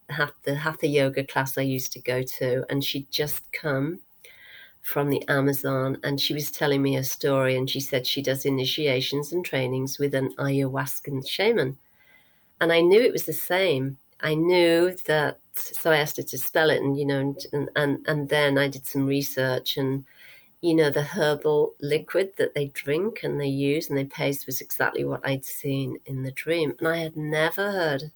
the 0.45 0.55
Hatha 0.55 0.87
yoga 0.87 1.25
class 1.25 1.59
I 1.59 1.63
used 1.63 1.93
to 1.93 2.01
go 2.01 2.23
to, 2.23 2.65
and 2.71 2.85
she'd 2.85 3.11
just 3.11 3.51
come 3.53 4.01
from 4.83 5.09
the 5.09 5.27
Amazon, 5.29 5.99
and 6.03 6.21
she 6.21 6.35
was 6.35 6.51
telling 6.51 6.83
me 6.83 6.97
a 6.97 7.05
story. 7.05 7.57
And 7.57 7.69
she 7.69 7.81
said 7.81 8.07
she 8.07 8.23
does 8.23 8.45
initiations 8.45 9.33
and 9.33 9.45
trainings 9.45 9.99
with 9.99 10.15
an 10.15 10.35
ayahuascan 10.37 11.27
shaman. 11.27 11.79
And 12.61 12.73
I 12.73 12.81
knew 12.81 13.01
it 13.01 13.13
was 13.13 13.25
the 13.25 13.33
same. 13.33 13.97
I 14.21 14.35
knew 14.35 14.95
that, 15.07 15.39
so 15.55 15.91
I 15.91 15.99
asked 15.99 16.19
her 16.19 16.23
to 16.23 16.39
spell 16.39 16.71
it, 16.71 16.83
and 16.83 16.99
you 16.99 17.07
know, 17.07 17.35
and 17.53 17.71
and, 17.77 18.07
and 18.07 18.29
then 18.29 18.59
I 18.59 18.69
did 18.69 18.87
some 18.87 19.07
research, 19.07 19.77
and 19.77 20.05
you 20.61 20.75
know, 20.75 20.89
the 20.89 21.03
herbal 21.03 21.75
liquid 21.81 22.33
that 22.39 22.55
they 22.55 22.69
drink 22.69 23.21
and 23.23 23.39
they 23.39 23.47
use 23.49 23.91
and 23.91 23.99
they 23.99 24.05
paste 24.07 24.47
was 24.47 24.63
exactly 24.63 25.05
what 25.05 25.21
I'd 25.27 25.45
seen 25.45 25.99
in 26.07 26.23
the 26.23 26.33
dream, 26.33 26.75
and 26.79 26.89
I 26.89 26.99
had 26.99 27.17
never 27.17 27.71
heard 27.71 28.11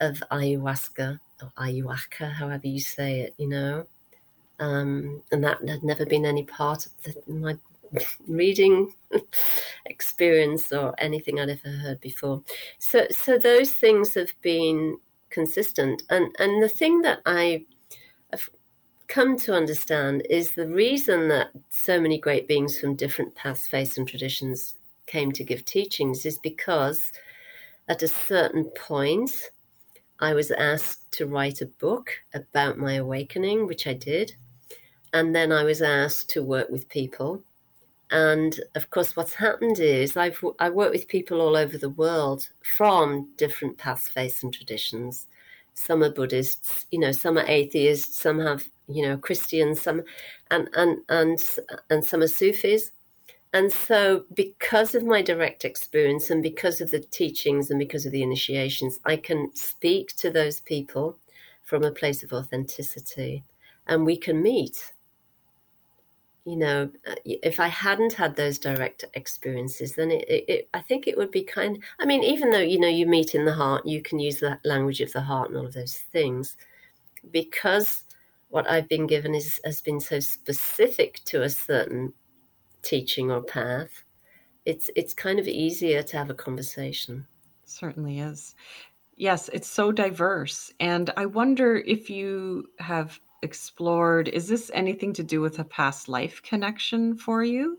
of 0.00 0.22
ayahuasca 0.30 1.18
or 1.42 1.52
ayahuasca, 1.58 2.32
however 2.32 2.66
you 2.66 2.80
say 2.80 3.20
it, 3.20 3.34
you 3.38 3.48
know 3.48 3.86
um, 4.60 5.22
and 5.32 5.42
that 5.42 5.66
had 5.66 5.82
never 5.82 6.06
been 6.06 6.26
any 6.26 6.44
part 6.44 6.86
of 6.86 6.92
the, 7.02 7.32
my 7.32 7.56
reading 8.28 8.92
experience 9.86 10.72
or 10.72 10.94
anything 10.98 11.40
I'd 11.40 11.50
ever 11.50 11.68
heard 11.68 12.00
before. 12.00 12.42
So, 12.78 13.06
so 13.10 13.38
those 13.38 13.72
things 13.72 14.14
have 14.14 14.32
been 14.42 14.98
consistent, 15.30 16.02
and 16.10 16.34
and 16.38 16.62
the 16.62 16.68
thing 16.68 17.00
that 17.02 17.20
I 17.26 17.64
have 18.30 18.48
come 19.08 19.36
to 19.38 19.54
understand 19.54 20.24
is 20.30 20.52
the 20.52 20.68
reason 20.68 21.26
that 21.28 21.48
so 21.70 22.00
many 22.00 22.18
great 22.18 22.46
beings 22.46 22.78
from 22.78 22.94
different 22.94 23.34
paths, 23.34 23.66
faiths, 23.66 23.98
and 23.98 24.06
traditions 24.06 24.74
came 25.06 25.32
to 25.32 25.42
give 25.42 25.64
teachings 25.64 26.24
is 26.26 26.38
because 26.38 27.10
at 27.88 28.02
a 28.02 28.08
certain 28.08 28.64
point. 28.76 29.50
I 30.20 30.34
was 30.34 30.50
asked 30.50 31.10
to 31.12 31.26
write 31.26 31.62
a 31.62 31.66
book 31.66 32.12
about 32.34 32.78
my 32.78 32.94
awakening, 32.94 33.66
which 33.66 33.86
I 33.86 33.94
did. 33.94 34.34
And 35.12 35.34
then 35.34 35.50
I 35.50 35.64
was 35.64 35.82
asked 35.82 36.28
to 36.30 36.42
work 36.42 36.68
with 36.70 36.88
people. 36.88 37.42
And 38.10 38.60
of 38.74 38.90
course, 38.90 39.16
what's 39.16 39.34
happened 39.34 39.78
is 39.78 40.16
I've 40.16 40.42
I 40.58 40.68
work 40.68 40.92
with 40.92 41.08
people 41.08 41.40
all 41.40 41.56
over 41.56 41.78
the 41.78 41.90
world 41.90 42.48
from 42.76 43.30
different 43.36 43.78
paths, 43.78 44.08
faiths, 44.08 44.42
and 44.42 44.52
traditions. 44.52 45.26
Some 45.74 46.02
are 46.02 46.10
Buddhists, 46.10 46.86
you 46.90 46.98
know, 46.98 47.12
some 47.12 47.38
are 47.38 47.46
atheists, 47.46 48.18
some 48.18 48.40
have, 48.40 48.64
you 48.88 49.06
know, 49.06 49.16
Christians, 49.16 49.80
some, 49.80 50.02
and 50.50 50.68
and 50.74 50.98
and 51.08 51.38
and 51.88 52.04
some 52.04 52.22
are 52.22 52.28
Sufis. 52.28 52.90
And 53.52 53.72
so, 53.72 54.24
because 54.34 54.94
of 54.94 55.02
my 55.02 55.22
direct 55.22 55.64
experience 55.64 56.30
and 56.30 56.42
because 56.42 56.80
of 56.80 56.90
the 56.90 57.00
teachings 57.00 57.70
and 57.70 57.78
because 57.78 58.06
of 58.06 58.12
the 58.12 58.22
initiations, 58.22 59.00
I 59.04 59.16
can 59.16 59.50
speak 59.54 60.14
to 60.16 60.30
those 60.30 60.60
people 60.60 61.18
from 61.64 61.82
a 61.82 61.90
place 61.90 62.22
of 62.22 62.32
authenticity 62.32 63.44
and 63.86 64.06
we 64.06 64.16
can 64.16 64.40
meet 64.40 64.92
you 66.44 66.56
know, 66.56 66.90
uh, 67.06 67.14
if 67.24 67.60
I 67.60 67.68
hadn't 67.68 68.14
had 68.14 68.34
those 68.34 68.58
direct 68.58 69.04
experiences, 69.14 69.94
then 69.94 70.10
it, 70.10 70.24
it, 70.28 70.44
it, 70.48 70.68
I 70.72 70.80
think 70.80 71.06
it 71.06 71.16
would 71.16 71.30
be 71.30 71.42
kind. 71.42 71.82
I 71.98 72.06
mean, 72.06 72.24
even 72.24 72.50
though 72.50 72.58
you 72.58 72.80
know 72.80 72.88
you 72.88 73.06
meet 73.06 73.34
in 73.34 73.44
the 73.44 73.54
heart, 73.54 73.86
you 73.86 74.02
can 74.02 74.18
use 74.18 74.40
the 74.40 74.58
language 74.64 75.00
of 75.00 75.12
the 75.12 75.20
heart 75.20 75.50
and 75.50 75.58
all 75.58 75.66
of 75.66 75.74
those 75.74 75.98
things, 76.12 76.56
because 77.30 78.04
what 78.48 78.68
I've 78.68 78.88
been 78.88 79.06
given 79.06 79.34
is 79.34 79.60
has 79.64 79.80
been 79.80 80.00
so 80.00 80.18
specific 80.18 81.20
to 81.26 81.42
a 81.42 81.50
certain 81.50 82.12
teaching 82.82 83.30
or 83.30 83.42
path. 83.42 84.04
It's 84.64 84.90
it's 84.96 85.14
kind 85.14 85.38
of 85.38 85.48
easier 85.48 86.02
to 86.02 86.16
have 86.16 86.30
a 86.30 86.34
conversation. 86.34 87.26
Certainly 87.64 88.20
is. 88.20 88.54
Yes, 89.16 89.50
it's 89.52 89.68
so 89.68 89.92
diverse, 89.92 90.72
and 90.80 91.10
I 91.16 91.26
wonder 91.26 91.76
if 91.76 92.08
you 92.08 92.68
have 92.78 93.18
explored 93.42 94.28
is 94.28 94.48
this 94.48 94.70
anything 94.74 95.12
to 95.14 95.22
do 95.22 95.40
with 95.40 95.58
a 95.58 95.64
past 95.64 96.08
life 96.08 96.42
connection 96.42 97.16
for 97.16 97.42
you? 97.42 97.78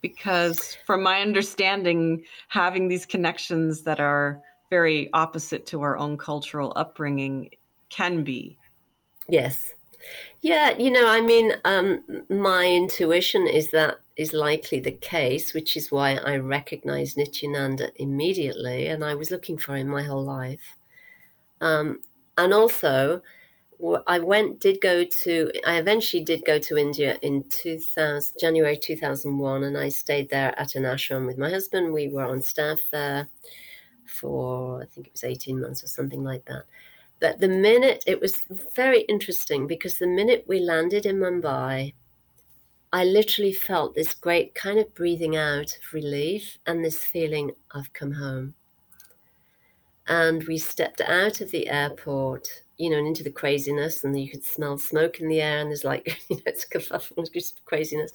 Because, 0.00 0.76
from 0.86 1.02
my 1.02 1.20
understanding, 1.22 2.24
having 2.48 2.88
these 2.88 3.06
connections 3.06 3.82
that 3.82 4.00
are 4.00 4.40
very 4.70 5.08
opposite 5.12 5.66
to 5.66 5.82
our 5.82 5.96
own 5.96 6.18
cultural 6.18 6.72
upbringing 6.76 7.50
can 7.88 8.22
be. 8.22 8.58
Yes. 9.28 9.72
Yeah, 10.42 10.76
you 10.76 10.90
know, 10.90 11.06
I 11.08 11.20
mean, 11.20 11.52
um, 11.64 12.04
my 12.28 12.66
intuition 12.66 13.46
is 13.46 13.70
that 13.70 14.00
is 14.16 14.32
likely 14.32 14.78
the 14.78 14.92
case, 14.92 15.54
which 15.54 15.76
is 15.76 15.90
why 15.90 16.16
I 16.16 16.36
recognized 16.36 17.16
Nityananda 17.16 17.90
immediately, 17.96 18.86
and 18.88 19.04
I 19.04 19.14
was 19.14 19.30
looking 19.30 19.58
for 19.58 19.76
him 19.76 19.88
my 19.88 20.02
whole 20.02 20.24
life. 20.24 20.76
Um, 21.60 22.00
and 22.36 22.52
also, 22.52 23.22
I 24.06 24.18
went, 24.18 24.60
did 24.60 24.80
go 24.80 25.04
to, 25.04 25.50
I 25.66 25.78
eventually 25.78 26.24
did 26.24 26.44
go 26.44 26.58
to 26.60 26.76
India 26.76 27.18
in 27.22 27.44
2000, 27.48 28.38
January 28.40 28.76
2001, 28.76 29.64
and 29.64 29.76
I 29.76 29.88
stayed 29.88 30.30
there 30.30 30.58
at 30.58 30.74
an 30.74 30.84
ashram 30.84 31.26
with 31.26 31.38
my 31.38 31.50
husband. 31.50 31.92
We 31.92 32.08
were 32.08 32.24
on 32.24 32.42
staff 32.42 32.80
there 32.92 33.28
for, 34.06 34.82
I 34.82 34.86
think 34.86 35.08
it 35.08 35.12
was 35.12 35.24
18 35.24 35.60
months 35.60 35.82
or 35.82 35.88
something 35.88 36.22
like 36.22 36.44
that. 36.46 36.64
But 37.24 37.40
the 37.40 37.48
minute, 37.48 38.04
it 38.06 38.20
was 38.20 38.36
very 38.76 39.00
interesting 39.08 39.66
because 39.66 39.96
the 39.96 40.06
minute 40.06 40.44
we 40.46 40.60
landed 40.60 41.06
in 41.06 41.16
Mumbai, 41.16 41.94
I 42.92 43.04
literally 43.06 43.54
felt 43.54 43.94
this 43.94 44.12
great 44.12 44.54
kind 44.54 44.78
of 44.78 44.94
breathing 44.94 45.34
out 45.34 45.74
of 45.74 45.94
relief 45.94 46.58
and 46.66 46.84
this 46.84 47.02
feeling 47.02 47.52
I've 47.70 47.90
come 47.94 48.12
home. 48.12 48.52
And 50.06 50.44
we 50.44 50.58
stepped 50.58 51.00
out 51.00 51.40
of 51.40 51.50
the 51.50 51.66
airport 51.70 52.46
you 52.76 52.90
know, 52.90 52.98
and 52.98 53.06
into 53.06 53.24
the 53.24 53.30
craziness, 53.30 54.04
and 54.04 54.20
you 54.20 54.28
could 54.28 54.44
smell 54.44 54.76
smoke 54.76 55.18
in 55.18 55.28
the 55.28 55.40
air, 55.40 55.60
and 55.60 55.70
there's 55.70 55.82
like, 55.82 56.06
you 56.28 56.36
know, 56.36 56.42
it's 56.44 56.66
kerfuffle, 56.70 57.32
just 57.32 57.64
craziness. 57.64 58.12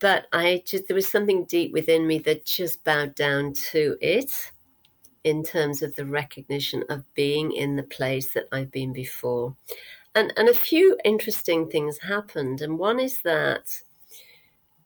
But 0.00 0.26
I 0.32 0.64
just, 0.66 0.88
there 0.88 0.96
was 0.96 1.08
something 1.08 1.44
deep 1.44 1.72
within 1.72 2.04
me 2.04 2.18
that 2.20 2.44
just 2.44 2.82
bowed 2.82 3.14
down 3.14 3.52
to 3.70 3.96
it 4.00 4.50
in 5.28 5.42
terms 5.42 5.82
of 5.82 5.94
the 5.94 6.06
recognition 6.06 6.84
of 6.88 7.04
being 7.14 7.52
in 7.52 7.76
the 7.76 7.82
place 7.82 8.32
that 8.34 8.48
I've 8.52 8.70
been 8.70 8.92
before. 8.92 9.54
And, 10.14 10.32
and 10.36 10.48
a 10.48 10.54
few 10.54 10.98
interesting 11.04 11.68
things 11.68 11.98
happened. 11.98 12.60
And 12.62 12.78
one 12.78 12.98
is 12.98 13.22
that 13.22 13.82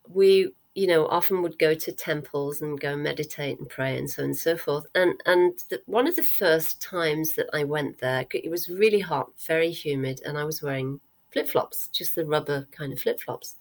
we 0.09 0.52
you 0.74 0.87
know, 0.87 1.07
often 1.09 1.42
would 1.42 1.59
go 1.59 1.74
to 1.74 1.92
temples 1.92 2.62
and 2.62 2.81
go 2.81 2.96
meditate 2.96 3.59
and 3.59 3.68
pray 3.68 3.98
and 3.98 4.09
so 4.09 4.22
on 4.22 4.31
and 4.31 4.37
so 4.37 4.57
forth. 4.57 4.87
And 4.94 5.20
and 5.26 5.52
the, 5.68 5.83
one 5.87 6.07
of 6.07 6.16
the 6.16 6.22
first 6.22 6.81
times 6.81 7.35
that 7.35 7.48
I 7.52 7.64
went 7.64 7.98
there, 7.98 8.24
it 8.33 8.50
was 8.50 8.68
really 8.68 9.00
hot, 9.00 9.31
very 9.46 9.70
humid, 9.70 10.22
and 10.24 10.38
I 10.38 10.44
was 10.44 10.62
wearing 10.62 10.98
flip 11.31 11.48
flops, 11.48 11.88
just 11.88 12.14
the 12.14 12.24
rubber 12.24 12.66
kind 12.72 12.92
of 12.92 13.00
flip 13.00 13.20
flops. 13.20 13.57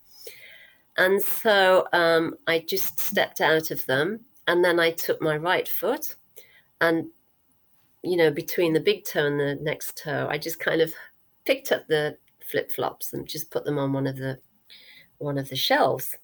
And 0.98 1.22
so 1.22 1.88
um, 1.94 2.36
I 2.48 2.60
just 2.60 3.00
stepped 3.00 3.42
out 3.42 3.72
of 3.72 3.86
them, 3.86 4.22
and 4.48 4.64
then 4.64 4.80
I 4.80 4.92
took 4.92 5.22
my 5.22 5.36
right 5.36 5.68
foot, 5.68 6.16
and 6.82 7.08
you 8.04 8.18
know, 8.18 8.32
between 8.32 8.74
the 8.74 8.80
big 8.80 9.06
toe 9.06 9.28
and 9.28 9.40
the 9.40 9.56
next 9.62 9.98
toe, 9.98 10.28
I 10.30 10.38
just 10.38 10.60
kind 10.60 10.82
of 10.82 10.92
picked 11.46 11.72
up 11.72 11.88
the 11.88 12.18
flip 12.50 12.72
flops 12.72 13.14
and 13.14 13.28
just 13.28 13.52
put 13.52 13.64
them 13.64 13.78
on 13.78 13.94
one 13.94 14.08
of 14.08 14.18
the 14.18 14.40
one 15.20 15.38
of 15.38 15.50
the 15.50 15.56
shelves 15.56 16.16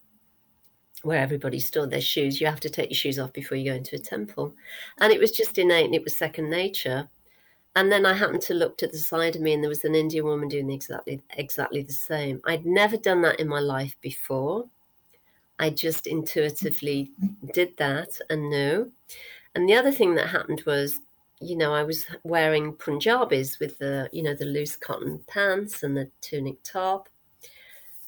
where 1.04 1.20
everybody 1.20 1.60
stored 1.60 1.92
their 1.92 2.02
shoes. 2.02 2.42
You 2.42 2.48
have 2.48 2.60
to 2.62 2.70
take 2.70 2.90
your 2.90 2.98
shoes 2.98 3.20
off 3.20 3.32
before 3.32 3.58
you 3.58 3.72
go 3.72 3.78
into 3.78 3.96
a 3.96 4.00
temple. 4.00 4.56
And 5.00 5.14
it 5.14 5.20
was 5.20 5.32
just 5.32 5.60
innate 5.60 5.86
and 5.86 5.94
it 5.94 6.04
was 6.04 6.18
second 6.18 6.50
nature. 6.50 7.08
And 7.76 7.92
then 7.92 8.08
I 8.08 8.14
happened 8.14 8.42
to 8.44 8.56
look 8.56 8.80
to 8.80 8.88
the 8.88 8.98
side 8.98 9.36
of 9.36 9.42
me 9.42 9.54
and 9.54 9.62
there 9.62 9.70
was 9.70 9.86
an 9.86 9.94
Indian 9.94 10.26
woman 10.26 10.48
doing 10.50 10.72
exactly 10.72 11.22
exactly 11.38 11.84
the 11.84 11.94
same. 11.94 12.42
I'd 12.46 12.66
never 12.66 12.98
done 12.98 13.22
that 13.22 13.40
in 13.40 13.48
my 13.48 13.60
life 13.60 13.96
before. 14.02 14.66
I 15.60 15.70
just 15.70 16.08
intuitively 16.08 17.12
did 17.54 17.78
that 17.78 18.20
and 18.32 18.50
knew. 18.50 18.92
And 19.58 19.68
the 19.68 19.74
other 19.74 19.92
thing 19.92 20.16
that 20.16 20.28
happened 20.28 20.62
was, 20.66 21.00
you 21.42 21.56
know, 21.56 21.74
I 21.74 21.84
was 21.84 22.06
wearing 22.24 22.74
Punjabis 22.74 23.60
with 23.60 23.78
the, 23.80 24.10
you 24.12 24.24
know, 24.24 24.34
the 24.34 24.46
loose 24.46 24.76
cotton 24.76 25.20
pants 25.28 25.84
and 25.84 25.98
the 25.98 26.10
tunic 26.22 26.62
top 26.64 27.10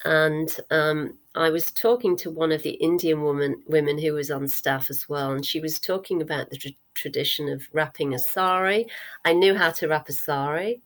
and 0.05 0.55
um, 0.71 1.17
I 1.35 1.49
was 1.49 1.71
talking 1.71 2.15
to 2.17 2.31
one 2.31 2.51
of 2.51 2.63
the 2.63 2.71
Indian 2.71 3.21
woman 3.21 3.62
women 3.67 3.97
who 3.97 4.13
was 4.13 4.31
on 4.31 4.47
staff 4.47 4.89
as 4.89 5.09
well, 5.09 5.33
and 5.33 5.45
she 5.45 5.59
was 5.59 5.79
talking 5.79 6.21
about 6.21 6.49
the 6.49 6.57
tra- 6.57 6.71
tradition 6.93 7.49
of 7.49 7.67
wrapping 7.73 8.13
a 8.13 8.19
sari. 8.19 8.88
I 9.25 9.33
knew 9.33 9.55
how 9.55 9.71
to 9.71 9.88
wrap 9.88 10.07
a 10.09 10.13
sari, 10.13 10.81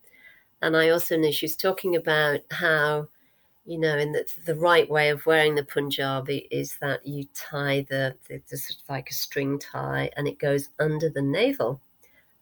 and 0.61 0.75
I 0.75 0.89
also 0.89 1.15
knew 1.15 1.31
she 1.31 1.45
was 1.45 1.55
talking 1.55 1.95
about 1.95 2.39
how, 2.49 3.07
you 3.65 3.77
know, 3.77 3.97
in 3.97 4.11
the, 4.11 4.25
the 4.45 4.55
right 4.55 4.89
way 4.89 5.09
of 5.09 5.25
wearing 5.25 5.55
the 5.55 5.63
Punjabi 5.63 6.47
is 6.51 6.77
that 6.81 7.05
you 7.05 7.25
tie 7.33 7.85
the, 7.89 8.15
the, 8.27 8.41
the 8.49 8.57
sort 8.57 8.79
of 8.81 8.89
like 8.89 9.09
a 9.09 9.13
string 9.13 9.57
tie, 9.57 10.09
and 10.17 10.27
it 10.27 10.39
goes 10.39 10.69
under 10.79 11.09
the 11.09 11.21
navel. 11.21 11.79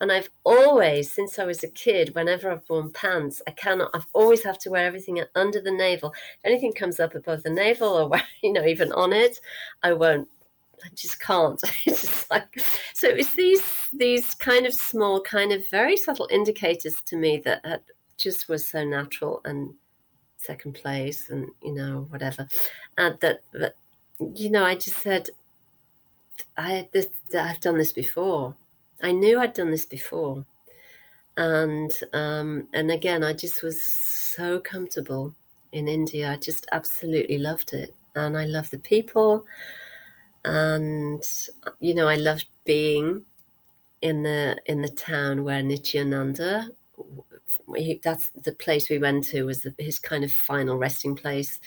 And 0.00 0.10
I've 0.10 0.30
always, 0.42 1.12
since 1.12 1.38
I 1.38 1.44
was 1.44 1.62
a 1.62 1.68
kid, 1.68 2.16
whenever 2.16 2.50
I've 2.50 2.68
worn 2.68 2.90
pants, 2.90 3.40
I 3.46 3.52
cannot, 3.52 3.92
I've 3.94 4.06
always 4.12 4.42
have 4.42 4.58
to 4.60 4.70
wear 4.70 4.84
everything 4.84 5.22
under 5.36 5.60
the 5.60 5.70
navel. 5.70 6.12
Anything 6.44 6.72
comes 6.72 6.98
up 6.98 7.14
above 7.14 7.44
the 7.44 7.50
navel 7.50 7.88
or, 7.88 8.20
you 8.42 8.52
know, 8.52 8.66
even 8.66 8.90
on 8.92 9.12
it, 9.12 9.38
I 9.84 9.92
won't, 9.92 10.28
I 10.84 10.88
just 10.96 11.20
can't. 11.20 11.62
It's 11.86 12.00
just 12.02 12.30
like, 12.32 12.48
so 12.94 13.08
it's 13.08 13.34
these, 13.36 13.62
these 13.92 14.34
kind 14.34 14.66
of 14.66 14.74
small, 14.74 15.20
kind 15.20 15.52
of 15.52 15.68
very 15.70 15.96
subtle 15.96 16.28
indicators 16.32 17.00
to 17.02 17.16
me 17.16 17.40
that 17.44 17.64
had, 17.64 17.82
just 18.16 18.48
was 18.48 18.66
so 18.66 18.84
natural 18.84 19.40
and 19.44 19.74
second 20.42 20.74
place 20.74 21.30
and, 21.30 21.48
you 21.62 21.74
know, 21.74 22.06
whatever. 22.10 22.48
And 22.98 23.18
that, 23.20 23.40
that 23.52 23.74
you 24.34 24.50
know, 24.50 24.64
I 24.64 24.74
just 24.74 24.98
said, 24.98 25.28
I, 26.56 26.72
had 26.72 26.92
this, 26.92 27.08
I've 27.34 27.60
done 27.60 27.78
this 27.78 27.92
before 27.92 28.54
I 29.02 29.10
knew 29.10 29.40
I'd 29.40 29.52
done 29.54 29.70
this 29.70 29.84
before, 29.84 30.44
and 31.36 31.90
um, 32.12 32.68
and 32.72 32.90
again, 32.90 33.24
I 33.24 33.32
just 33.32 33.62
was 33.62 33.82
so 33.82 34.60
comfortable 34.60 35.34
in 35.72 35.88
India. 35.88 36.30
I 36.30 36.36
just 36.36 36.66
absolutely 36.70 37.38
loved 37.38 37.72
it, 37.72 37.92
and 38.14 38.38
I 38.38 38.44
love 38.44 38.70
the 38.70 38.78
people, 38.78 39.44
and 40.44 41.22
you 41.80 41.94
know, 41.94 42.06
I 42.06 42.14
loved 42.14 42.46
being 42.64 43.24
in 44.02 44.22
the 44.22 44.56
in 44.66 44.82
the 44.82 44.88
town 44.88 45.42
where 45.42 45.62
Nityananda. 45.62 46.68
That's 48.02 48.30
the 48.30 48.52
place 48.52 48.88
we 48.88 48.98
went 48.98 49.24
to 49.24 49.44
was 49.44 49.62
the, 49.62 49.74
his 49.78 49.98
kind 49.98 50.24
of 50.24 50.32
final 50.32 50.76
resting 50.76 51.14
place. 51.14 51.60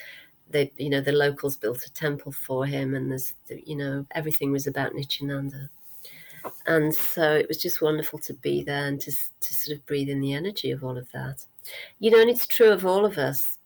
They, 0.50 0.71
you 0.78 0.89
know, 0.89 1.02
the 1.02 1.12
locals 1.12 1.58
built 1.58 1.86
a 1.86 1.93
temple 1.93 2.32
for 2.32 2.65
him, 2.65 2.93
and 2.95 3.12
there's, 3.12 3.34
you 3.50 3.76
know, 3.76 4.06
everything 4.12 4.52
was 4.52 4.67
about 4.67 4.93
Nityananda. 4.93 5.69
And 6.67 6.93
so 6.93 7.36
it 7.36 7.48
was 7.48 7.58
just 7.58 7.82
wonderful 7.82 8.19
to 8.19 8.34
be 8.34 8.63
there 8.63 8.86
and 8.86 9.00
to, 9.02 9.12
to 9.12 9.54
sort 9.54 9.78
of 9.78 9.86
breathe 9.86 10.10
in 10.10 10.19
the 10.19 10.34
energy 10.34 10.71
of 10.71 10.84
all 10.84 10.98
of 10.98 11.12
that. 11.12 11.45
You 12.00 12.12
know 12.12 12.21
and 12.21 12.30
it's 12.30 12.45
true 12.45 12.71
of 12.71 12.86
all 12.86 13.06
of 13.06 13.17
us. 13.17 13.58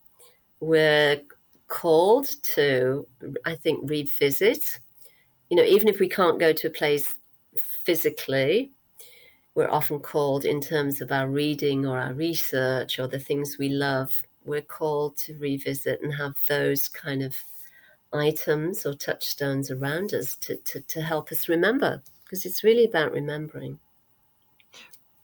We're 0.59 1.21
called 1.67 2.27
to 2.55 3.07
i 3.45 3.55
think 3.55 3.89
revisit. 3.89 4.79
You 5.49 5.57
know 5.57 5.63
even 5.63 5.87
if 5.87 5.99
we 5.99 6.09
can't 6.09 6.39
go 6.39 6.51
to 6.51 6.67
a 6.67 6.71
place 6.71 7.15
physically 7.57 8.71
we're 9.59 9.69
often 9.69 9.99
called 9.99 10.45
in 10.45 10.61
terms 10.61 11.01
of 11.01 11.11
our 11.11 11.27
reading 11.27 11.85
or 11.85 11.99
our 11.99 12.13
research 12.13 12.97
or 12.97 13.09
the 13.09 13.19
things 13.19 13.57
we 13.59 13.67
love 13.67 14.09
we're 14.45 14.61
called 14.61 15.17
to 15.17 15.37
revisit 15.37 16.01
and 16.01 16.13
have 16.13 16.33
those 16.47 16.87
kind 16.87 17.21
of 17.21 17.35
items 18.13 18.85
or 18.85 18.93
touchstones 18.93 19.69
around 19.69 20.13
us 20.13 20.37
to, 20.37 20.55
to, 20.63 20.79
to 20.79 21.01
help 21.01 21.29
us 21.33 21.49
remember 21.49 22.01
because 22.23 22.45
it's 22.45 22.63
really 22.63 22.85
about 22.85 23.11
remembering. 23.11 23.77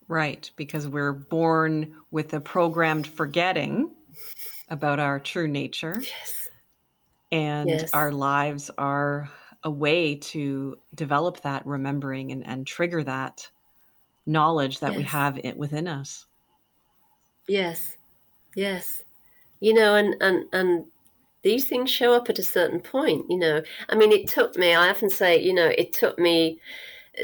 Right, 0.09 0.51
because 0.57 0.85
we're 0.85 1.13
born 1.13 1.95
with 2.11 2.33
a 2.33 2.41
programmed 2.41 3.07
forgetting 3.07 3.89
about 4.67 4.99
our 4.99 5.17
true 5.17 5.47
nature. 5.47 6.01
Yes. 6.01 6.49
And 7.31 7.69
yes. 7.69 7.93
our 7.93 8.11
lives 8.11 8.69
are 8.77 9.29
a 9.63 9.71
way 9.71 10.15
to 10.15 10.77
develop 10.93 11.41
that 11.43 11.65
remembering 11.65 12.33
and, 12.33 12.45
and 12.45 12.67
trigger 12.67 13.01
that 13.05 13.49
knowledge 14.25 14.79
that 14.79 14.91
yes. 14.91 14.97
we 14.97 15.03
have 15.03 15.39
it 15.43 15.57
within 15.57 15.87
us. 15.87 16.25
Yes. 17.47 17.97
Yes. 18.55 19.03
You 19.59 19.73
know, 19.73 19.95
and, 19.95 20.15
and, 20.21 20.45
and 20.53 20.85
these 21.43 21.65
things 21.65 21.91
show 21.91 22.13
up 22.13 22.29
at 22.29 22.39
a 22.39 22.43
certain 22.43 22.79
point, 22.79 23.25
you 23.29 23.37
know. 23.37 23.61
I 23.89 23.95
mean, 23.95 24.11
it 24.11 24.27
took 24.27 24.57
me, 24.57 24.73
I 24.73 24.89
often 24.89 25.09
say, 25.09 25.41
you 25.41 25.53
know, 25.53 25.67
it 25.67 25.93
took 25.93 26.17
me 26.17 26.59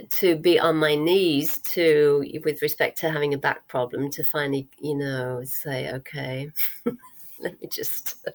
to 0.09 0.35
be 0.35 0.59
on 0.59 0.77
my 0.77 0.95
knees 0.95 1.57
to 1.59 2.23
with 2.43 2.61
respect 2.61 2.97
to 2.99 3.09
having 3.09 3.33
a 3.33 3.37
back 3.37 3.67
problem 3.67 4.09
to 4.09 4.23
finally 4.23 4.67
you 4.79 4.95
know 4.95 5.41
say 5.43 5.91
okay 5.91 6.49
let 7.39 7.59
me 7.61 7.67
just 7.67 8.25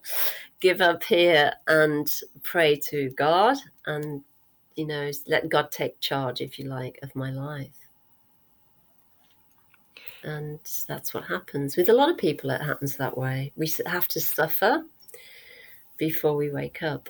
give 0.61 0.81
up 0.81 1.02
here 1.02 1.52
and 1.68 2.11
pray 2.42 2.76
to 2.76 3.11
god 3.11 3.57
and 3.87 4.22
you 4.74 4.87
know 4.87 5.11
let 5.26 5.48
god 5.48 5.70
take 5.70 5.98
charge 6.00 6.40
if 6.40 6.59
you 6.59 6.66
like 6.66 6.98
of 7.02 7.14
my 7.14 7.31
life 7.31 7.86
and 10.26 10.58
that's 10.86 11.14
what 11.14 11.24
happens 11.24 11.76
with 11.76 11.88
a 11.88 11.92
lot 11.92 12.10
of 12.10 12.18
people 12.18 12.50
it 12.50 12.60
happens 12.60 12.96
that 12.96 13.16
way 13.16 13.50
we 13.56 13.72
have 13.86 14.06
to 14.08 14.20
suffer 14.20 14.84
before 15.96 16.36
we 16.36 16.50
wake 16.50 16.82
up 16.82 17.08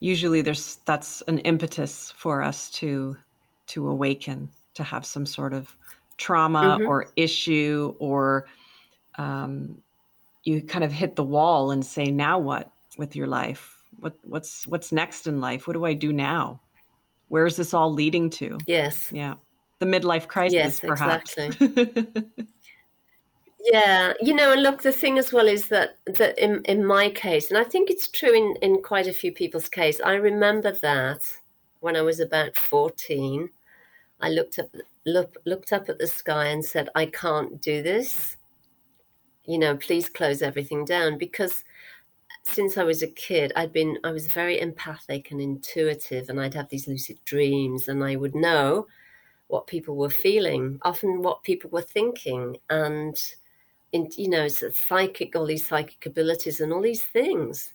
usually 0.00 0.42
there's 0.42 0.76
that's 0.84 1.22
an 1.22 1.38
impetus 1.40 2.12
for 2.16 2.42
us 2.42 2.70
to 2.70 3.16
to 3.66 3.88
awaken, 3.88 4.48
to 4.74 4.82
have 4.82 5.06
some 5.06 5.26
sort 5.26 5.52
of 5.52 5.76
trauma 6.16 6.78
mm-hmm. 6.78 6.86
or 6.86 7.06
issue, 7.16 7.94
or 7.98 8.46
um, 9.16 9.78
you 10.44 10.62
kind 10.62 10.84
of 10.84 10.92
hit 10.92 11.16
the 11.16 11.24
wall 11.24 11.70
and 11.70 11.84
say, 11.84 12.06
"Now 12.06 12.38
what 12.38 12.70
with 12.98 13.16
your 13.16 13.26
life? 13.26 13.82
What 14.00 14.14
what's 14.22 14.66
what's 14.66 14.92
next 14.92 15.26
in 15.26 15.40
life? 15.40 15.66
What 15.66 15.74
do 15.74 15.84
I 15.84 15.94
do 15.94 16.12
now? 16.12 16.60
Where 17.28 17.46
is 17.46 17.56
this 17.56 17.74
all 17.74 17.92
leading 17.92 18.30
to?" 18.30 18.58
Yes. 18.66 19.10
Yeah. 19.12 19.34
The 19.80 19.86
midlife 19.86 20.28
crisis, 20.28 20.54
yes, 20.54 20.80
perhaps. 20.80 21.34
Exactly. 21.36 22.24
Yeah, 23.72 24.12
you 24.20 24.34
know, 24.34 24.52
and 24.52 24.62
look, 24.62 24.82
the 24.82 24.92
thing 24.92 25.18
as 25.18 25.32
well 25.32 25.48
is 25.48 25.68
that 25.68 25.96
that 26.06 26.38
in 26.38 26.62
in 26.64 26.84
my 26.84 27.08
case, 27.08 27.50
and 27.50 27.58
I 27.58 27.64
think 27.64 27.90
it's 27.90 28.08
true 28.08 28.34
in 28.34 28.56
in 28.60 28.82
quite 28.82 29.06
a 29.06 29.12
few 29.12 29.32
people's 29.32 29.68
case. 29.70 30.00
I 30.02 30.14
remember 30.14 30.70
that 30.72 31.20
when 31.80 31.96
I 31.96 32.02
was 32.02 32.20
about 32.20 32.56
fourteen, 32.56 33.48
I 34.20 34.28
looked 34.30 34.58
up 34.58 34.68
look, 35.06 35.36
looked 35.46 35.72
up 35.72 35.88
at 35.88 35.98
the 35.98 36.06
sky 36.06 36.46
and 36.48 36.62
said, 36.64 36.90
"I 36.94 37.06
can't 37.06 37.60
do 37.62 37.82
this." 37.82 38.36
You 39.46 39.58
know, 39.58 39.76
please 39.76 40.08
close 40.10 40.42
everything 40.42 40.84
down 40.84 41.16
because 41.18 41.64
since 42.44 42.76
I 42.78 42.84
was 42.84 43.02
a 43.02 43.06
kid, 43.08 43.52
I'd 43.56 43.72
been 43.72 43.98
I 44.04 44.10
was 44.12 44.26
very 44.28 44.60
empathic 44.60 45.30
and 45.30 45.40
intuitive, 45.40 46.28
and 46.28 46.40
I'd 46.40 46.54
have 46.54 46.68
these 46.68 46.86
lucid 46.88 47.18
dreams, 47.24 47.88
and 47.88 48.04
I 48.04 48.16
would 48.16 48.34
know 48.34 48.88
what 49.48 49.66
people 49.66 49.96
were 49.96 50.10
feeling, 50.10 50.78
often 50.82 51.22
what 51.22 51.42
people 51.42 51.70
were 51.70 51.82
thinking, 51.82 52.56
and 52.70 53.20
in, 53.92 54.08
you 54.16 54.28
know, 54.28 54.48
psychic, 54.48 55.36
all 55.36 55.46
these 55.46 55.66
psychic 55.66 56.04
abilities 56.06 56.60
and 56.60 56.72
all 56.72 56.82
these 56.82 57.04
things. 57.04 57.72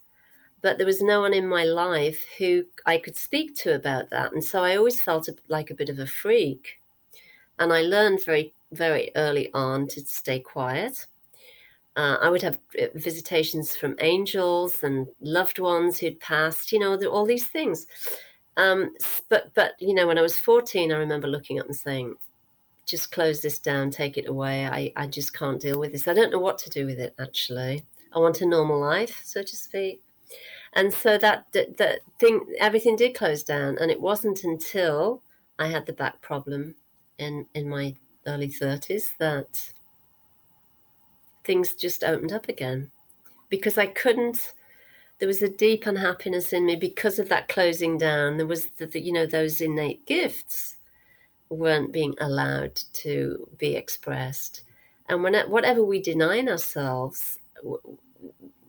But 0.62 0.78
there 0.78 0.88
was 0.88 1.02
no 1.02 1.22
one 1.22 1.34
in 1.34 1.48
my 1.48 1.64
life 1.64 2.24
who 2.38 2.66
I 2.86 2.98
could 2.98 3.16
speak 3.16 3.56
to 3.58 3.76
about 3.76 4.10
that, 4.10 4.34
and 4.34 4.44
so 4.44 4.64
I 4.64 4.76
always 4.76 5.02
felt 5.02 5.30
like 5.48 5.70
a 5.72 5.76
bit 5.76 5.90
of 5.90 6.00
a 6.00 6.08
freak. 6.08 6.80
And 7.60 7.74
I 7.74 7.82
learned 7.82 8.26
very, 8.26 8.54
very 8.72 9.12
early 9.16 9.50
on 9.54 9.88
to 9.90 10.02
stay 10.02 10.40
quiet 10.40 11.06
uh, 12.00 12.18
I 12.22 12.30
would 12.30 12.42
have 12.42 12.58
uh, 12.82 12.86
visitations 12.96 13.76
from 13.76 13.96
angels 14.00 14.84
and 14.84 15.06
loved 15.20 15.60
ones 15.60 16.00
who'd 16.00 16.20
passed, 16.22 16.72
you 16.72 16.80
know, 16.80 16.96
all 17.08 17.26
these 17.26 17.48
things. 17.48 17.88
Um, 18.60 18.94
but, 19.30 19.54
but, 19.54 19.74
you 19.80 19.94
know, 19.94 20.06
when 20.06 20.18
I 20.18 20.22
was 20.22 20.38
14, 20.38 20.92
I 20.92 20.98
remember 20.98 21.28
looking 21.28 21.60
up 21.60 21.68
and 21.68 21.76
saying, 21.76 22.16
just 22.86 23.12
close 23.12 23.42
this 23.42 23.58
down, 23.58 23.90
take 23.90 24.18
it 24.18 24.28
away. 24.28 24.68
I, 24.68 24.92
I 24.98 25.08
just 25.08 25.34
can't 25.34 25.62
deal 25.62 25.80
with 25.80 25.94
this. 25.94 26.10
I 26.10 26.14
don't 26.14 26.32
know 26.32 26.40
what 26.40 26.58
to 26.60 26.70
do 26.70 26.86
with 26.86 27.00
it, 27.00 27.16
actually. 27.20 27.86
I 28.14 28.20
want 28.20 28.42
a 28.42 28.46
normal 28.46 28.80
life, 28.80 29.22
so 29.24 29.42
to 29.44 29.56
speak. 29.56 30.02
And 30.74 30.94
so 30.94 31.18
that, 31.20 31.46
that, 31.54 31.78
that 31.78 32.00
thing, 32.20 32.42
everything 32.60 32.98
did 32.98 33.16
close 33.16 33.44
down. 33.44 33.78
And 33.80 33.90
it 33.90 34.02
wasn't 34.02 34.44
until 34.44 35.22
I 35.58 35.68
had 35.68 35.86
the 35.86 35.94
back 35.94 36.20
problem 36.22 36.76
in, 37.18 37.46
in 37.54 37.70
my 37.70 37.96
early 38.28 38.50
30s 38.50 39.12
that 39.20 39.72
things 41.46 41.76
just 41.76 42.04
opened 42.04 42.34
up 42.34 42.50
again 42.50 42.92
because 43.50 43.78
I 43.78 43.88
couldn't. 43.88 44.54
There 45.20 45.28
was 45.28 45.42
a 45.42 45.50
deep 45.50 45.86
unhappiness 45.86 46.54
in 46.54 46.66
me 46.66 46.76
because 46.76 47.20
of 47.20 47.30
that 47.30 47.50
closing 47.50 47.98
down. 47.98 48.38
There 48.38 48.48
was, 48.48 48.68
the, 48.78 48.86
the, 48.86 49.02
you 49.02 49.12
know, 49.12 49.26
those 49.26 49.60
innate 49.62 50.06
gifts 50.06 50.78
weren't 51.50 51.92
being 51.92 52.16
allowed 52.22 52.76
to 52.94 53.48
be 53.58 53.76
expressed, 53.76 54.62
and 55.10 55.24
when 55.24 55.36
whatever 55.50 55.84
we 55.84 56.02
deny 56.02 56.36
in 56.36 56.48
ourselves, 56.48 57.40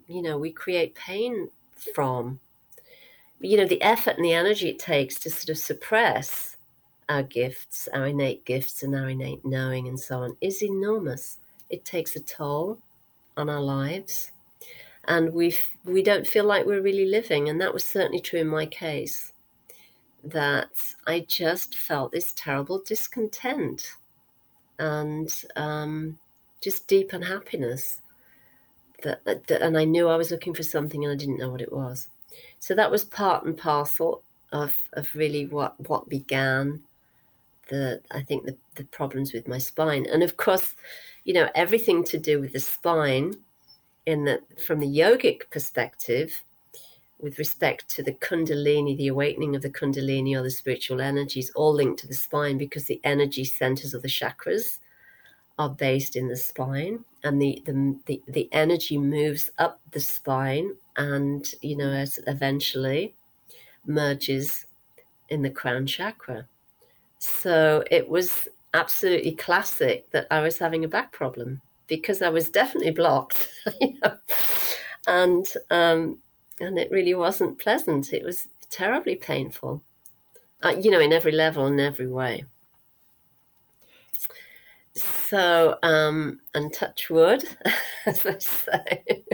you 0.08 0.22
know, 0.22 0.38
we 0.38 0.50
create 0.50 0.94
pain 0.94 1.48
from. 1.94 2.40
You 3.42 3.56
know, 3.56 3.66
the 3.66 3.80
effort 3.80 4.16
and 4.16 4.24
the 4.24 4.34
energy 4.34 4.68
it 4.68 4.78
takes 4.78 5.16
to 5.20 5.30
sort 5.30 5.50
of 5.50 5.58
suppress 5.58 6.56
our 7.08 7.22
gifts, 7.22 7.88
our 7.94 8.08
innate 8.08 8.44
gifts, 8.44 8.82
and 8.82 8.94
our 8.94 9.08
innate 9.08 9.44
knowing, 9.44 9.88
and 9.88 9.98
so 9.98 10.20
on, 10.20 10.36
is 10.40 10.62
enormous 10.62 11.38
it 11.70 11.84
takes 11.84 12.16
a 12.16 12.20
toll 12.20 12.78
on 13.36 13.48
our 13.48 13.60
lives 13.60 14.29
and 15.10 15.32
we 15.34 15.58
we 15.84 16.02
don't 16.02 16.26
feel 16.26 16.44
like 16.44 16.64
we're 16.64 16.80
really 16.80 17.04
living 17.04 17.48
and 17.48 17.60
that 17.60 17.74
was 17.74 17.84
certainly 17.84 18.20
true 18.20 18.38
in 18.38 18.46
my 18.46 18.64
case 18.64 19.32
that 20.22 20.70
I 21.06 21.26
just 21.28 21.74
felt 21.74 22.12
this 22.12 22.32
terrible 22.32 22.80
discontent 22.80 23.96
and 24.78 25.28
um, 25.56 26.18
just 26.60 26.86
deep 26.86 27.12
unhappiness 27.12 28.00
that, 29.02 29.24
that, 29.24 29.50
and 29.62 29.76
I 29.76 29.84
knew 29.84 30.08
I 30.08 30.16
was 30.16 30.30
looking 30.30 30.54
for 30.54 30.62
something 30.62 31.04
and 31.04 31.12
I 31.12 31.16
didn't 31.16 31.38
know 31.38 31.50
what 31.50 31.62
it 31.62 31.72
was. 31.72 32.08
So 32.58 32.74
that 32.74 32.90
was 32.90 33.02
part 33.04 33.44
and 33.44 33.56
parcel 33.56 34.22
of 34.52 34.76
of 34.92 35.08
really 35.14 35.46
what 35.46 35.74
what 35.88 36.08
began 36.08 36.82
the 37.68 38.00
I 38.10 38.22
think 38.22 38.44
the 38.44 38.56
the 38.76 38.84
problems 38.84 39.32
with 39.32 39.48
my 39.48 39.58
spine. 39.58 40.06
And 40.06 40.22
of 40.22 40.36
course 40.36 40.76
you 41.24 41.34
know, 41.34 41.48
everything 41.54 42.04
to 42.04 42.18
do 42.18 42.40
with 42.40 42.52
the 42.52 42.60
spine 42.60 43.34
in 44.06 44.24
the 44.24 44.40
from 44.66 44.80
the 44.80 44.86
yogic 44.86 45.50
perspective, 45.50 46.42
with 47.18 47.38
respect 47.38 47.88
to 47.90 48.02
the 48.02 48.14
kundalini, 48.14 48.96
the 48.96 49.08
awakening 49.08 49.54
of 49.54 49.62
the 49.62 49.70
kundalini 49.70 50.36
or 50.36 50.42
the 50.42 50.50
spiritual 50.50 51.00
energies, 51.00 51.50
all 51.54 51.72
linked 51.72 52.00
to 52.00 52.06
the 52.06 52.14
spine 52.14 52.58
because 52.58 52.84
the 52.86 53.00
energy 53.04 53.44
centers 53.44 53.94
of 53.94 54.02
the 54.02 54.08
chakras 54.08 54.78
are 55.58 55.68
based 55.68 56.16
in 56.16 56.28
the 56.28 56.36
spine 56.36 57.04
and 57.24 57.40
the 57.40 57.62
the 57.66 57.96
the, 58.06 58.22
the 58.28 58.48
energy 58.52 58.96
moves 58.96 59.50
up 59.58 59.80
the 59.92 60.00
spine 60.00 60.74
and 60.96 61.54
you 61.60 61.76
know 61.76 62.04
eventually 62.26 63.14
merges 63.86 64.66
in 65.28 65.42
the 65.42 65.50
crown 65.50 65.86
chakra. 65.86 66.46
So 67.18 67.84
it 67.90 68.08
was 68.08 68.48
absolutely 68.72 69.32
classic 69.32 70.10
that 70.10 70.26
I 70.30 70.40
was 70.40 70.58
having 70.58 70.84
a 70.84 70.88
back 70.88 71.12
problem 71.12 71.60
because 71.90 72.22
I 72.22 72.30
was 72.30 72.48
definitely 72.48 72.92
blocked, 72.92 73.48
and 75.06 75.46
um, 75.70 76.18
and 76.60 76.78
it 76.78 76.90
really 76.90 77.12
wasn't 77.14 77.58
pleasant. 77.58 78.14
It 78.14 78.24
was 78.24 78.48
terribly 78.70 79.16
painful, 79.16 79.82
uh, 80.62 80.76
you 80.80 80.90
know, 80.90 81.00
in 81.00 81.12
every 81.12 81.32
level 81.32 81.66
and 81.66 81.78
every 81.78 82.06
way. 82.06 82.44
So, 84.94 85.76
um, 85.82 86.40
and 86.54 86.72
touch 86.72 87.10
wood, 87.10 87.44
as 88.06 88.24
I 88.24 88.38
say, 88.38 89.24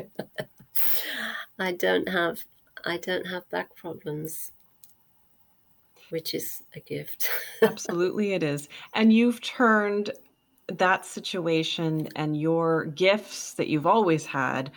I 1.59 1.73
don't 1.73 2.09
have 2.09 2.43
I 2.85 2.97
don't 2.97 3.27
have 3.27 3.49
back 3.51 3.77
problems 3.77 4.51
which 6.11 6.35
is 6.35 6.63
a 6.75 6.81
gift. 6.81 7.29
Absolutely, 7.63 8.33
it 8.33 8.43
is. 8.43 8.69
And 8.95 9.13
you've 9.13 9.41
turned 9.41 10.11
that 10.69 11.07
situation 11.07 12.09
and 12.17 12.41
your 12.41 12.87
gifts 12.87 13.55
that 13.55 13.69
you've 13.69 13.87
always 13.87 14.27
had 14.27 14.73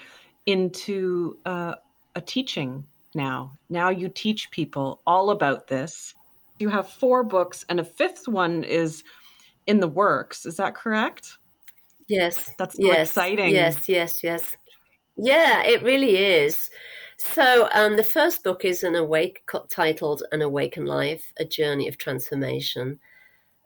into 0.46 1.38
uh, 1.46 1.76
a 2.16 2.22
teaching 2.22 2.86
now. 3.16 3.52
Now 3.70 3.90
you 3.90 4.10
teach 4.10 4.52
people 4.52 5.02
all 5.08 5.32
about 5.32 5.68
this. 5.68 6.14
You 6.60 6.70
have 6.70 6.90
four 6.90 7.24
books, 7.24 7.66
and 7.70 7.80
a 7.80 7.84
fifth 7.84 8.28
one 8.28 8.64
is 8.64 9.04
in 9.68 9.80
the 9.80 9.88
works. 9.88 10.46
Is 10.46 10.58
that 10.58 10.76
correct? 10.76 11.38
Yes. 12.08 12.52
That's 12.58 12.76
so 12.76 12.84
yes. 12.84 13.10
exciting. 13.10 13.54
Yes, 13.54 13.88
yes, 13.88 14.24
yes. 14.24 14.56
Yeah, 15.16 15.64
it 15.64 15.84
really 15.84 16.18
is. 16.18 16.70
So 17.18 17.70
um, 17.74 17.98
the 17.98 18.04
first 18.04 18.44
book 18.44 18.64
is 18.64 18.84
an 18.84 18.96
awake 18.96 19.42
titled 19.70 20.24
"An 20.32 20.42
Awakened 20.42 20.88
Life: 20.88 21.34
A 21.38 21.46
Journey 21.46 21.88
of 21.88 21.98
Transformation." 21.98 23.00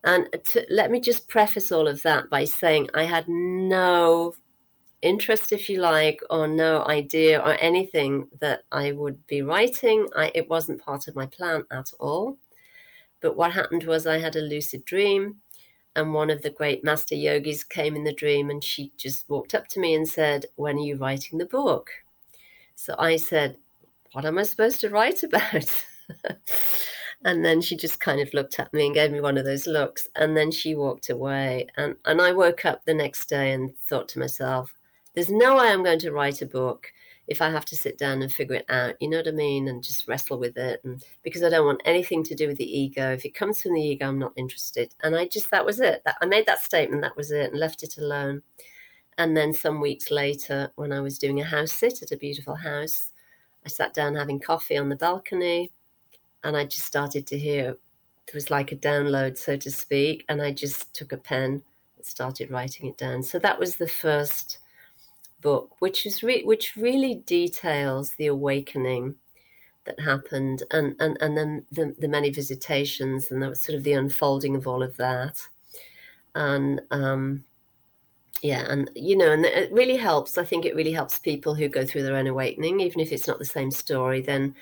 And 0.03 0.27
to, 0.51 0.65
let 0.69 0.91
me 0.91 0.99
just 0.99 1.27
preface 1.27 1.71
all 1.71 1.87
of 1.87 2.01
that 2.03 2.29
by 2.29 2.45
saying 2.45 2.89
I 2.93 3.03
had 3.03 3.27
no 3.27 4.33
interest, 5.01 5.51
if 5.51 5.69
you 5.69 5.79
like, 5.79 6.19
or 6.29 6.47
no 6.47 6.85
idea 6.85 7.39
or 7.39 7.57
anything 7.59 8.27
that 8.39 8.63
I 8.71 8.91
would 8.91 9.25
be 9.27 9.41
writing. 9.41 10.07
I, 10.15 10.31
it 10.35 10.49
wasn't 10.49 10.81
part 10.81 11.07
of 11.07 11.15
my 11.15 11.25
plan 11.25 11.63
at 11.71 11.91
all. 11.99 12.37
But 13.21 13.37
what 13.37 13.53
happened 13.53 13.83
was 13.83 14.05
I 14.05 14.19
had 14.19 14.35
a 14.35 14.41
lucid 14.41 14.83
dream, 14.85 15.37
and 15.95 16.13
one 16.13 16.29
of 16.29 16.41
the 16.41 16.49
great 16.49 16.83
master 16.83 17.15
yogis 17.15 17.63
came 17.63 17.95
in 17.95 18.03
the 18.03 18.13
dream, 18.13 18.49
and 18.49 18.63
she 18.63 18.91
just 18.97 19.29
walked 19.29 19.55
up 19.55 19.67
to 19.69 19.79
me 19.79 19.93
and 19.93 20.07
said, 20.07 20.47
"When 20.55 20.77
are 20.77 20.81
you 20.81 20.97
writing 20.97 21.37
the 21.39 21.45
book?" 21.45 21.89
So 22.75 22.95
I 22.97 23.15
said, 23.17 23.57
What 24.11 24.25
am 24.25 24.37
I 24.37 24.43
supposed 24.43 24.81
to 24.81 24.89
write 24.89 25.23
about? 25.23 25.85
And 27.25 27.43
then 27.43 27.61
she 27.61 27.77
just 27.77 27.99
kind 27.99 28.19
of 28.19 28.33
looked 28.33 28.59
at 28.59 28.73
me 28.73 28.85
and 28.85 28.95
gave 28.95 29.11
me 29.11 29.21
one 29.21 29.37
of 29.37 29.45
those 29.45 29.67
looks. 29.67 30.07
And 30.15 30.35
then 30.35 30.51
she 30.51 30.75
walked 30.75 31.09
away. 31.09 31.67
And, 31.77 31.95
and 32.05 32.21
I 32.21 32.31
woke 32.31 32.65
up 32.65 32.83
the 32.85 32.93
next 32.93 33.27
day 33.27 33.53
and 33.53 33.75
thought 33.77 34.09
to 34.09 34.19
myself, 34.19 34.73
There's 35.13 35.29
no 35.29 35.57
way 35.57 35.69
I'm 35.69 35.83
going 35.83 35.99
to 35.99 36.11
write 36.11 36.41
a 36.41 36.45
book 36.45 36.91
if 37.27 37.41
I 37.41 37.49
have 37.49 37.65
to 37.65 37.75
sit 37.75 37.97
down 37.97 38.21
and 38.21 38.31
figure 38.31 38.57
it 38.57 38.65
out, 38.69 38.95
you 38.99 39.09
know 39.09 39.17
what 39.17 39.27
I 39.27 39.31
mean, 39.31 39.69
and 39.69 39.81
just 39.83 40.07
wrestle 40.07 40.37
with 40.37 40.57
it, 40.57 40.81
and 40.83 41.01
because 41.23 41.41
I 41.41 41.49
don't 41.49 41.65
want 41.65 41.81
anything 41.85 42.21
to 42.25 42.35
do 42.35 42.47
with 42.47 42.57
the 42.57 42.79
ego. 42.79 43.13
If 43.13 43.23
it 43.23 43.33
comes 43.33 43.61
from 43.61 43.75
the 43.75 43.81
ego, 43.81 44.07
I'm 44.07 44.19
not 44.19 44.33
interested. 44.35 44.93
And 45.03 45.15
I 45.15 45.27
just 45.27 45.49
that 45.51 45.65
was 45.65 45.79
it. 45.79 46.01
That, 46.05 46.17
I 46.21 46.25
made 46.25 46.45
that 46.47 46.63
statement. 46.63 47.01
That 47.01 47.15
was 47.15 47.31
it, 47.31 47.51
and 47.51 47.59
left 47.59 47.83
it 47.83 47.97
alone. 47.97 48.41
And 49.17 49.37
then 49.37 49.53
some 49.53 49.79
weeks 49.79 50.11
later, 50.11 50.71
when 50.75 50.91
I 50.91 50.99
was 50.99 51.19
doing 51.19 51.39
a 51.39 51.45
house 51.45 51.71
sit 51.71 52.01
at 52.01 52.11
a 52.11 52.17
beautiful 52.17 52.55
house, 52.55 53.11
I 53.65 53.69
sat 53.69 53.93
down 53.93 54.15
having 54.15 54.39
coffee 54.39 54.77
on 54.77 54.89
the 54.89 54.95
balcony 54.95 55.71
and 56.43 56.55
I 56.57 56.65
just 56.65 56.85
started 56.85 57.25
to 57.27 57.37
hear 57.37 57.77
it 58.27 58.33
was 58.33 58.49
like 58.49 58.71
a 58.71 58.77
download, 58.77 59.37
so 59.37 59.57
to 59.57 59.71
speak. 59.71 60.25
And 60.29 60.41
I 60.41 60.51
just 60.51 60.93
took 60.93 61.11
a 61.11 61.17
pen 61.17 61.61
and 61.97 62.05
started 62.05 62.51
writing 62.51 62.87
it 62.87 62.97
down. 62.97 63.21
So 63.23 63.39
that 63.39 63.59
was 63.59 63.75
the 63.75 63.87
first 63.87 64.59
book, 65.41 65.75
which 65.79 66.05
is 66.05 66.23
re- 66.23 66.43
which 66.43 66.75
really 66.75 67.15
details 67.25 68.13
the 68.15 68.27
awakening 68.27 69.15
that 69.85 69.99
happened 69.99 70.63
and, 70.71 70.95
and, 71.01 71.17
and 71.19 71.37
then 71.37 71.65
the, 71.73 71.93
the 71.99 72.07
many 72.07 72.29
visitations 72.29 73.31
and 73.31 73.43
the 73.43 73.53
sort 73.53 73.77
of 73.77 73.83
the 73.83 73.93
unfolding 73.93 74.55
of 74.55 74.67
all 74.67 74.81
of 74.81 74.95
that. 74.97 75.45
And 76.35 76.81
um, 76.89 77.43
yeah 78.41 78.65
and 78.69 78.91
you 78.93 79.15
know 79.15 79.31
and 79.31 79.45
it 79.45 79.71
really 79.71 79.95
helps 79.95 80.37
i 80.37 80.43
think 80.43 80.65
it 80.65 80.75
really 80.75 80.91
helps 80.91 81.17
people 81.17 81.55
who 81.55 81.69
go 81.69 81.85
through 81.85 82.03
their 82.03 82.17
own 82.17 82.27
awakening 82.27 82.81
even 82.81 82.99
if 82.99 83.11
it's 83.11 83.27
not 83.27 83.39
the 83.39 83.45
same 83.45 83.71
story 83.71 84.21
then 84.21 84.53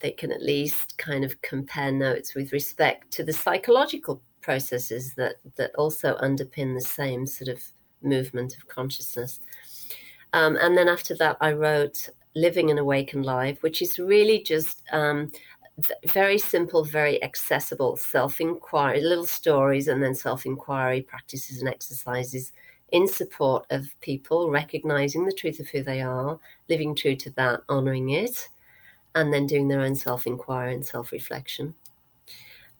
they 0.00 0.10
can 0.10 0.32
at 0.32 0.42
least 0.42 0.96
kind 0.98 1.24
of 1.24 1.40
compare 1.42 1.92
notes 1.92 2.34
with 2.34 2.52
respect 2.52 3.10
to 3.12 3.24
the 3.24 3.32
psychological 3.32 4.22
processes 4.40 5.14
that 5.14 5.36
that 5.56 5.74
also 5.74 6.16
underpin 6.18 6.74
the 6.74 6.80
same 6.80 7.26
sort 7.26 7.48
of 7.48 7.62
movement 8.02 8.56
of 8.56 8.66
consciousness. 8.68 9.40
Um, 10.32 10.56
and 10.60 10.76
then 10.78 10.88
after 10.88 11.16
that 11.16 11.36
i 11.40 11.52
wrote 11.52 12.08
living 12.36 12.70
an 12.70 12.78
awakened 12.78 13.26
life 13.26 13.60
which 13.64 13.82
is 13.82 13.98
really 13.98 14.40
just 14.40 14.80
um, 14.92 15.32
very 16.06 16.38
simple, 16.38 16.84
very 16.84 17.22
accessible 17.22 17.96
self 17.96 18.40
inquiry, 18.40 19.00
little 19.00 19.26
stories, 19.26 19.88
and 19.88 20.02
then 20.02 20.14
self 20.14 20.46
inquiry 20.46 21.02
practices 21.02 21.60
and 21.60 21.68
exercises 21.68 22.52
in 22.92 23.06
support 23.06 23.64
of 23.70 23.86
people 24.00 24.50
recognizing 24.50 25.24
the 25.24 25.32
truth 25.32 25.60
of 25.60 25.68
who 25.68 25.82
they 25.82 26.00
are, 26.00 26.38
living 26.68 26.94
true 26.94 27.14
to 27.14 27.30
that, 27.30 27.60
honoring 27.68 28.10
it, 28.10 28.48
and 29.14 29.32
then 29.32 29.46
doing 29.46 29.68
their 29.68 29.80
own 29.80 29.94
self 29.94 30.26
inquiry 30.26 30.74
and 30.74 30.84
self 30.84 31.12
reflection. 31.12 31.74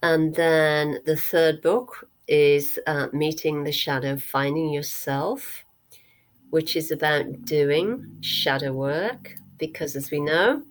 And 0.02 0.34
then 0.34 1.00
the 1.04 1.16
third 1.16 1.60
book 1.60 2.08
is 2.26 2.78
uh, 2.86 3.08
Meeting 3.12 3.64
the 3.64 3.72
Shadow, 3.72 4.16
Finding 4.16 4.70
Yourself, 4.70 5.64
which 6.50 6.76
is 6.76 6.90
about 6.90 7.44
doing 7.44 8.06
shadow 8.20 8.72
work. 8.72 9.34
Because 9.58 9.94
as 9.94 10.10
we 10.10 10.20
know, 10.20 10.62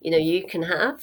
you 0.00 0.10
know, 0.12 0.18
you 0.18 0.44
can 0.46 0.62
have 0.62 1.02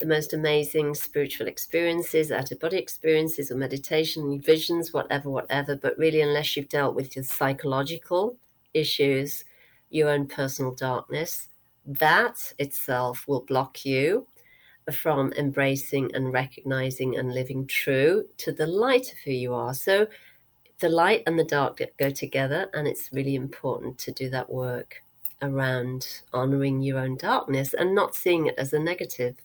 the 0.00 0.06
most 0.06 0.34
amazing 0.34 0.94
spiritual 0.94 1.46
experiences, 1.46 2.30
out 2.30 2.50
of 2.50 2.60
body 2.60 2.76
experiences, 2.76 3.50
or 3.50 3.56
meditation, 3.56 4.40
visions, 4.40 4.92
whatever, 4.92 5.30
whatever. 5.30 5.76
But 5.76 5.96
really, 5.96 6.20
unless 6.20 6.56
you've 6.56 6.68
dealt 6.68 6.94
with 6.94 7.16
your 7.16 7.24
psychological 7.24 8.36
issues, 8.74 9.44
your 9.90 10.10
own 10.10 10.26
personal 10.26 10.74
darkness, 10.74 11.48
that 11.86 12.52
itself 12.58 13.26
will 13.26 13.42
block 13.42 13.84
you 13.84 14.26
from 14.92 15.32
embracing 15.32 16.14
and 16.14 16.32
recognizing 16.32 17.16
and 17.16 17.32
living 17.32 17.66
true 17.66 18.26
to 18.36 18.52
the 18.52 18.66
light 18.66 19.12
of 19.12 19.18
who 19.24 19.32
you 19.32 19.54
are. 19.54 19.74
So, 19.74 20.06
the 20.80 20.88
light 20.88 21.22
and 21.26 21.38
the 21.38 21.44
dark 21.44 21.80
go 21.98 22.10
together, 22.10 22.68
and 22.74 22.86
it's 22.86 23.10
really 23.12 23.36
important 23.36 23.96
to 23.98 24.12
do 24.12 24.28
that 24.30 24.50
work 24.50 25.02
around 25.40 26.20
honoring 26.32 26.82
your 26.82 26.98
own 26.98 27.16
darkness 27.16 27.74
and 27.74 27.94
not 27.94 28.14
seeing 28.14 28.46
it 28.46 28.54
as 28.58 28.72
a 28.72 28.78
negative 28.78 29.36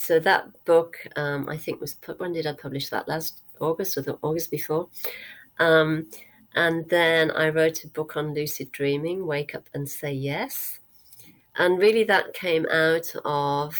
so 0.00 0.20
that 0.20 0.64
book, 0.64 0.96
um, 1.16 1.48
I 1.48 1.56
think 1.56 1.80
was 1.80 1.94
put. 1.94 2.20
When 2.20 2.32
did 2.32 2.46
I 2.46 2.52
publish 2.52 2.88
that? 2.90 3.08
Last 3.08 3.40
August 3.58 3.98
or 3.98 4.02
the 4.02 4.16
August 4.22 4.48
before? 4.48 4.88
Um, 5.58 6.08
and 6.54 6.88
then 6.88 7.32
I 7.32 7.48
wrote 7.48 7.82
a 7.82 7.88
book 7.88 8.16
on 8.16 8.32
lucid 8.32 8.70
dreaming, 8.70 9.26
Wake 9.26 9.56
Up 9.56 9.68
and 9.74 9.88
Say 9.88 10.12
Yes. 10.12 10.78
And 11.58 11.78
really, 11.78 12.04
that 12.04 12.34
came 12.34 12.66
out 12.66 13.12
of 13.24 13.76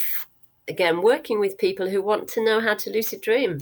again 0.68 1.01
working 1.01 1.41
with 1.41 1.57
people 1.57 1.89
who 1.89 2.03
want 2.03 2.29
to 2.29 2.45
know 2.45 2.61
how 2.61 2.74
to 2.74 2.91
lucid 2.91 3.20
dream. 3.22 3.61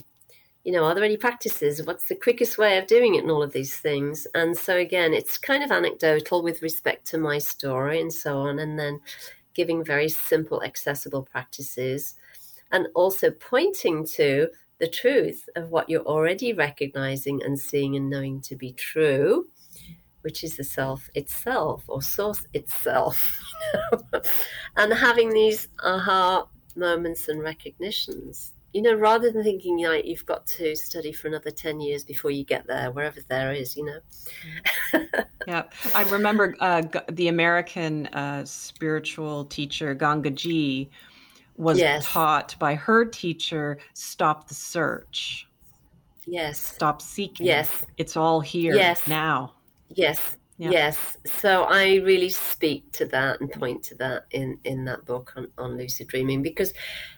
You 0.65 0.73
know, 0.73 0.85
are 0.85 0.95
there 0.97 1.05
any 1.05 1.17
practices? 1.17 1.87
What's 1.87 2.09
the 2.09 2.17
quickest 2.17 2.59
way 2.59 2.77
of 2.77 2.89
doing 2.89 3.15
it 3.15 3.23
and 3.23 3.31
all 3.31 3.43
of 3.43 3.53
these 3.53 3.77
things? 3.77 4.27
And 4.35 4.59
so, 4.59 4.77
again, 4.77 5.15
it's 5.15 5.39
kind 5.39 5.63
of 5.63 5.71
anecdotal 5.71 6.43
with 6.43 6.61
respect 6.61 7.07
to 7.09 7.19
my 7.19 7.39
story 7.39 8.01
and 8.01 8.13
so 8.13 8.39
on. 8.39 8.59
And 8.59 8.77
then 8.77 9.01
giving 9.55 9.85
very 9.85 10.09
simple, 10.09 10.63
accessible 10.63 11.23
practices 11.23 12.17
and 12.73 12.89
also 12.95 13.31
pointing 13.31 14.05
to 14.05 14.49
the 14.79 14.89
truth 14.89 15.49
of 15.57 15.71
what 15.71 15.89
you're 15.89 16.03
already 16.03 16.53
recognizing 16.53 17.43
and 17.43 17.59
seeing 17.59 17.97
and 17.97 18.11
knowing 18.11 18.41
to 18.43 18.57
be 18.57 18.73
true, 18.73 19.47
which 20.27 20.43
is 20.43 20.57
the 20.57 20.65
self 20.65 21.09
itself 21.15 21.85
or 21.87 22.03
source 22.03 22.45
itself. 22.53 23.41
and 24.77 24.93
having 24.93 25.31
these 25.31 25.69
aha 25.85 26.49
moments 26.75 27.29
and 27.29 27.41
recognitions. 27.41 28.51
You 28.73 28.83
know, 28.83 28.95
rather 28.95 29.31
than 29.31 29.45
thinking 29.45 29.79
like 29.85 30.05
you've 30.05 30.27
got 30.27 30.45
to 30.59 30.75
study 30.75 31.13
for 31.13 31.29
another 31.29 31.53
10 31.53 31.81
years 31.81 32.03
before 32.03 32.33
you 32.33 32.45
get 32.45 32.67
there, 32.67 32.91
wherever 32.91 33.21
there 33.29 33.53
is, 33.53 33.77
you 33.77 33.85
know. 33.85 35.01
yeah. 35.47 35.63
I 35.95 36.03
remember 36.03 36.57
uh, 36.59 36.83
the 37.09 37.29
American 37.29 38.09
uh, 38.09 38.45
spiritual 38.45 39.45
teacher, 39.45 39.95
Gangaji, 39.95 40.89
was 41.57 41.79
yes. 41.79 42.05
taught 42.05 42.57
by 42.59 42.75
her 42.75 43.05
teacher 43.05 43.79
stop 43.95 44.49
the 44.49 44.55
search. 44.55 45.47
Yes. 46.27 46.59
Stop 46.59 47.01
seeking. 47.01 47.47
Yes. 47.47 47.87
It's 47.97 48.17
all 48.17 48.41
here 48.41 48.75
yes. 48.75 49.07
now. 49.07 49.53
Yes. 49.89 50.37
Yeah. 50.59 50.71
Yes. 50.71 51.19
So 51.27 51.65
I 51.65 51.97
really 51.97 52.31
speak 52.31 52.91
to 52.93 53.05
that 53.07 53.41
and 53.41 53.53
point 53.53 53.83
to 53.85 53.95
that 53.97 54.25
in, 54.31 54.59
in 54.65 54.85
that 54.87 55.05
book 55.05 55.35
on, 55.37 55.49
on 55.59 55.77
lucid 55.77 56.09
dreaming 56.09 56.43
because 56.43 56.73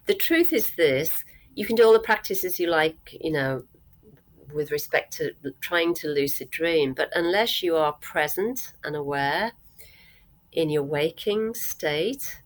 the 0.06 0.14
truth 0.14 0.52
is 0.52 0.72
this 0.76 1.24
you 1.54 1.66
can 1.66 1.74
do 1.74 1.84
all 1.84 1.92
the 1.92 1.98
practices 1.98 2.60
you 2.60 2.68
like, 2.68 3.16
you 3.20 3.32
know, 3.32 3.64
with 4.54 4.70
respect 4.70 5.12
to 5.14 5.32
trying 5.60 5.92
to 5.92 6.06
lucid 6.06 6.50
dream, 6.50 6.94
but 6.94 7.10
unless 7.16 7.64
you 7.64 7.74
are 7.74 7.94
present 7.94 8.72
and 8.84 8.94
aware 8.94 9.50
in 10.52 10.70
your 10.70 10.84
waking 10.84 11.52
state, 11.54 12.42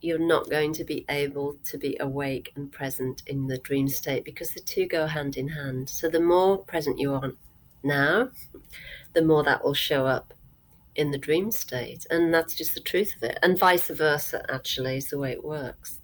you're 0.00 0.18
not 0.18 0.48
going 0.48 0.72
to 0.74 0.84
be 0.84 1.04
able 1.08 1.56
to 1.64 1.76
be 1.76 1.96
awake 1.98 2.52
and 2.54 2.70
present 2.70 3.22
in 3.26 3.48
the 3.48 3.58
dream 3.58 3.88
state 3.88 4.24
because 4.24 4.54
the 4.54 4.60
two 4.60 4.86
go 4.86 5.06
hand 5.06 5.36
in 5.36 5.48
hand. 5.48 5.88
So 5.88 6.08
the 6.08 6.20
more 6.20 6.58
present 6.58 7.00
you 7.00 7.14
are 7.14 7.32
now, 7.84 8.30
the 9.12 9.22
more 9.22 9.42
that 9.44 9.64
will 9.64 9.74
show 9.74 10.06
up 10.06 10.32
in 10.94 11.10
the 11.10 11.18
dream 11.18 11.50
state. 11.50 12.06
And 12.10 12.32
that's 12.32 12.54
just 12.54 12.74
the 12.74 12.80
truth 12.80 13.16
of 13.16 13.22
it. 13.22 13.38
And 13.42 13.58
vice 13.58 13.88
versa, 13.88 14.44
actually, 14.50 14.98
is 14.98 15.10
the 15.10 15.18
way 15.18 15.32
it 15.32 15.44
works. 15.44 16.00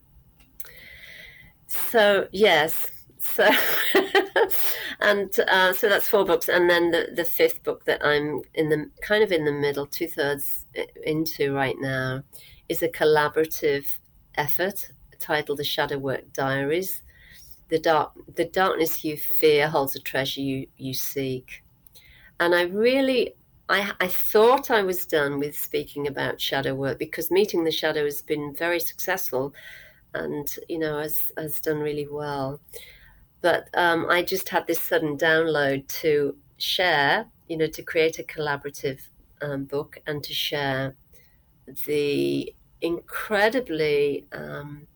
So, 1.66 2.28
yes. 2.32 2.90
So, 3.20 3.48
and 5.00 5.38
uh, 5.40 5.72
so 5.74 5.88
that's 5.88 6.08
four 6.08 6.24
books. 6.24 6.48
And 6.48 6.70
then 6.70 6.90
the, 6.90 7.08
the 7.14 7.24
fifth 7.24 7.62
book 7.62 7.84
that 7.84 8.04
I'm 8.04 8.42
in 8.54 8.68
the 8.68 8.90
kind 9.02 9.22
of 9.22 9.32
in 9.32 9.44
the 9.44 9.52
middle, 9.52 9.86
two 9.86 10.08
thirds 10.08 10.66
into 11.04 11.52
right 11.54 11.76
now 11.78 12.22
is 12.68 12.82
a 12.82 12.88
collaborative 12.88 13.86
effort 14.36 14.90
titled 15.18 15.58
The 15.58 15.64
Shadow 15.64 15.98
Work 15.98 16.32
Diaries. 16.32 17.02
The, 17.68 17.78
dark, 17.78 18.12
the 18.34 18.46
darkness 18.46 19.04
you 19.04 19.18
fear 19.18 19.68
holds 19.68 19.94
a 19.94 20.00
treasure 20.00 20.40
you, 20.40 20.68
you 20.78 20.94
seek. 20.94 21.62
And 22.40 22.54
I 22.54 22.62
really, 22.62 23.34
I, 23.68 23.92
I 24.00 24.08
thought 24.08 24.70
I 24.70 24.82
was 24.82 25.06
done 25.06 25.38
with 25.38 25.58
speaking 25.58 26.06
about 26.06 26.40
shadow 26.40 26.74
work 26.74 26.98
because 26.98 27.30
meeting 27.30 27.64
the 27.64 27.70
shadow 27.70 28.04
has 28.04 28.22
been 28.22 28.54
very 28.54 28.80
successful 28.80 29.54
and, 30.14 30.48
you 30.68 30.78
know, 30.78 30.98
has, 30.98 31.32
has 31.36 31.60
done 31.60 31.78
really 31.78 32.06
well. 32.08 32.60
But 33.40 33.68
um, 33.74 34.06
I 34.08 34.22
just 34.22 34.48
had 34.48 34.66
this 34.66 34.80
sudden 34.80 35.16
download 35.16 35.86
to 36.00 36.36
share, 36.56 37.26
you 37.48 37.56
know, 37.56 37.66
to 37.68 37.82
create 37.82 38.18
a 38.18 38.24
collaborative 38.24 39.00
um, 39.42 39.64
book 39.64 39.98
and 40.06 40.22
to 40.24 40.32
share 40.32 40.96
the 41.86 42.54
incredibly 42.80 44.26
um, 44.32 44.86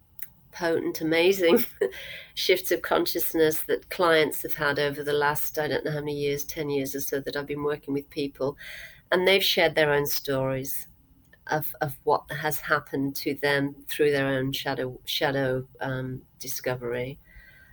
potent, 0.52 1.00
amazing 1.00 1.64
shifts 2.34 2.70
of 2.70 2.82
consciousness 2.82 3.62
that 3.62 3.90
clients 3.90 4.42
have 4.42 4.54
had 4.54 4.78
over 4.78 5.02
the 5.02 5.12
last, 5.12 5.58
I 5.58 5.68
don't 5.68 5.84
know 5.84 5.92
how 5.92 6.00
many 6.00 6.14
years, 6.14 6.44
10 6.44 6.70
years 6.70 6.94
or 6.94 7.00
so, 7.00 7.20
that 7.20 7.36
I've 7.36 7.46
been 7.46 7.64
working 7.64 7.94
with 7.94 8.08
people. 8.10 8.56
And 9.10 9.26
they've 9.26 9.44
shared 9.44 9.74
their 9.74 9.92
own 9.92 10.06
stories 10.06 10.86
of, 11.48 11.74
of 11.80 11.98
what 12.04 12.24
has 12.30 12.60
happened 12.60 13.16
to 13.16 13.34
them 13.42 13.74
through 13.88 14.12
their 14.12 14.28
own 14.28 14.52
shadow, 14.52 14.98
shadow 15.04 15.66
um, 15.80 16.22
discovery 16.38 17.18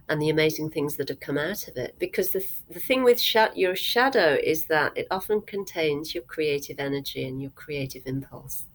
and 0.09 0.19
the 0.19 0.29
amazing 0.29 0.71
things 0.71 0.95
that 0.95 1.07
have 1.07 1.19
come 1.19 1.37
out 1.37 1.67
of 1.67 1.77
it. 1.77 1.95
Because 1.99 2.31
the, 2.31 2.43
the 2.69 2.79
thing 2.79 3.03
with 3.03 3.21
sh- 3.21 3.35
your 3.55 3.75
shadow 3.75 4.37
is 4.43 4.65
that 4.65 4.97
it 4.97 5.07
often 5.11 5.41
contains 5.41 6.15
your 6.15 6.23
creative 6.23 6.79
energy 6.79 7.27
and 7.27 7.39
your 7.39 7.51
creative 7.51 8.01
impulse. 8.07 8.65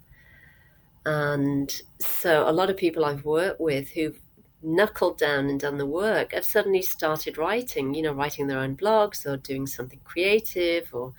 And 1.07 1.71
so 2.01 2.49
a 2.49 2.53
lot 2.53 2.71
of 2.71 2.77
people 2.77 3.05
I've 3.05 3.25
worked 3.25 3.61
with 3.61 3.89
who've 3.91 4.19
knuckled 4.63 5.19
down 5.19 5.47
and 5.51 5.61
done 5.61 5.77
the 5.77 5.87
work 5.87 6.33
have 6.33 6.45
suddenly 6.45 6.83
started 6.83 7.37
writing, 7.37 7.95
you 7.95 8.03
know, 8.03 8.13
writing 8.13 8.47
their 8.47 8.61
own 8.61 8.77
blogs 8.77 9.27
or 9.27 9.37
doing 9.37 9.67
something 9.67 10.01
creative 10.05 10.89
or, 10.93 11.13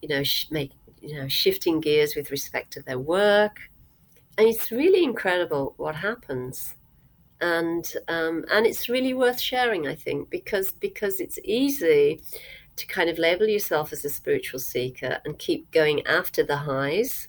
you 0.00 0.08
know, 0.08 0.22
sh- 0.22 0.46
make, 0.50 0.70
you 1.00 1.16
know, 1.16 1.26
shifting 1.26 1.80
gears 1.80 2.14
with 2.14 2.30
respect 2.30 2.72
to 2.72 2.82
their 2.82 2.98
work. 2.98 3.58
And 4.38 4.46
it's 4.46 4.70
really 4.70 5.02
incredible 5.02 5.74
what 5.76 5.96
happens. 5.96 6.74
And 7.40 7.92
um, 8.08 8.44
and 8.50 8.66
it's 8.66 8.88
really 8.88 9.12
worth 9.12 9.40
sharing, 9.40 9.86
I 9.86 9.94
think, 9.94 10.30
because 10.30 10.70
because 10.70 11.20
it's 11.20 11.38
easy 11.44 12.22
to 12.76 12.86
kind 12.86 13.10
of 13.10 13.18
label 13.18 13.46
yourself 13.46 13.92
as 13.92 14.04
a 14.04 14.10
spiritual 14.10 14.60
seeker 14.60 15.18
and 15.24 15.38
keep 15.38 15.70
going 15.70 16.06
after 16.06 16.42
the 16.42 16.56
highs 16.56 17.28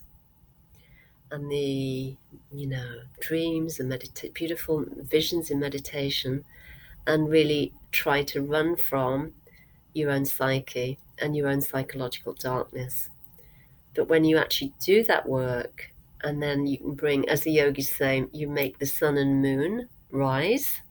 and 1.30 1.50
the 1.50 2.16
you 2.52 2.66
know 2.66 3.00
dreams 3.20 3.80
and 3.80 3.90
medita- 3.90 4.32
beautiful 4.32 4.84
visions 4.96 5.50
in 5.50 5.58
meditation 5.58 6.44
and 7.06 7.30
really 7.30 7.72
try 7.92 8.22
to 8.22 8.42
run 8.42 8.76
from 8.76 9.32
your 9.94 10.10
own 10.10 10.24
psyche 10.24 10.98
and 11.18 11.36
your 11.36 11.48
own 11.48 11.60
psychological 11.60 12.32
darkness 12.34 13.08
but 13.98 14.08
when 14.08 14.24
you 14.24 14.38
actually 14.38 14.72
do 14.84 15.02
that 15.04 15.28
work, 15.28 15.92
and 16.22 16.40
then 16.40 16.68
you 16.68 16.78
can 16.78 16.94
bring, 16.94 17.28
as 17.28 17.40
the 17.40 17.50
yogis 17.50 17.90
say, 17.90 18.26
you 18.32 18.46
make 18.46 18.78
the 18.78 18.86
sun 18.86 19.16
and 19.16 19.42
moon 19.42 19.88
rise. 20.12 20.82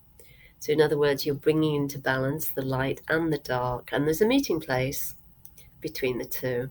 So, 0.60 0.74
in 0.74 0.82
other 0.82 0.98
words, 0.98 1.26
you're 1.26 1.34
bringing 1.34 1.76
into 1.76 2.00
balance 2.00 2.50
the 2.50 2.64
light 2.64 3.00
and 3.08 3.32
the 3.32 3.38
dark, 3.38 3.92
and 3.94 4.06
there's 4.06 4.22
a 4.22 4.28
meeting 4.28 4.60
place 4.60 5.16
between 5.80 6.18
the 6.18 6.26
two, 6.26 6.70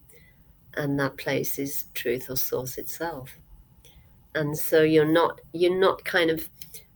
and 0.75 1.01
that 1.01 1.17
place 1.17 1.59
is 1.59 1.87
truth 1.95 2.29
or 2.29 2.37
source 2.37 2.77
itself. 2.77 3.39
And 4.37 4.57
so 4.57 4.83
you're 4.83 5.05
not 5.05 5.41
you're 5.53 5.79
not 5.79 6.05
kind 6.05 6.31
of 6.31 6.49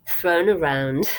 thrown 0.08 0.48
around 0.48 1.10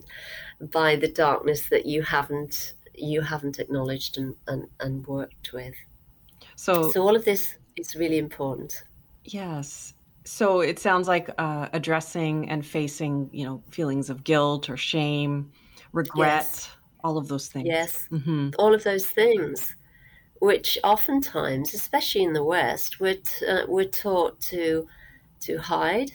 by 0.72 0.96
the 0.96 1.08
darkness 1.08 1.68
that 1.68 1.86
you 1.86 2.02
haven't 2.02 2.74
you 2.98 3.20
haven't 3.20 3.58
acknowledged 3.58 4.18
and, 4.18 4.34
and, 4.48 4.68
and 4.80 5.06
worked 5.06 5.52
with. 5.52 5.74
So, 6.56 6.90
so 6.90 7.02
all 7.02 7.14
of 7.14 7.24
this 7.24 7.54
is 7.76 7.94
really 7.94 8.18
important. 8.18 8.82
Yes. 9.24 9.94
So 10.24 10.60
it 10.60 10.78
sounds 10.78 11.06
like 11.06 11.30
uh, 11.38 11.68
addressing 11.72 12.48
and 12.48 12.64
facing, 12.64 13.28
you 13.32 13.44
know, 13.44 13.62
feelings 13.70 14.10
of 14.10 14.24
guilt 14.24 14.68
or 14.68 14.76
shame, 14.76 15.52
regret, 15.92 16.44
yes. 16.44 16.70
all 17.04 17.16
of 17.18 17.28
those 17.28 17.48
things. 17.48 17.66
Yes, 17.66 18.08
mm-hmm. 18.10 18.50
all 18.58 18.74
of 18.74 18.82
those 18.82 19.06
things, 19.06 19.76
which 20.40 20.78
oftentimes, 20.82 21.74
especially 21.74 22.24
in 22.24 22.32
the 22.32 22.42
West, 22.42 22.98
we're, 22.98 23.16
t- 23.16 23.46
uh, 23.46 23.66
we're 23.68 23.84
taught 23.84 24.40
to 24.40 24.88
to 25.40 25.58
hide 25.58 26.12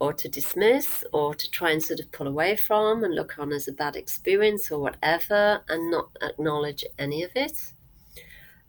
or 0.00 0.12
to 0.12 0.28
dismiss 0.28 1.04
or 1.12 1.34
to 1.34 1.50
try 1.50 1.70
and 1.70 1.82
sort 1.82 2.00
of 2.00 2.10
pull 2.12 2.28
away 2.28 2.56
from 2.56 3.02
and 3.04 3.14
look 3.14 3.38
on 3.38 3.52
as 3.52 3.66
a 3.66 3.72
bad 3.72 3.96
experience 3.96 4.70
or 4.70 4.80
whatever 4.80 5.60
and 5.68 5.90
not 5.90 6.10
acknowledge 6.22 6.84
any 6.98 7.22
of 7.22 7.30
it. 7.34 7.72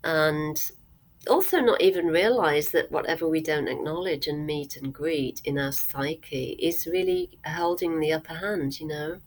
And 0.03 0.71
also 1.27 1.59
not 1.59 1.81
even 1.81 2.07
realize 2.07 2.69
that 2.71 2.91
whatever 2.91 3.27
we 3.27 3.41
don't 3.41 3.67
acknowledge 3.67 4.27
and 4.27 4.45
meet 4.45 4.77
and 4.77 4.93
greet 4.93 5.41
in 5.43 5.59
our 5.59 5.71
psyche 5.71 6.57
is 6.59 6.87
really 6.87 7.37
holding 7.45 7.99
the 7.99 8.13
upper 8.13 8.33
hand, 8.33 8.79
you 8.79 8.87
know. 8.87 9.19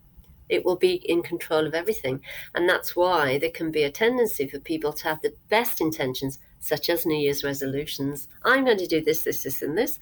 It 0.49 0.65
will 0.65 0.77
be 0.77 0.95
in 0.95 1.23
control 1.23 1.67
of 1.67 1.75
everything. 1.75 2.21
And 2.55 2.69
that's 2.69 2.97
why 2.97 3.39
there 3.39 3.51
can 3.51 3.71
be 3.71 3.85
a 3.85 3.91
tendency 3.91 4.47
for 4.47 4.59
people 4.59 4.93
to 4.93 5.05
have 5.05 5.23
the 5.23 5.35
best 5.49 5.81
intentions 5.81 6.39
such 6.63 6.89
as 6.89 7.05
New 7.05 7.19
Year's 7.19 7.43
resolutions. 7.43 8.29
I'm 8.45 8.65
going 8.65 8.79
to 8.79 8.87
do 8.87 9.03
this, 9.03 9.25
this, 9.25 9.43
this, 9.43 9.63
and 9.63 9.77
this. 9.77 9.99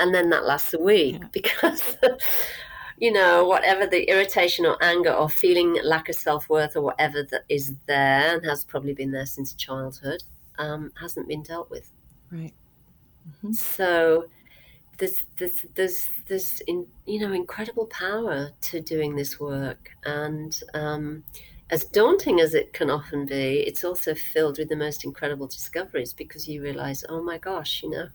And 0.00 0.14
then 0.14 0.30
that 0.30 0.46
lasts 0.46 0.72
a 0.72 0.80
week 0.80 1.18
yeah. 1.20 1.28
because, 1.32 1.82
you 2.98 3.12
know, 3.12 3.44
whatever 3.44 3.86
the 3.86 4.10
irritation 4.10 4.64
or 4.64 4.82
anger 4.82 5.12
or 5.12 5.28
feeling 5.28 5.78
lack 5.84 6.08
of 6.08 6.14
self 6.14 6.48
worth 6.48 6.76
or 6.76 6.80
whatever 6.80 7.22
that 7.24 7.42
is 7.50 7.74
there 7.86 8.34
and 8.34 8.44
has 8.46 8.64
probably 8.64 8.94
been 8.94 9.10
there 9.12 9.26
since 9.26 9.52
childhood 9.52 10.22
um, 10.58 10.90
hasn't 10.98 11.28
been 11.28 11.42
dealt 11.42 11.70
with. 11.70 11.90
Right. 12.32 12.54
Mm-hmm. 13.28 13.52
So 13.52 14.24
there's, 14.96 15.22
there's, 15.36 15.66
there's, 15.74 16.08
there's 16.26 16.60
in, 16.60 16.86
you 17.04 17.20
know, 17.20 17.34
incredible 17.34 17.86
power 17.86 18.50
to 18.62 18.80
doing 18.80 19.14
this 19.14 19.38
work. 19.38 19.90
And, 20.06 20.58
um, 20.72 21.22
as 21.70 21.84
daunting 21.84 22.40
as 22.40 22.54
it 22.54 22.72
can 22.72 22.90
often 22.90 23.26
be, 23.26 23.60
it's 23.60 23.84
also 23.84 24.14
filled 24.14 24.58
with 24.58 24.68
the 24.68 24.76
most 24.76 25.04
incredible 25.04 25.46
discoveries 25.46 26.12
because 26.12 26.48
you 26.48 26.62
realize, 26.62 27.04
oh 27.08 27.22
my 27.22 27.38
gosh, 27.38 27.82
you 27.82 27.90
know, 27.90 28.08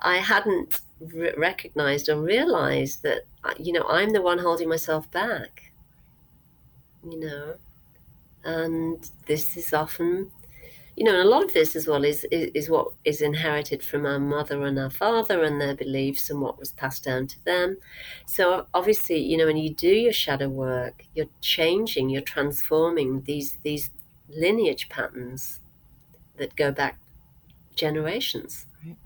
I 0.00 0.16
hadn't 0.16 0.80
re- 1.00 1.34
recognized 1.36 2.08
or 2.08 2.20
realized 2.20 3.02
that, 3.02 3.22
uh, 3.44 3.54
you 3.58 3.72
know, 3.72 3.86
I'm 3.88 4.10
the 4.10 4.20
one 4.20 4.38
holding 4.38 4.68
myself 4.68 5.10
back, 5.10 5.72
you 7.02 7.18
know, 7.18 7.54
and 8.44 9.10
this 9.26 9.56
is 9.56 9.72
often 9.72 10.30
you 10.96 11.04
know, 11.04 11.12
and 11.12 11.22
a 11.22 11.30
lot 11.30 11.44
of 11.44 11.54
this 11.54 11.74
as 11.74 11.86
well 11.86 12.04
is, 12.04 12.26
is, 12.30 12.50
is 12.54 12.70
what 12.70 12.88
is 13.04 13.22
inherited 13.22 13.82
from 13.82 14.04
our 14.04 14.18
mother 14.18 14.62
and 14.66 14.78
our 14.78 14.90
father 14.90 15.42
and 15.42 15.60
their 15.60 15.74
beliefs 15.74 16.28
and 16.28 16.40
what 16.40 16.58
was 16.58 16.72
passed 16.72 17.04
down 17.04 17.26
to 17.28 17.44
them. 17.44 17.78
So 18.26 18.66
obviously, 18.74 19.18
you 19.18 19.38
know, 19.38 19.46
when 19.46 19.56
you 19.56 19.72
do 19.72 19.88
your 19.88 20.12
shadow 20.12 20.48
work, 20.48 21.04
you're 21.14 21.30
changing, 21.40 22.10
you're 22.10 22.20
transforming 22.20 23.22
these 23.22 23.56
these 23.62 23.90
lineage 24.28 24.88
patterns 24.90 25.60
that 26.36 26.54
go 26.56 26.70
back 26.70 26.98
generations. 27.74 28.66
Right. 28.84 28.96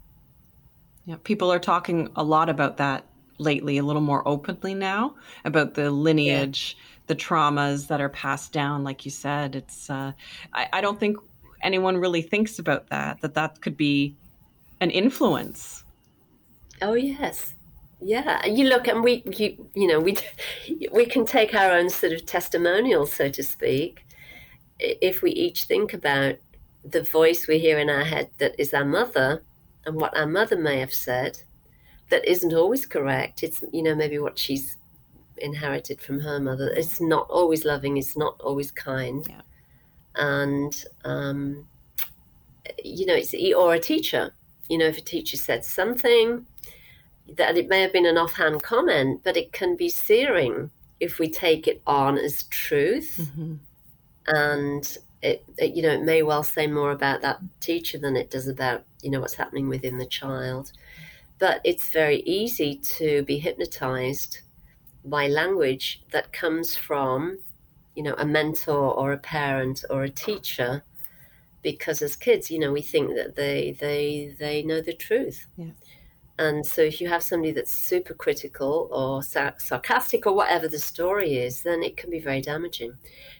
Yeah, 1.04 1.16
people 1.22 1.52
are 1.52 1.60
talking 1.60 2.08
a 2.16 2.24
lot 2.24 2.48
about 2.48 2.78
that 2.78 3.06
lately, 3.38 3.78
a 3.78 3.84
little 3.84 4.02
more 4.02 4.26
openly 4.26 4.74
now 4.74 5.14
about 5.44 5.74
the 5.74 5.90
lineage. 5.90 6.76
Yeah 6.76 6.82
the 7.06 7.14
traumas 7.14 7.86
that 7.86 8.00
are 8.00 8.08
passed 8.08 8.52
down 8.52 8.82
like 8.82 9.04
you 9.04 9.12
said 9.12 9.54
it's 9.54 9.88
uh, 9.88 10.10
I, 10.52 10.68
I, 10.72 10.80
don't 10.80 10.98
think 10.98 11.16
anyone 11.66 11.98
really 11.98 12.22
thinks 12.22 12.58
about 12.58 12.88
that 12.88 13.20
that 13.20 13.34
that 13.34 13.60
could 13.60 13.76
be 13.76 14.16
an 14.80 14.90
influence. 14.90 15.84
Oh 16.80 16.94
yes. 16.94 17.54
Yeah. 18.00 18.46
You 18.46 18.68
look 18.68 18.86
and 18.88 19.02
we 19.02 19.22
you, 19.26 19.68
you 19.74 19.88
know 19.88 20.00
we 20.00 20.16
we 20.92 21.04
can 21.06 21.26
take 21.26 21.54
our 21.54 21.72
own 21.72 21.90
sort 21.90 22.12
of 22.12 22.24
testimonials 22.24 23.12
so 23.12 23.28
to 23.28 23.42
speak. 23.42 24.06
If 24.78 25.22
we 25.22 25.32
each 25.32 25.64
think 25.64 25.92
about 25.92 26.36
the 26.84 27.02
voice 27.02 27.48
we 27.48 27.58
hear 27.58 27.78
in 27.78 27.90
our 27.90 28.04
head 28.04 28.30
that 28.38 28.54
is 28.58 28.72
our 28.72 28.84
mother 28.84 29.42
and 29.84 29.96
what 29.96 30.16
our 30.16 30.26
mother 30.26 30.56
may 30.56 30.78
have 30.78 30.94
said 30.94 31.42
that 32.10 32.24
isn't 32.24 32.54
always 32.54 32.86
correct 32.86 33.42
it's 33.42 33.64
you 33.72 33.82
know 33.82 33.94
maybe 33.94 34.20
what 34.20 34.38
she's 34.38 34.76
inherited 35.38 36.00
from 36.00 36.20
her 36.20 36.38
mother 36.38 36.68
it's 36.68 37.00
not 37.00 37.28
always 37.28 37.64
loving 37.64 37.96
it's 37.96 38.16
not 38.16 38.40
always 38.40 38.70
kind. 38.70 39.26
Yeah 39.28 39.40
and 40.16 40.84
um, 41.04 41.66
you 42.84 43.06
know, 43.06 43.14
it's 43.14 43.34
or 43.54 43.74
a 43.74 43.80
teacher. 43.80 44.32
You 44.68 44.78
know, 44.78 44.86
if 44.86 44.98
a 44.98 45.02
teacher 45.02 45.36
said 45.36 45.64
something 45.64 46.46
that 47.36 47.56
it 47.56 47.68
may 47.68 47.82
have 47.82 47.92
been 47.92 48.06
an 48.06 48.18
offhand 48.18 48.62
comment, 48.62 49.20
but 49.24 49.36
it 49.36 49.52
can 49.52 49.76
be 49.76 49.88
searing 49.88 50.70
if 51.00 51.18
we 51.18 51.28
take 51.28 51.68
it 51.68 51.82
on 51.86 52.18
as 52.18 52.44
truth, 52.44 53.18
mm-hmm. 53.20 53.54
and 54.26 54.98
it, 55.22 55.44
it, 55.58 55.74
you 55.74 55.82
know, 55.82 55.90
it 55.90 56.02
may 56.02 56.22
well 56.22 56.42
say 56.42 56.66
more 56.66 56.90
about 56.90 57.22
that 57.22 57.38
teacher 57.60 57.98
than 57.98 58.16
it 58.16 58.30
does 58.30 58.48
about 58.48 58.84
you 59.02 59.10
know 59.10 59.20
what's 59.20 59.34
happening 59.34 59.68
within 59.68 59.98
the 59.98 60.06
child. 60.06 60.72
But 61.38 61.60
it's 61.64 61.90
very 61.90 62.22
easy 62.22 62.76
to 62.96 63.22
be 63.24 63.38
hypnotized 63.38 64.40
by 65.04 65.28
language 65.28 66.02
that 66.10 66.32
comes 66.32 66.74
from 66.74 67.38
you 67.96 68.02
know, 68.02 68.14
a 68.18 68.26
mentor 68.26 68.92
or 68.94 69.12
a 69.12 69.18
parent 69.18 69.84
or 69.90 70.04
a 70.04 70.10
teacher, 70.10 70.84
because 71.62 72.02
as 72.02 72.14
kids, 72.14 72.50
you 72.50 72.58
know, 72.58 72.70
we 72.70 72.82
think 72.82 73.14
that 73.16 73.34
they 73.34 73.76
they 73.80 74.36
they 74.38 74.62
know 74.62 74.80
the 74.80 74.92
truth. 74.92 75.46
Yeah. 75.56 75.70
And 76.38 76.66
so, 76.66 76.82
if 76.82 77.00
you 77.00 77.08
have 77.08 77.22
somebody 77.22 77.52
that's 77.52 77.72
super 77.72 78.12
critical 78.12 78.90
or 78.92 79.22
sarcastic 79.22 80.26
or 80.26 80.34
whatever 80.34 80.68
the 80.68 80.78
story 80.78 81.36
is, 81.38 81.62
then 81.62 81.82
it 81.82 81.96
can 81.96 82.10
be 82.10 82.20
very 82.20 82.42
damaging. 82.42 82.92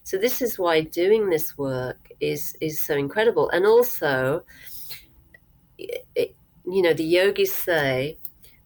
So, 0.03 0.17
this 0.17 0.41
is 0.41 0.59
why 0.59 0.81
doing 0.81 1.29
this 1.29 1.59
work 1.59 1.99
is 2.21 2.57
is 2.63 2.81
so 2.81 2.95
incredible. 2.95 3.51
And 3.51 3.67
also, 3.67 4.43
it, 5.79 6.35
you 6.65 6.81
know, 6.81 6.95
the 6.95 7.05
yogis 7.05 7.55
say 7.55 8.17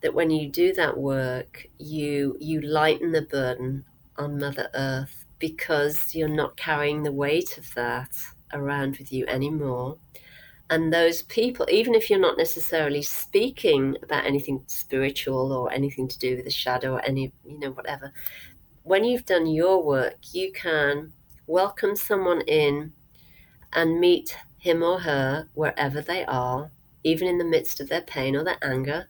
that 0.00 0.14
when 0.14 0.30
you 0.30 0.48
do 0.48 0.72
that 0.74 0.96
work, 0.96 1.66
you 1.78 2.36
you 2.38 2.60
lighten 2.60 3.10
the 3.10 3.22
burden 3.22 3.84
on 4.16 4.38
Mother 4.38 4.68
Earth 4.74 5.19
because 5.40 6.14
you're 6.14 6.28
not 6.28 6.56
carrying 6.56 7.02
the 7.02 7.10
weight 7.10 7.58
of 7.58 7.74
that 7.74 8.10
around 8.52 8.98
with 8.98 9.12
you 9.12 9.26
anymore. 9.26 9.96
And 10.68 10.92
those 10.92 11.22
people, 11.22 11.66
even 11.68 11.96
if 11.96 12.08
you're 12.08 12.20
not 12.20 12.38
necessarily 12.38 13.02
speaking 13.02 13.96
about 14.04 14.24
anything 14.24 14.62
spiritual 14.68 15.52
or 15.52 15.72
anything 15.72 16.06
to 16.06 16.18
do 16.18 16.36
with 16.36 16.44
the 16.44 16.50
shadow 16.50 16.92
or 16.92 17.00
any, 17.04 17.32
you 17.44 17.58
know, 17.58 17.72
whatever, 17.72 18.12
when 18.84 19.02
you've 19.02 19.24
done 19.24 19.48
your 19.48 19.82
work, 19.82 20.14
you 20.32 20.52
can 20.52 21.12
welcome 21.48 21.96
someone 21.96 22.42
in 22.42 22.92
and 23.72 23.98
meet 23.98 24.36
him 24.58 24.82
or 24.82 25.00
her 25.00 25.48
wherever 25.54 26.00
they 26.00 26.24
are, 26.26 26.70
even 27.02 27.26
in 27.26 27.38
the 27.38 27.44
midst 27.44 27.80
of 27.80 27.88
their 27.88 28.02
pain 28.02 28.36
or 28.36 28.44
their 28.44 28.58
anger, 28.62 29.08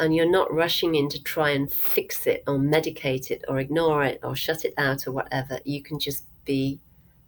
and 0.00 0.14
you're 0.14 0.30
not 0.30 0.52
rushing 0.52 0.94
in 0.94 1.08
to 1.08 1.22
try 1.22 1.50
and 1.50 1.70
fix 1.70 2.26
it 2.26 2.44
or 2.46 2.56
medicate 2.58 3.30
it 3.30 3.44
or 3.48 3.58
ignore 3.58 4.04
it 4.04 4.20
or 4.22 4.36
shut 4.36 4.64
it 4.64 4.74
out 4.78 5.06
or 5.06 5.12
whatever. 5.12 5.58
You 5.64 5.82
can 5.82 5.98
just 5.98 6.24
be 6.44 6.78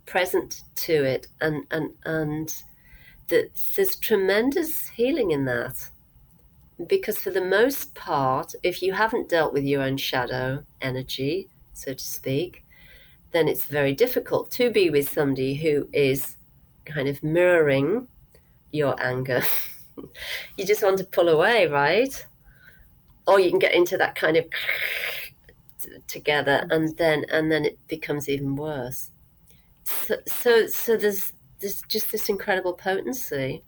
present 0.06 0.62
to 0.76 1.04
it. 1.04 1.26
And 1.40 1.66
and 1.70 1.90
and 2.04 2.54
the, 3.28 3.50
there's 3.76 3.96
tremendous 3.96 4.88
healing 4.88 5.30
in 5.32 5.44
that. 5.46 5.90
Because 6.86 7.18
for 7.18 7.30
the 7.30 7.44
most 7.44 7.94
part 7.94 8.54
if 8.62 8.82
you 8.82 8.92
haven't 8.92 9.28
dealt 9.28 9.52
with 9.52 9.64
your 9.64 9.82
own 9.82 9.96
shadow 9.98 10.64
energy 10.80 11.48
so 11.74 11.92
to 11.92 12.04
speak 12.04 12.64
then 13.32 13.48
it's 13.48 13.64
very 13.64 13.92
difficult 13.92 14.50
to 14.50 14.70
be 14.70 14.90
with 14.90 15.08
somebody 15.08 15.54
who 15.54 15.88
is 15.92 16.36
kind 16.84 17.08
of 17.08 17.22
mirroring 17.22 18.08
your 18.72 19.00
anger. 19.02 19.42
You 20.56 20.64
just 20.64 20.82
want 20.82 20.96
to 20.98 21.04
pull 21.04 21.28
away 21.28 21.66
right 21.66 22.24
or 23.30 23.40
you 23.40 23.50
can 23.50 23.58
get 23.58 23.74
into 23.74 23.96
that 23.96 24.14
kind 24.14 24.36
of 24.36 24.44
together 26.06 26.66
and 26.70 26.96
then 26.98 27.24
and 27.30 27.50
then 27.50 27.64
it 27.64 27.78
becomes 27.88 28.28
even 28.28 28.54
worse 28.54 29.10
so 29.84 30.16
so, 30.26 30.66
so 30.66 30.96
there's 30.96 31.32
there's 31.60 31.82
just 31.88 32.12
this 32.12 32.28
incredible 32.28 32.74
potency 32.74 33.62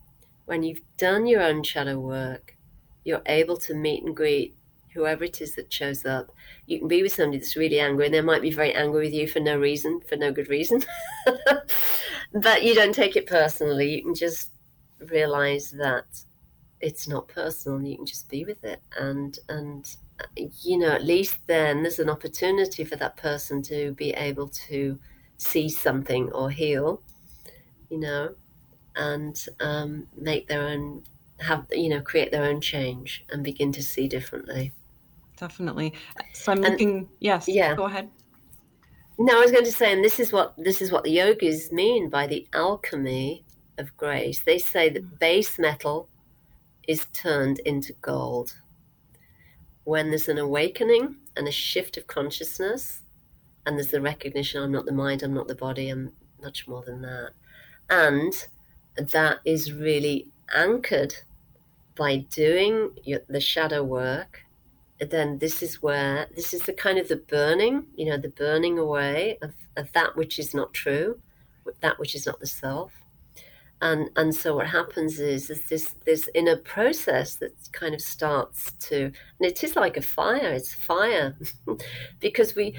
when 0.46 0.62
you've 0.62 0.80
done 0.96 1.26
your 1.26 1.42
own 1.42 1.62
shadow 1.62 1.98
work, 1.98 2.56
you're 3.04 3.22
able 3.26 3.56
to 3.56 3.74
meet 3.74 4.04
and 4.04 4.14
greet 4.14 4.54
whoever 4.94 5.24
it 5.24 5.40
is 5.40 5.54
that 5.54 5.72
shows 5.72 6.04
up. 6.04 6.30
You 6.66 6.78
can 6.78 6.88
be 6.88 7.02
with 7.02 7.14
somebody 7.14 7.38
that's 7.38 7.56
really 7.56 7.80
angry, 7.80 8.06
and 8.06 8.14
they 8.14 8.20
might 8.20 8.42
be 8.42 8.50
very 8.50 8.74
angry 8.74 9.06
with 9.06 9.14
you 9.14 9.26
for 9.26 9.40
no 9.40 9.58
reason, 9.58 10.00
for 10.08 10.16
no 10.16 10.32
good 10.32 10.48
reason. 10.48 10.82
but 12.34 12.62
you 12.62 12.74
don't 12.74 12.94
take 12.94 13.16
it 13.16 13.26
personally. 13.26 13.94
You 13.94 14.02
can 14.02 14.14
just 14.14 14.50
realize 15.10 15.70
that 15.72 16.04
it's 16.82 17.08
not 17.08 17.28
personal. 17.28 17.78
and 17.78 17.88
You 17.88 17.96
can 17.96 18.06
just 18.06 18.28
be 18.28 18.44
with 18.44 18.62
it, 18.64 18.80
and 18.98 19.38
and 19.48 19.96
you 20.62 20.78
know, 20.78 20.90
at 20.90 21.04
least 21.04 21.38
then 21.46 21.82
there's 21.82 21.98
an 21.98 22.10
opportunity 22.10 22.84
for 22.84 22.96
that 22.96 23.16
person 23.16 23.62
to 23.62 23.92
be 23.92 24.10
able 24.10 24.48
to 24.48 24.98
see 25.38 25.68
something 25.68 26.30
or 26.32 26.50
heal, 26.50 27.02
you 27.90 27.98
know, 27.98 28.34
and 28.96 29.46
um, 29.60 30.06
make 30.16 30.48
their 30.48 30.62
own 30.62 31.02
have 31.40 31.66
you 31.72 31.88
know 31.88 32.00
create 32.00 32.30
their 32.30 32.44
own 32.44 32.60
change 32.60 33.24
and 33.30 33.42
begin 33.42 33.72
to 33.72 33.82
see 33.82 34.08
differently. 34.08 34.72
Definitely. 35.36 35.92
So 36.34 36.52
i'm 36.52 36.62
and, 36.62 36.72
looking 36.72 37.08
yes 37.20 37.48
yeah. 37.48 37.74
go 37.74 37.84
ahead. 37.84 38.08
No 39.18 39.38
i 39.38 39.40
was 39.40 39.50
going 39.50 39.64
to 39.64 39.72
say 39.72 39.92
and 39.92 40.04
this 40.04 40.20
is 40.20 40.32
what 40.32 40.54
this 40.56 40.80
is 40.80 40.92
what 40.92 41.04
the 41.04 41.10
yogis 41.10 41.72
mean 41.72 42.08
by 42.08 42.26
the 42.26 42.46
alchemy 42.52 43.44
of 43.78 43.96
grace. 43.96 44.42
They 44.42 44.58
say 44.58 44.88
that 44.90 45.18
base 45.18 45.58
metal 45.58 46.08
is 46.88 47.06
turned 47.12 47.58
into 47.60 47.92
gold. 48.02 48.54
When 49.84 50.10
there's 50.10 50.28
an 50.28 50.38
awakening 50.38 51.16
and 51.36 51.48
a 51.48 51.52
shift 51.52 51.96
of 51.96 52.06
consciousness 52.06 53.02
and 53.66 53.76
there's 53.76 53.90
the 53.90 54.00
recognition 54.00 54.62
i'm 54.62 54.72
not 54.72 54.84
the 54.84 54.92
mind 54.92 55.22
i'm 55.22 55.34
not 55.34 55.48
the 55.48 55.54
body 55.54 55.88
i'm 55.88 56.12
much 56.42 56.66
more 56.68 56.82
than 56.82 57.02
that. 57.02 57.30
And 57.88 58.32
that 58.96 59.38
is 59.44 59.72
really 59.72 60.28
anchored 60.54 61.14
by 61.96 62.18
doing 62.30 62.90
your, 63.04 63.20
the 63.28 63.40
shadow 63.40 63.82
work. 63.82 64.44
Then 65.00 65.38
this 65.38 65.62
is 65.62 65.82
where 65.82 66.28
this 66.36 66.54
is 66.54 66.62
the 66.62 66.72
kind 66.72 66.96
of 66.96 67.08
the 67.08 67.16
burning 67.16 67.86
you 67.96 68.06
know 68.06 68.16
the 68.16 68.28
burning 68.28 68.78
away 68.78 69.36
of, 69.42 69.52
of 69.76 69.90
that 69.94 70.14
which 70.14 70.38
is 70.38 70.54
not 70.54 70.72
true 70.72 71.20
that 71.80 71.98
which 71.98 72.14
is 72.14 72.24
not 72.24 72.38
the 72.38 72.46
self 72.46 72.92
and 73.82 74.08
and 74.16 74.34
so 74.34 74.56
what 74.56 74.68
happens 74.68 75.20
is 75.20 75.50
is 75.50 75.68
this 75.68 75.94
this 76.06 76.30
inner 76.34 76.56
process 76.56 77.34
that 77.36 77.52
kind 77.72 77.94
of 77.94 78.00
starts 78.00 78.72
to 78.78 79.04
and 79.04 79.14
it 79.40 79.62
is 79.62 79.76
like 79.76 79.96
a 79.96 80.02
fire 80.02 80.52
it's 80.52 80.72
fire 80.72 81.36
because 82.20 82.54
we 82.54 82.74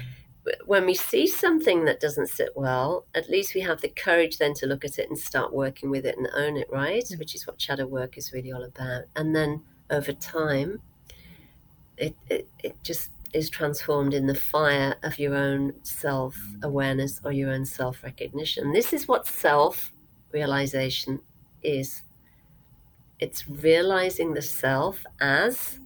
when 0.66 0.84
we 0.84 0.94
see 0.94 1.26
something 1.26 1.84
that 1.84 2.00
doesn't 2.00 2.28
sit 2.28 2.50
well, 2.54 3.06
at 3.14 3.30
least 3.30 3.54
we 3.54 3.60
have 3.62 3.80
the 3.80 3.88
courage 3.88 4.38
then 4.38 4.54
to 4.54 4.66
look 4.66 4.84
at 4.84 4.98
it 4.98 5.08
and 5.08 5.18
start 5.18 5.52
working 5.52 5.90
with 5.90 6.04
it 6.04 6.16
and 6.18 6.28
own 6.34 6.56
it, 6.56 6.68
right? 6.70 7.04
Mm-hmm. 7.04 7.18
Which 7.18 7.34
is 7.34 7.46
what 7.46 7.60
shadow 7.60 7.86
work 7.86 8.18
is 8.18 8.32
really 8.32 8.52
all 8.52 8.64
about. 8.64 9.04
And 9.16 9.34
then 9.34 9.62
over 9.90 10.12
time, 10.12 10.80
it, 11.96 12.14
it, 12.28 12.48
it 12.62 12.76
just 12.82 13.10
is 13.32 13.50
transformed 13.50 14.14
in 14.14 14.26
the 14.26 14.34
fire 14.34 14.96
of 15.02 15.18
your 15.18 15.34
own 15.34 15.72
self 15.82 16.36
awareness 16.62 17.20
or 17.24 17.32
your 17.32 17.50
own 17.50 17.64
self 17.64 18.02
recognition. 18.02 18.72
This 18.72 18.92
is 18.92 19.08
what 19.08 19.26
self 19.26 19.92
realization 20.34 21.20
is 21.62 22.02
it's 23.20 23.48
realizing 23.48 24.34
the 24.34 24.42
self 24.42 25.06
as 25.20 25.78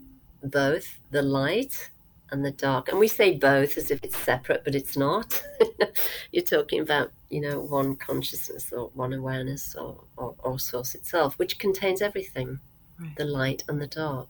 both 0.42 0.98
the 1.10 1.22
light 1.22 1.90
and 2.30 2.44
the 2.44 2.50
dark. 2.50 2.88
And 2.88 2.98
we 2.98 3.08
say 3.08 3.36
both 3.36 3.76
as 3.78 3.90
if 3.90 4.02
it's 4.02 4.16
separate, 4.16 4.64
but 4.64 4.74
it's 4.74 4.96
not. 4.96 5.42
You're 6.32 6.44
talking 6.44 6.80
about, 6.80 7.12
you 7.30 7.40
know, 7.40 7.60
one 7.60 7.96
consciousness 7.96 8.72
or 8.72 8.90
one 8.94 9.12
awareness 9.12 9.74
or, 9.74 10.00
or, 10.16 10.34
or 10.40 10.58
source 10.58 10.94
itself, 10.94 11.38
which 11.38 11.58
contains 11.58 12.02
everything 12.02 12.60
right. 12.98 13.16
the 13.16 13.24
light 13.24 13.62
and 13.68 13.80
the 13.80 13.86
dark. 13.86 14.28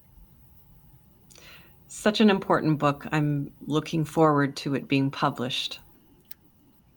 Such 1.88 2.20
an 2.20 2.28
important 2.28 2.78
book. 2.78 3.06
I'm 3.12 3.52
looking 3.66 4.04
forward 4.04 4.56
to 4.56 4.74
it 4.74 4.88
being 4.88 5.10
published 5.10 5.80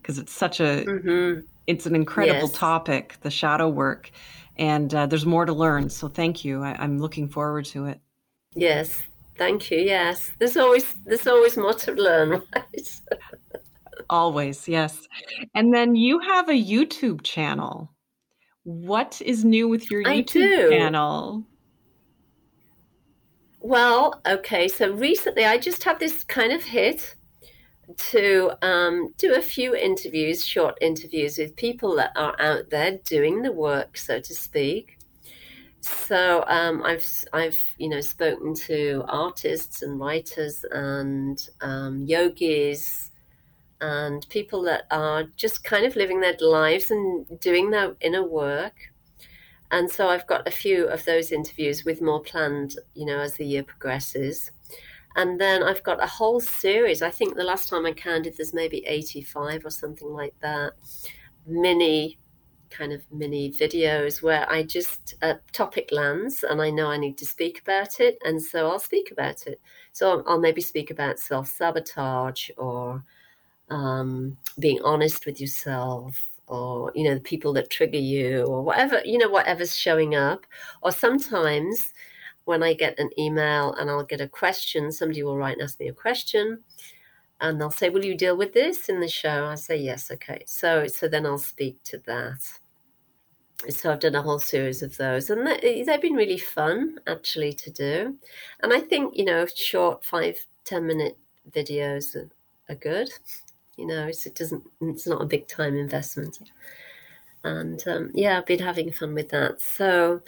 because 0.01 0.17
it's 0.19 0.33
such 0.33 0.59
a 0.59 0.83
mm-hmm. 0.85 1.39
It's 1.67 1.85
an 1.85 1.95
incredible 1.95 2.49
yes. 2.49 2.51
topic, 2.51 3.17
the 3.21 3.31
shadow 3.31 3.69
work, 3.69 4.11
and 4.57 4.93
uh, 4.93 5.05
there's 5.05 5.25
more 5.25 5.45
to 5.45 5.53
learn. 5.53 5.89
So 5.89 6.07
thank 6.07 6.43
you. 6.43 6.63
I, 6.63 6.75
I'm 6.79 6.99
looking 6.99 7.27
forward 7.27 7.65
to 7.65 7.85
it. 7.85 7.99
Yes, 8.53 9.03
Thank 9.41 9.71
you. 9.71 9.79
Yes, 9.79 10.31
there's 10.37 10.55
always 10.55 10.93
there's 11.03 11.25
always 11.25 11.57
more 11.57 11.73
to 11.73 11.93
learn, 11.93 12.29
right? 12.55 13.01
always, 14.07 14.67
yes. 14.67 15.07
And 15.55 15.73
then 15.73 15.95
you 15.95 16.19
have 16.19 16.47
a 16.47 16.53
YouTube 16.53 17.23
channel. 17.23 17.91
What 18.63 19.19
is 19.25 19.43
new 19.43 19.67
with 19.67 19.89
your 19.89 20.03
YouTube 20.03 20.69
channel? 20.69 21.43
Well, 23.61 24.21
okay. 24.27 24.67
So 24.67 24.91
recently, 24.93 25.45
I 25.45 25.57
just 25.57 25.83
had 25.83 25.99
this 25.99 26.23
kind 26.23 26.51
of 26.51 26.63
hit 26.63 27.15
to 27.95 28.51
um, 28.61 29.13
do 29.17 29.35
a 29.35 29.41
few 29.41 29.75
interviews, 29.75 30.45
short 30.45 30.77
interviews 30.81 31.37
with 31.37 31.55
people 31.55 31.95
that 31.95 32.11
are 32.15 32.35
out 32.39 32.69
there 32.69 32.99
doing 33.05 33.41
the 33.41 33.51
work, 33.51 33.97
so 33.97 34.19
to 34.19 34.35
speak. 34.35 34.97
So 35.81 36.43
um, 36.47 36.83
I've 36.83 37.05
I've 37.33 37.61
you 37.77 37.89
know 37.89 38.01
spoken 38.01 38.53
to 38.67 39.03
artists 39.07 39.81
and 39.81 39.99
writers 39.99 40.63
and 40.71 41.41
um, 41.61 42.05
yogis 42.05 43.11
and 43.81 44.27
people 44.29 44.61
that 44.63 44.83
are 44.91 45.23
just 45.35 45.63
kind 45.63 45.85
of 45.85 45.95
living 45.95 46.21
their 46.21 46.37
lives 46.39 46.91
and 46.91 47.25
doing 47.39 47.71
their 47.71 47.95
inner 48.01 48.23
work. 48.23 48.75
And 49.71 49.89
so 49.89 50.07
I've 50.07 50.27
got 50.27 50.47
a 50.47 50.51
few 50.51 50.85
of 50.85 51.03
those 51.05 51.31
interviews 51.31 51.83
with 51.83 52.01
more 52.01 52.21
planned, 52.21 52.75
you 52.93 53.05
know, 53.05 53.19
as 53.19 53.35
the 53.35 53.45
year 53.45 53.63
progresses. 53.63 54.51
And 55.15 55.39
then 55.39 55.63
I've 55.63 55.83
got 55.83 56.03
a 56.03 56.07
whole 56.07 56.39
series. 56.39 57.01
I 57.01 57.09
think 57.09 57.35
the 57.35 57.43
last 57.43 57.69
time 57.69 57.85
I 57.85 57.91
counted, 57.91 58.35
there's 58.37 58.53
maybe 58.53 58.85
85 58.85 59.65
or 59.65 59.69
something 59.69 60.07
like 60.07 60.33
that. 60.41 60.73
Mini 61.45 62.17
kind 62.71 62.93
of 62.93 63.03
mini 63.11 63.51
videos 63.51 64.23
where 64.23 64.49
I 64.49 64.63
just 64.63 65.15
a 65.21 65.35
topic 65.51 65.89
lands 65.91 66.43
and 66.43 66.61
I 66.61 66.69
know 66.69 66.87
I 66.87 66.97
need 66.97 67.17
to 67.19 67.25
speak 67.25 67.61
about 67.61 67.99
it, 67.99 68.17
and 68.25 68.41
so 68.41 68.69
I'll 68.69 68.79
speak 68.79 69.11
about 69.11 69.45
it. 69.45 69.61
So 69.91 70.09
I'll, 70.09 70.23
I'll 70.25 70.39
maybe 70.39 70.61
speak 70.61 70.89
about 70.89 71.19
self 71.19 71.47
sabotage 71.47 72.49
or 72.57 73.03
um, 73.69 74.37
being 74.59 74.79
honest 74.83 75.25
with 75.25 75.39
yourself, 75.39 76.27
or 76.47 76.91
you 76.95 77.03
know 77.03 77.15
the 77.15 77.21
people 77.21 77.53
that 77.53 77.69
trigger 77.69 77.99
you, 77.99 78.43
or 78.45 78.63
whatever 78.63 79.01
you 79.05 79.17
know 79.17 79.29
whatever's 79.29 79.77
showing 79.77 80.15
up. 80.15 80.45
Or 80.81 80.91
sometimes 80.91 81.93
when 82.45 82.63
I 82.63 82.73
get 82.73 82.99
an 82.99 83.09
email 83.17 83.73
and 83.73 83.89
I'll 83.89 84.03
get 84.03 84.21
a 84.21 84.27
question, 84.27 84.91
somebody 84.91 85.23
will 85.23 85.37
write 85.37 85.53
and 85.53 85.63
ask 85.63 85.79
me 85.79 85.87
a 85.87 85.93
question 85.93 86.63
and 87.39 87.59
they'll 87.59 87.71
say, 87.71 87.89
"Will 87.89 88.05
you 88.05 88.15
deal 88.15 88.37
with 88.37 88.53
this 88.53 88.89
in 88.89 88.99
the 88.99 89.07
show?" 89.07 89.45
I 89.45 89.55
say, 89.55 89.77
"Yes, 89.77 90.11
okay." 90.11 90.43
So, 90.45 90.87
so 90.87 91.07
then 91.07 91.25
I'll 91.25 91.39
speak 91.39 91.81
to 91.85 91.97
that 92.05 92.59
so 93.69 93.91
I've 93.91 93.99
done 93.99 94.15
a 94.15 94.21
whole 94.21 94.39
series 94.39 94.81
of 94.81 94.97
those, 94.97 95.29
and 95.29 95.45
they've 95.45 96.01
been 96.01 96.15
really 96.15 96.37
fun 96.37 96.99
actually 97.07 97.53
to 97.53 97.69
do. 97.69 98.17
And 98.61 98.73
I 98.73 98.79
think 98.79 99.15
you 99.15 99.25
know, 99.25 99.45
short 99.45 100.03
five 100.03 100.43
ten 100.63 100.87
minute 100.87 101.17
videos 101.51 102.15
are, 102.15 102.29
are 102.69 102.75
good. 102.75 103.09
You 103.77 103.87
know, 103.87 104.07
it 104.07 104.35
doesn't. 104.35 104.63
It's 104.81 105.07
not 105.07 105.21
a 105.21 105.25
big 105.25 105.47
time 105.47 105.75
investment, 105.75 106.39
and 107.43 107.85
um, 107.87 108.11
yeah, 108.13 108.37
I've 108.37 108.45
been 108.45 108.59
having 108.59 108.91
fun 108.91 109.13
with 109.13 109.29
that. 109.29 109.61
So 109.61 110.21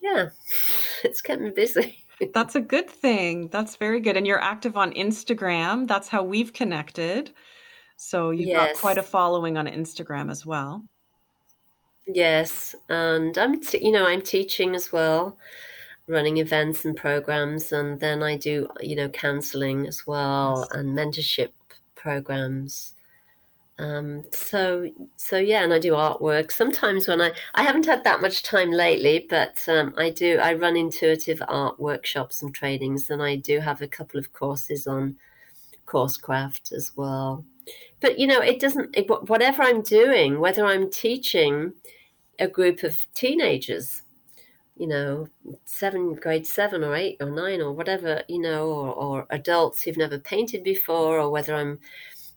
yeah, 0.00 0.30
it's 1.04 1.20
kept 1.20 1.40
me 1.40 1.50
busy. 1.50 2.04
That's 2.34 2.56
a 2.56 2.60
good 2.60 2.90
thing. 2.90 3.48
That's 3.48 3.76
very 3.76 4.00
good. 4.00 4.16
And 4.16 4.26
you're 4.26 4.42
active 4.42 4.76
on 4.76 4.92
Instagram. 4.92 5.86
That's 5.86 6.08
how 6.08 6.24
we've 6.24 6.52
connected. 6.52 7.30
So 7.96 8.30
you've 8.30 8.48
yes. 8.48 8.72
got 8.72 8.80
quite 8.80 8.98
a 8.98 9.02
following 9.02 9.56
on 9.56 9.66
Instagram 9.66 10.30
as 10.30 10.44
well. 10.44 10.84
Yes, 12.06 12.74
and 12.88 13.36
I'm 13.36 13.60
t- 13.60 13.84
you 13.84 13.92
know 13.92 14.06
I'm 14.06 14.22
teaching 14.22 14.74
as 14.74 14.92
well, 14.92 15.36
running 16.06 16.38
events 16.38 16.86
and 16.86 16.96
programs, 16.96 17.70
and 17.72 18.00
then 18.00 18.22
I 18.22 18.36
do 18.36 18.68
you 18.80 18.96
know 18.96 19.08
counseling 19.10 19.86
as 19.86 20.06
well 20.06 20.66
and 20.72 20.96
mentorship 20.96 21.50
programs. 21.96 22.94
Um, 23.78 24.24
so 24.32 24.90
so 25.16 25.38
yeah, 25.38 25.62
and 25.62 25.72
I 25.72 25.78
do 25.78 25.92
artwork. 25.92 26.50
Sometimes 26.50 27.06
when 27.06 27.20
I 27.20 27.32
I 27.54 27.62
haven't 27.62 27.86
had 27.86 28.02
that 28.04 28.20
much 28.20 28.42
time 28.42 28.72
lately, 28.72 29.26
but 29.30 29.56
um, 29.68 29.94
I 29.96 30.10
do 30.10 30.38
I 30.38 30.54
run 30.54 30.76
intuitive 30.76 31.40
art 31.48 31.78
workshops 31.78 32.42
and 32.42 32.52
trainings, 32.54 33.10
and 33.10 33.22
I 33.22 33.36
do 33.36 33.60
have 33.60 33.80
a 33.80 33.88
couple 33.88 34.18
of 34.18 34.32
courses 34.32 34.86
on 34.88 35.16
Coursecraft 35.86 36.72
as 36.72 36.92
well. 36.96 37.44
But 38.00 38.18
you 38.18 38.26
know, 38.26 38.40
it 38.40 38.60
doesn't. 38.60 38.96
It, 38.96 39.08
whatever 39.28 39.62
I'm 39.62 39.82
doing, 39.82 40.40
whether 40.40 40.64
I'm 40.66 40.90
teaching 40.90 41.72
a 42.38 42.48
group 42.48 42.82
of 42.82 42.96
teenagers, 43.14 44.02
you 44.76 44.86
know, 44.86 45.28
seven, 45.64 46.14
grade 46.14 46.46
seven 46.46 46.84
or 46.84 46.94
eight 46.94 47.16
or 47.20 47.30
nine 47.30 47.60
or 47.60 47.72
whatever, 47.72 48.22
you 48.28 48.40
know, 48.40 48.68
or, 48.68 48.92
or 48.92 49.26
adults 49.30 49.82
who've 49.82 49.96
never 49.96 50.18
painted 50.18 50.62
before, 50.62 51.18
or 51.18 51.30
whether 51.30 51.54
I'm, 51.54 51.80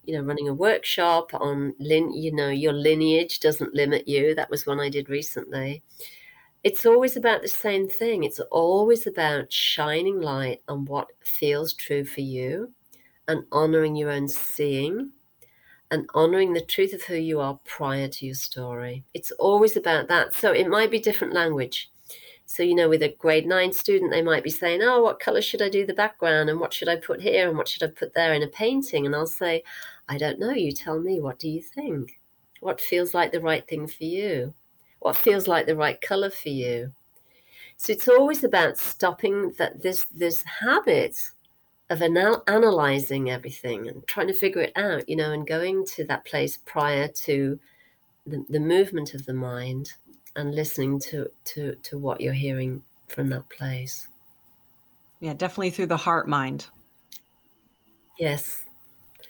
you 0.06 0.14
know, 0.16 0.22
running 0.24 0.50
a 0.50 0.54
workshop 0.54 1.32
on, 1.34 1.74
lin- 1.80 2.14
you 2.14 2.32
know, 2.34 2.50
your 2.50 2.74
lineage 2.74 3.40
doesn't 3.40 3.76
limit 3.76 4.08
you. 4.08 4.36
That 4.36 4.50
was 4.50 4.66
one 4.66 4.80
I 4.80 4.90
did 4.90 5.10
recently. 5.10 5.84
it's 6.64 6.86
always 6.86 7.18
about 7.18 7.42
the 7.42 7.48
same 7.48 7.90
thing. 7.90 8.24
It's 8.24 8.40
always 8.52 9.08
about 9.08 9.52
shining 9.52 10.22
light 10.22 10.62
on 10.68 10.86
what 10.86 11.08
feels 11.24 11.74
true 11.74 12.06
for 12.06 12.22
you 12.22 12.72
and 13.28 13.46
honoring 13.52 13.96
your 13.96 14.12
own 14.12 14.28
seeing 14.28 15.12
and 15.92 16.08
honoring 16.14 16.54
the 16.54 16.62
truth 16.62 16.94
of 16.94 17.04
who 17.04 17.16
you 17.16 17.40
are 17.42 17.60
prior 17.66 18.08
to 18.08 18.26
your 18.26 18.36
story. 18.36 19.04
It's 19.14 19.32
always 19.32 19.76
about 19.78 20.08
that. 20.10 20.34
So 20.34 20.52
it 20.52 20.68
might 20.68 20.92
be 20.92 21.00
different 21.00 21.34
language. 21.34 21.92
So, 22.46 22.64
you 22.64 22.76
know, 22.76 22.90
with 22.90 23.02
a 23.02 23.16
grade 23.18 23.48
nine 23.48 23.72
student, 23.72 24.12
they 24.12 24.22
might 24.22 24.44
be 24.44 24.50
saying, 24.50 24.82
Oh, 24.82 25.02
what 25.04 25.20
color 25.20 25.42
should 25.42 25.62
I 25.62 25.70
do 25.70 25.86
the 25.86 25.94
background? 25.94 26.50
And 26.50 26.60
what 26.60 26.74
should 26.74 26.90
I 26.90 26.98
put 26.98 27.22
here? 27.22 27.48
And 27.48 27.58
what 27.58 27.68
should 27.68 27.84
I 27.84 27.88
put 27.88 28.14
there 28.14 28.34
in 28.34 28.44
a 28.44 28.48
painting? 28.48 29.06
And 29.06 29.16
I'll 29.16 29.26
say, 29.26 29.64
I 30.10 30.18
don't 30.18 30.40
know. 30.40 30.52
You 30.52 30.74
tell 30.74 31.00
me. 31.00 31.22
What 31.22 31.40
do 31.40 31.50
you 31.50 31.62
think? 31.62 32.20
What 32.60 32.82
feels 32.82 33.14
like 33.14 33.32
the 33.32 33.40
right 33.40 33.66
thing 33.68 33.88
for 33.88 34.04
you? 34.04 34.54
What 35.00 35.16
feels 35.16 35.48
like 35.48 35.66
the 35.66 35.76
right 35.76 36.00
color 36.00 36.30
for 36.30 36.50
you? 36.50 36.92
So 37.78 37.94
it's 37.94 38.08
always 38.08 38.44
about 38.44 38.78
stopping 38.78 39.54
that 39.58 39.82
this 39.82 40.06
this 40.14 40.44
habit 40.44 41.18
of 41.90 42.02
anal- 42.02 42.44
analyzing 42.48 43.30
everything 43.30 43.88
and 43.88 44.06
trying 44.08 44.28
to 44.28 44.34
figure 44.34 44.62
it 44.62 44.74
out, 44.76 45.10
you 45.10 45.16
know, 45.16 45.32
and 45.32 45.48
going 45.48 45.86
to 45.96 46.06
that 46.06 46.26
place 46.26 46.58
prior 46.58 47.08
to 47.08 47.60
the, 48.26 48.46
the 48.50 48.60
movement 48.60 49.14
of 49.14 49.26
the 49.26 49.34
mind 49.34 49.94
and 50.36 50.56
listening 50.56 51.00
to, 51.00 51.30
to, 51.46 51.76
to 51.84 51.98
what 51.98 52.22
you're 52.22 52.34
hearing 52.34 52.84
from 53.08 53.30
that 53.30 53.48
place. 53.50 54.08
Yeah, 55.20 55.34
definitely 55.34 55.72
through 55.72 55.88
the 55.88 55.98
heart 55.98 56.28
mind. 56.28 56.68
Yes. 58.18 58.66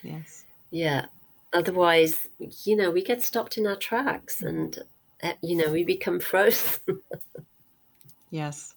Yes. 0.04 0.46
Yeah. 0.70 1.06
Otherwise, 1.54 2.28
you 2.64 2.76
know, 2.76 2.92
we 2.92 3.04
get 3.04 3.22
stopped 3.22 3.58
in 3.58 3.68
our 3.68 3.76
tracks 3.76 4.42
and, 4.42 4.78
eh, 5.22 5.34
you 5.42 5.56
know, 5.56 5.72
we 5.72 5.84
become 5.84 6.20
frozen. 6.32 6.80
yes 8.30 8.74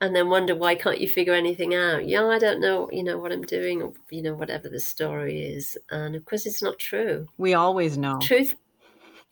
and 0.00 0.14
then 0.14 0.28
wonder 0.28 0.54
why 0.54 0.74
can't 0.74 1.00
you 1.00 1.08
figure 1.08 1.32
anything 1.32 1.74
out 1.74 2.06
yeah 2.06 2.24
i 2.26 2.38
don't 2.38 2.60
know 2.60 2.88
you 2.92 3.02
know 3.02 3.18
what 3.18 3.32
i'm 3.32 3.42
doing 3.42 3.82
or 3.82 3.92
you 4.10 4.22
know 4.22 4.34
whatever 4.34 4.68
the 4.68 4.78
story 4.80 5.42
is 5.42 5.78
and 5.90 6.14
of 6.14 6.24
course 6.24 6.46
it's 6.46 6.62
not 6.62 6.78
true 6.78 7.26
we 7.38 7.54
always 7.54 7.96
know 7.96 8.18
truth 8.20 8.54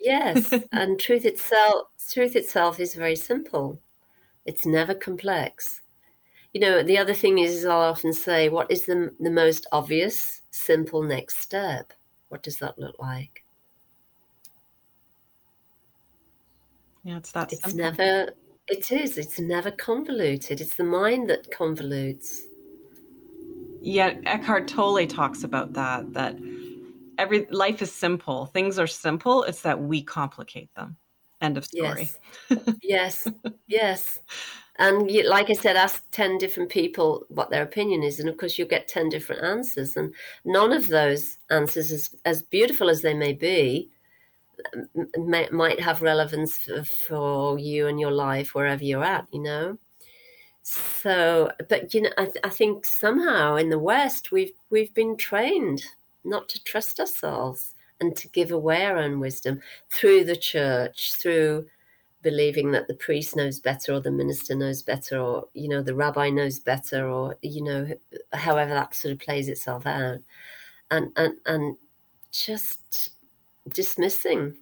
yes 0.02 0.52
and 0.72 0.98
truth 0.98 1.24
itself 1.24 1.88
truth 2.12 2.36
itself 2.36 2.80
is 2.80 2.94
very 2.94 3.16
simple 3.16 3.80
it's 4.44 4.66
never 4.66 4.94
complex 4.94 5.80
you 6.52 6.60
know 6.60 6.82
the 6.82 6.98
other 6.98 7.14
thing 7.14 7.38
is, 7.38 7.56
is 7.56 7.66
i'll 7.66 7.80
often 7.80 8.12
say 8.12 8.48
what 8.48 8.70
is 8.70 8.86
the, 8.86 9.10
the 9.20 9.30
most 9.30 9.66
obvious 9.72 10.42
simple 10.50 11.02
next 11.02 11.38
step 11.38 11.92
what 12.28 12.42
does 12.42 12.58
that 12.58 12.78
look 12.78 12.98
like 12.98 13.44
yeah 17.04 17.16
it's 17.16 17.32
that 17.32 17.52
it's 17.52 17.62
simple. 17.62 17.78
never 17.78 18.32
it 18.68 18.90
is. 18.92 19.18
It's 19.18 19.40
never 19.40 19.70
convoluted. 19.70 20.60
It's 20.60 20.76
the 20.76 20.84
mind 20.84 21.28
that 21.30 21.50
convolutes. 21.50 22.42
Yeah, 23.80 24.14
Eckhart 24.24 24.68
Tolle 24.68 25.06
talks 25.06 25.42
about 25.42 25.72
that. 25.72 26.12
That 26.12 26.36
every 27.18 27.46
life 27.50 27.82
is 27.82 27.92
simple. 27.92 28.46
Things 28.46 28.78
are 28.78 28.86
simple. 28.86 29.42
It's 29.44 29.62
that 29.62 29.80
we 29.80 30.02
complicate 30.02 30.74
them. 30.74 30.96
End 31.40 31.56
of 31.56 31.64
story. 31.64 32.08
Yes. 32.48 32.68
yes. 32.82 33.28
Yes. 33.66 34.20
And 34.78 35.10
like 35.26 35.50
I 35.50 35.52
said, 35.52 35.76
ask 35.76 36.02
10 36.12 36.38
different 36.38 36.70
people 36.70 37.26
what 37.28 37.50
their 37.50 37.62
opinion 37.62 38.02
is. 38.02 38.20
And 38.20 38.28
of 38.28 38.36
course, 38.36 38.58
you'll 38.58 38.68
get 38.68 38.88
10 38.88 39.10
different 39.10 39.44
answers. 39.44 39.96
And 39.96 40.14
none 40.44 40.72
of 40.72 40.88
those 40.88 41.38
answers, 41.50 41.92
as, 41.92 42.14
as 42.24 42.42
beautiful 42.42 42.88
as 42.88 43.02
they 43.02 43.12
may 43.12 43.32
be, 43.32 43.90
may, 45.16 45.48
might 45.50 45.80
have 45.80 46.00
relevance 46.00 46.58
for, 46.58 46.84
for, 46.84 47.58
you 47.58 47.86
and 47.86 48.00
your 48.00 48.10
life 48.10 48.54
wherever 48.54 48.82
you're 48.82 49.04
at, 49.04 49.26
you 49.32 49.42
know. 49.42 49.78
So, 50.62 51.50
but 51.68 51.92
you 51.92 52.02
know, 52.02 52.10
I, 52.16 52.32
I 52.44 52.48
think 52.48 52.86
somehow 52.86 53.56
in 53.56 53.68
the 53.68 53.78
West 53.78 54.30
we've 54.30 54.52
we've 54.70 54.94
been 54.94 55.16
trained 55.16 55.84
not 56.24 56.48
to 56.50 56.62
trust 56.62 57.00
ourselves 57.00 57.74
and 58.00 58.16
to 58.16 58.28
give 58.28 58.50
away 58.50 58.84
our 58.84 58.98
own 58.98 59.20
wisdom 59.20 59.60
through 59.90 60.24
the 60.24 60.36
church, 60.36 61.14
through 61.14 61.66
believing 62.22 62.70
that 62.72 62.86
the 62.86 62.94
priest 62.94 63.36
knows 63.36 63.58
better 63.58 63.92
or 63.92 64.00
the 64.00 64.10
minister 64.10 64.54
knows 64.54 64.80
better 64.80 65.18
or 65.18 65.48
you 65.54 65.68
know 65.68 65.82
the 65.82 65.94
rabbi 65.94 66.30
knows 66.30 66.60
better 66.60 67.08
or 67.08 67.36
you 67.42 67.60
know 67.60 67.88
however 68.32 68.72
that 68.72 68.94
sort 68.94 69.10
of 69.10 69.18
plays 69.18 69.48
itself 69.48 69.86
out 69.86 70.18
and 70.92 71.10
and 71.16 71.34
and 71.46 71.76
just 72.30 73.10
dismissing 73.68 74.56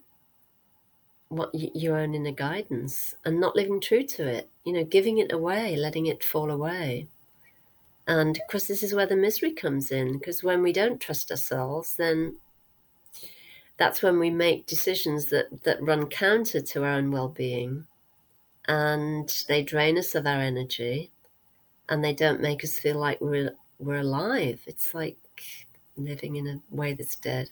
what 1.31 1.49
your 1.53 1.97
own 1.97 2.13
inner 2.13 2.31
guidance 2.31 3.15
and 3.23 3.39
not 3.39 3.55
living 3.55 3.79
true 3.79 4.03
to 4.03 4.27
it, 4.27 4.49
you 4.65 4.73
know, 4.73 4.83
giving 4.83 5.17
it 5.17 5.31
away, 5.31 5.77
letting 5.77 6.07
it 6.07 6.21
fall 6.23 6.51
away. 6.51 7.07
And 8.07 8.37
of 8.37 8.47
course, 8.47 8.67
this 8.67 8.83
is 8.83 8.93
where 8.93 9.05
the 9.05 9.15
misery 9.15 9.51
comes 9.51 9.91
in 9.91 10.13
because 10.17 10.43
when 10.43 10.61
we 10.61 10.73
don't 10.73 10.99
trust 10.99 11.31
ourselves, 11.31 11.95
then 11.95 12.37
that's 13.77 14.01
when 14.01 14.19
we 14.19 14.29
make 14.29 14.65
decisions 14.65 15.27
that, 15.27 15.63
that 15.63 15.81
run 15.81 16.07
counter 16.07 16.61
to 16.61 16.83
our 16.83 16.91
own 16.91 17.11
well 17.11 17.29
being 17.29 17.87
and 18.67 19.43
they 19.47 19.63
drain 19.63 19.97
us 19.97 20.13
of 20.15 20.27
our 20.27 20.41
energy 20.41 21.11
and 21.89 22.03
they 22.03 22.13
don't 22.13 22.41
make 22.41 22.63
us 22.63 22.77
feel 22.77 22.99
like 22.99 23.19
we're, 23.21 23.51
we're 23.79 23.99
alive. 23.99 24.61
It's 24.65 24.93
like 24.93 25.17
living 25.97 26.35
in 26.35 26.47
a 26.47 26.75
way 26.75 26.93
that's 26.93 27.15
dead. 27.15 27.49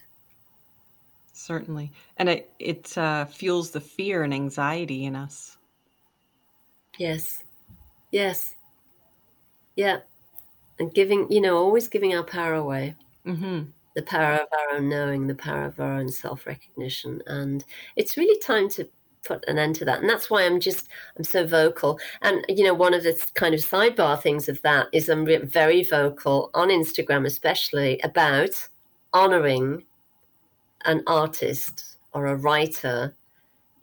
Certainly. 1.32 1.90
And 2.18 2.28
it 2.28 2.52
it 2.58 2.98
uh, 2.98 3.24
fuels 3.24 3.70
the 3.70 3.80
fear 3.80 4.24
and 4.24 4.34
anxiety 4.34 5.06
in 5.06 5.16
us. 5.16 5.56
Yes. 6.98 7.44
Yes. 8.10 8.56
Yeah 9.74 10.00
and 10.80 10.92
giving 10.92 11.30
you 11.30 11.40
know 11.40 11.56
always 11.56 11.86
giving 11.88 12.14
our 12.14 12.24
power 12.24 12.54
away. 12.54 12.96
Mm-hmm. 13.26 13.64
the 13.94 14.02
power 14.02 14.34
of 14.34 14.48
our 14.52 14.76
own 14.76 14.88
knowing 14.88 15.26
the 15.26 15.34
power 15.34 15.66
of 15.66 15.78
our 15.78 15.98
own 15.98 16.08
self-recognition. 16.08 17.22
And 17.26 17.64
it's 17.96 18.16
really 18.16 18.38
time 18.40 18.68
to 18.70 18.88
put 19.24 19.44
an 19.46 19.58
end 19.58 19.74
to 19.76 19.84
that. 19.84 20.00
And 20.00 20.08
that's 20.08 20.30
why 20.30 20.44
i'm 20.46 20.58
just 20.58 20.88
i'm 21.16 21.24
so 21.24 21.46
vocal. 21.46 22.00
And 22.22 22.44
you 22.48 22.64
know 22.64 22.74
one 22.74 22.94
of 22.94 23.02
the 23.02 23.14
kind 23.34 23.54
of 23.54 23.60
sidebar 23.60 24.20
things 24.20 24.48
of 24.48 24.60
that 24.62 24.88
is 24.92 25.08
i'm 25.08 25.26
very 25.46 25.84
vocal 25.84 26.50
on 26.54 26.68
instagram 26.70 27.26
especially 27.26 28.00
about 28.02 28.50
honoring 29.12 29.84
an 30.86 31.02
artist 31.06 31.96
or 32.12 32.26
a 32.26 32.36
writer, 32.36 33.14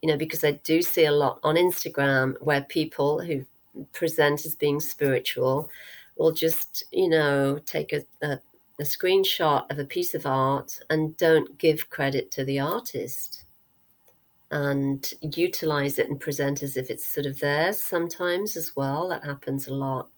you 0.01 0.09
know, 0.09 0.17
because 0.17 0.43
I 0.43 0.51
do 0.63 0.81
see 0.81 1.05
a 1.05 1.11
lot 1.11 1.39
on 1.43 1.55
Instagram 1.55 2.35
where 2.41 2.61
people 2.61 3.21
who 3.21 3.45
present 3.93 4.45
as 4.45 4.55
being 4.55 4.79
spiritual 4.79 5.69
will 6.17 6.31
just, 6.31 6.83
you 6.91 7.09
know, 7.09 7.59
take 7.65 7.93
a, 7.93 8.03
a, 8.21 8.39
a 8.79 8.83
screenshot 8.83 9.69
of 9.71 9.79
a 9.79 9.85
piece 9.85 10.13
of 10.13 10.25
art 10.25 10.79
and 10.89 11.15
don't 11.17 11.57
give 11.57 11.89
credit 11.89 12.31
to 12.31 12.45
the 12.45 12.59
artist 12.59 13.43
and 14.51 15.13
utilize 15.21 15.99
it 15.99 16.09
and 16.09 16.19
present 16.19 16.63
as 16.63 16.77
if 16.77 16.89
it's 16.89 17.05
sort 17.05 17.25
of 17.25 17.39
theirs 17.39 17.79
sometimes 17.79 18.55
as 18.55 18.75
well. 18.75 19.09
That 19.09 19.23
happens 19.23 19.67
a 19.67 19.73
lot. 19.73 20.09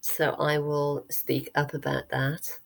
So 0.00 0.32
I 0.32 0.58
will 0.58 1.06
speak 1.08 1.50
up 1.54 1.74
about 1.74 2.08
that 2.10 2.58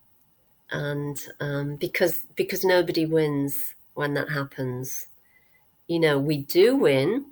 and 0.71 1.19
um, 1.41 1.77
because 1.77 2.27
because 2.37 2.65
nobody 2.65 3.07
wins 3.07 3.75
when 3.95 4.15
that 4.15 4.29
happens. 4.29 5.09
You 5.87 6.01
know, 6.01 6.19
we 6.19 6.39
do 6.39 6.77
win 6.77 7.25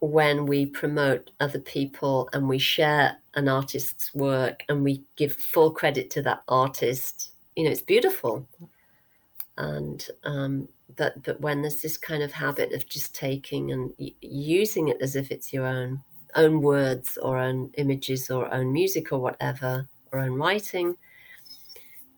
when 0.00 0.46
we 0.46 0.66
promote 0.66 1.30
other 1.40 1.60
people 1.60 2.28
and 2.32 2.48
we 2.48 2.58
share 2.58 3.18
an 3.36 3.48
artist's 3.48 4.14
work 4.14 4.64
and 4.68 4.82
we 4.82 5.02
give 5.16 5.32
full 5.34 5.70
credit 5.70 6.10
to 6.10 6.22
that 6.22 6.42
artist. 6.48 7.32
You 7.54 7.64
know, 7.64 7.70
it's 7.70 7.82
beautiful. 7.82 8.46
And 9.58 10.06
um, 10.24 10.68
but 10.96 11.22
but 11.22 11.40
when 11.40 11.62
there's 11.62 11.80
this 11.82 11.96
kind 11.96 12.22
of 12.22 12.32
habit 12.32 12.72
of 12.72 12.88
just 12.88 13.14
taking 13.14 13.72
and 13.72 13.92
using 14.20 14.88
it 14.88 15.00
as 15.00 15.16
if 15.16 15.30
it's 15.30 15.52
your 15.52 15.66
own 15.66 16.02
own 16.34 16.60
words 16.60 17.16
or 17.22 17.38
own 17.38 17.70
images 17.78 18.30
or 18.30 18.52
own 18.52 18.72
music 18.72 19.12
or 19.12 19.18
whatever 19.18 19.88
or 20.12 20.18
own 20.18 20.34
writing 20.34 20.94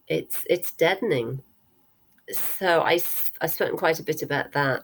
it's 0.09 0.45
it's 0.49 0.73
deadening. 0.73 1.43
So 2.31 2.81
I 2.81 3.01
I've 3.41 3.51
spoken 3.51 3.77
quite 3.77 4.01
a 4.01 4.05
bit 4.05 4.23
about 4.23 4.53
that, 4.53 4.83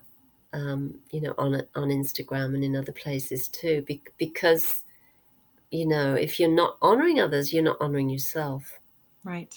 um, 0.52 0.98
you 1.10 1.20
know, 1.20 1.34
on 1.38 1.54
on 1.74 1.88
Instagram 1.88 2.54
and 2.54 2.64
in 2.64 2.76
other 2.76 2.92
places 2.92 3.48
too, 3.48 3.82
be, 3.82 4.02
because 4.18 4.83
you 5.74 5.86
know 5.86 6.14
if 6.14 6.38
you're 6.38 6.50
not 6.50 6.76
honoring 6.80 7.20
others, 7.20 7.52
you're 7.52 7.62
not 7.62 7.76
honoring 7.80 8.08
yourself. 8.08 8.78
Right. 9.24 9.54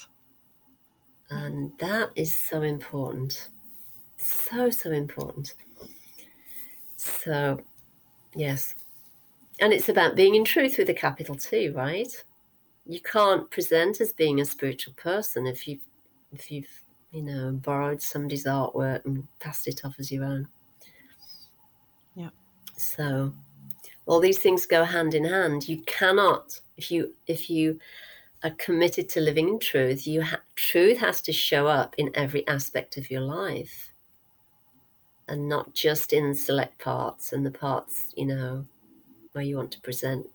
And 1.30 1.72
that 1.80 2.12
is 2.16 2.38
so 2.38 2.62
important, 2.62 3.50
so 4.18 4.70
so 4.70 4.92
important. 4.92 5.54
So, 6.96 7.60
yes, 8.36 8.74
and 9.60 9.74
it's 9.74 9.90
about 9.90 10.16
being 10.16 10.36
in 10.36 10.46
truth 10.46 10.78
with 10.78 10.90
a 10.90 10.94
capital 10.94 11.36
T, 11.36 11.70
right? 11.70 12.12
you 12.88 13.02
can't 13.02 13.50
present 13.52 14.00
as 14.00 14.14
being 14.14 14.40
a 14.40 14.46
spiritual 14.46 14.94
person 14.94 15.46
if 15.46 15.68
you've 15.68 15.82
if 16.32 16.50
you've 16.50 16.82
you 17.12 17.22
know 17.22 17.52
borrowed 17.52 18.02
somebody's 18.02 18.46
artwork 18.46 19.04
and 19.06 19.28
passed 19.40 19.68
it 19.68 19.82
off 19.84 19.96
as 20.00 20.12
your 20.12 20.24
own 20.24 20.48
yeah 22.16 22.30
so 22.78 23.34
All 24.08 24.22
these 24.22 24.40
things 24.40 24.66
go 24.66 24.86
hand 24.86 25.14
in 25.14 25.26
hand. 25.26 25.68
You 25.68 25.82
cannot, 25.84 26.60
if 26.78 26.90
you 26.90 27.14
if 27.28 27.50
you 27.50 27.80
are 28.44 28.52
committed 28.52 29.10
to 29.10 29.20
living 29.20 29.50
in 29.50 29.60
truth, 29.60 30.08
you 30.08 30.22
ha- 30.22 30.42
truth 30.56 30.98
has 31.00 31.22
to 31.22 31.34
show 31.34 31.68
up 31.68 31.94
in 31.98 32.12
every 32.14 32.48
aspect 32.48 32.98
of 32.98 33.12
your 33.12 33.22
life, 33.22 33.92
and 35.28 35.50
not 35.50 35.74
just 35.74 36.14
in 36.14 36.34
select 36.34 36.80
parts 36.80 37.34
and 37.34 37.46
the 37.46 37.52
parts 37.52 38.14
you 38.16 38.26
know 38.26 38.66
where 39.34 39.44
you 39.44 39.58
want 39.58 39.72
to 39.72 39.82
present 39.82 40.26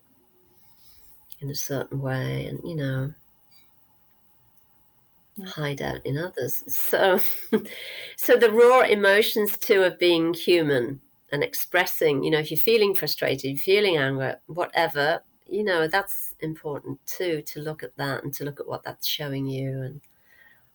in 1.40 1.50
a 1.50 1.54
certain 1.54 2.00
way, 2.00 2.46
and 2.46 2.60
you 2.64 2.76
know 2.76 3.12
hide 5.46 5.80
out 5.80 6.04
in 6.04 6.18
others. 6.18 6.62
So, 6.68 7.18
so 8.16 8.36
the 8.36 8.50
raw 8.52 8.80
emotions 8.82 9.56
too 9.56 9.82
of 9.82 9.98
being 9.98 10.34
human 10.34 11.00
and 11.32 11.42
expressing, 11.42 12.22
you 12.22 12.30
know, 12.30 12.38
if 12.38 12.50
you're 12.50 12.58
feeling 12.58 12.94
frustrated, 12.94 13.50
you're 13.50 13.58
feeling 13.58 13.96
anger, 13.96 14.38
whatever, 14.46 15.22
you 15.48 15.64
know, 15.64 15.88
that's 15.88 16.34
important 16.40 16.98
too 17.06 17.42
to 17.42 17.60
look 17.60 17.82
at 17.82 17.96
that 17.96 18.22
and 18.22 18.32
to 18.34 18.44
look 18.44 18.60
at 18.60 18.68
what 18.68 18.82
that's 18.82 19.06
showing 19.06 19.46
you 19.46 19.82
and 19.82 20.00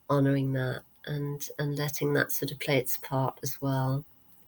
honoring 0.09 0.53
that 0.53 0.81
and 1.05 1.49
and 1.59 1.77
letting 1.77 2.13
that 2.13 2.31
sort 2.31 2.51
of 2.51 2.59
play 2.59 2.77
its 2.77 2.97
part 2.97 3.39
as 3.43 3.61
well 3.61 4.03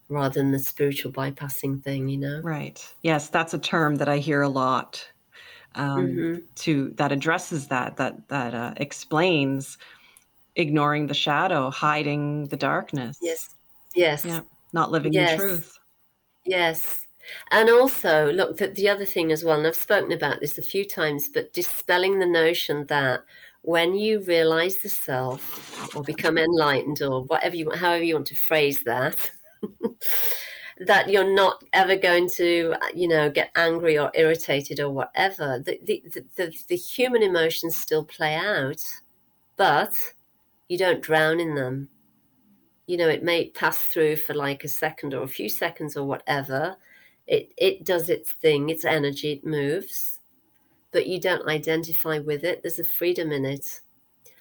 rather 0.08 0.40
than 0.40 0.50
the 0.50 0.58
spiritual 0.58 1.12
bypassing 1.12 1.82
thing 1.82 2.08
you 2.08 2.16
know 2.16 2.40
right 2.42 2.92
yes 3.02 3.28
that's 3.28 3.54
a 3.54 3.58
term 3.58 3.96
that 3.96 4.08
i 4.08 4.18
hear 4.18 4.42
a 4.42 4.48
lot 4.48 5.06
um, 5.74 6.06
mm-hmm. 6.06 6.38
to 6.56 6.90
that 6.96 7.12
addresses 7.12 7.68
that 7.68 7.96
that 7.98 8.28
that 8.28 8.54
uh, 8.54 8.74
explains 8.78 9.78
ignoring 10.56 11.06
the 11.06 11.14
shadow, 11.14 11.70
hiding 11.70 12.46
the 12.46 12.56
darkness. 12.56 13.18
Yes. 13.20 13.54
Yes. 13.94 14.24
Yeah. 14.24 14.40
Not 14.72 14.90
living 14.90 15.12
yes. 15.12 15.32
in 15.32 15.38
truth. 15.38 15.78
Yes. 16.44 17.06
And 17.50 17.68
also, 17.70 18.32
look, 18.32 18.56
the, 18.56 18.68
the 18.68 18.88
other 18.88 19.04
thing 19.04 19.30
as 19.30 19.44
well, 19.44 19.58
and 19.58 19.66
I've 19.66 19.76
spoken 19.76 20.12
about 20.12 20.40
this 20.40 20.58
a 20.58 20.62
few 20.62 20.84
times, 20.84 21.28
but 21.28 21.52
dispelling 21.52 22.18
the 22.18 22.26
notion 22.26 22.86
that 22.86 23.20
when 23.62 23.94
you 23.94 24.20
realize 24.22 24.78
the 24.78 24.88
self 24.88 25.94
or 25.94 26.02
become 26.02 26.38
enlightened 26.38 27.02
or 27.02 27.22
whatever 27.24 27.54
you 27.56 27.70
however 27.72 28.02
you 28.02 28.14
want 28.14 28.26
to 28.28 28.34
phrase 28.34 28.82
that, 28.84 29.30
that 30.86 31.10
you're 31.10 31.34
not 31.34 31.62
ever 31.72 31.96
going 31.96 32.28
to, 32.30 32.74
you 32.94 33.08
know, 33.08 33.30
get 33.30 33.50
angry 33.56 33.98
or 33.98 34.10
irritated 34.14 34.80
or 34.80 34.90
whatever. 34.90 35.58
The, 35.58 35.78
the, 35.84 36.02
the, 36.12 36.24
the, 36.36 36.54
the 36.68 36.76
human 36.76 37.22
emotions 37.22 37.76
still 37.76 38.04
play 38.04 38.34
out, 38.34 38.82
but 39.56 39.94
you 40.68 40.78
don't 40.78 41.02
drown 41.02 41.40
in 41.40 41.54
them. 41.56 41.88
You 42.90 42.96
know, 42.96 43.08
it 43.08 43.22
may 43.22 43.50
pass 43.50 43.78
through 43.78 44.16
for 44.16 44.34
like 44.34 44.64
a 44.64 44.68
second 44.68 45.14
or 45.14 45.22
a 45.22 45.28
few 45.28 45.48
seconds 45.48 45.96
or 45.96 46.04
whatever. 46.04 46.76
It 47.28 47.52
it 47.56 47.84
does 47.84 48.10
its 48.10 48.32
thing, 48.32 48.68
its 48.68 48.84
energy, 48.84 49.34
it 49.34 49.46
moves, 49.46 50.18
but 50.90 51.06
you 51.06 51.20
don't 51.20 51.46
identify 51.46 52.18
with 52.18 52.42
it. 52.42 52.62
There's 52.62 52.80
a 52.80 52.84
freedom 52.84 53.30
in 53.30 53.44
it. 53.44 53.80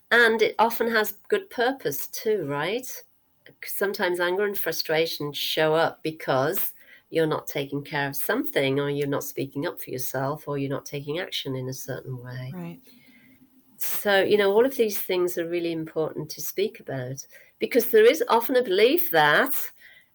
And 0.10 0.42
it 0.42 0.56
often 0.58 0.90
has 0.90 1.20
good 1.28 1.52
purpose 1.52 2.08
too, 2.08 2.48
right? 2.48 2.92
Sometimes 3.64 4.20
anger 4.20 4.46
and 4.46 4.58
frustration 4.58 5.32
show 5.32 5.76
up 5.76 6.02
because 6.02 6.74
you're 7.12 7.28
not 7.28 7.46
taking 7.46 7.84
care 7.84 8.08
of 8.08 8.16
something 8.16 8.80
or 8.80 8.90
you're 8.90 9.06
not 9.06 9.24
speaking 9.24 9.68
up 9.68 9.80
for 9.80 9.92
yourself 9.92 10.48
or 10.48 10.58
you're 10.58 10.72
not 10.72 10.88
taking 10.88 11.20
action 11.20 11.56
in 11.56 11.70
a 11.70 11.74
certain 11.74 12.18
way. 12.18 12.52
Right. 12.52 12.80
So, 13.78 14.24
you 14.24 14.38
know, 14.38 14.52
all 14.52 14.66
of 14.66 14.76
these 14.76 15.00
things 15.00 15.38
are 15.38 15.48
really 15.48 15.72
important 15.72 16.30
to 16.32 16.42
speak 16.42 16.80
about 16.80 17.26
because 17.60 17.90
there 17.90 18.06
is 18.06 18.24
often 18.30 18.56
a 18.56 18.64
belief 18.64 19.12
that 19.12 19.54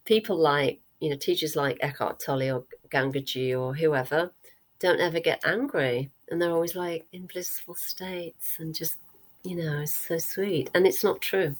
people 0.05 0.37
like, 0.37 0.81
you 1.01 1.11
know, 1.11 1.17
teachers 1.17 1.57
like 1.57 1.79
Eckhart 1.81 2.21
Tolle 2.21 2.51
or 2.51 2.65
Gangaji 2.91 3.59
or 3.59 3.75
whoever 3.75 4.33
don't 4.81 5.01
ever 5.01 5.21
get 5.21 5.45
angry. 5.47 6.11
And 6.31 6.41
they're 6.41 6.53
always 6.53 6.75
like 6.75 7.07
in 7.13 7.27
blissful 7.27 7.75
states 7.75 8.57
and 8.59 8.75
just, 8.75 8.97
you 9.43 9.57
know, 9.57 9.81
it's 9.81 9.95
so 9.95 10.19
sweet. 10.19 10.71
And 10.75 10.87
it's 10.87 11.05
not 11.05 11.21
true. 11.21 11.55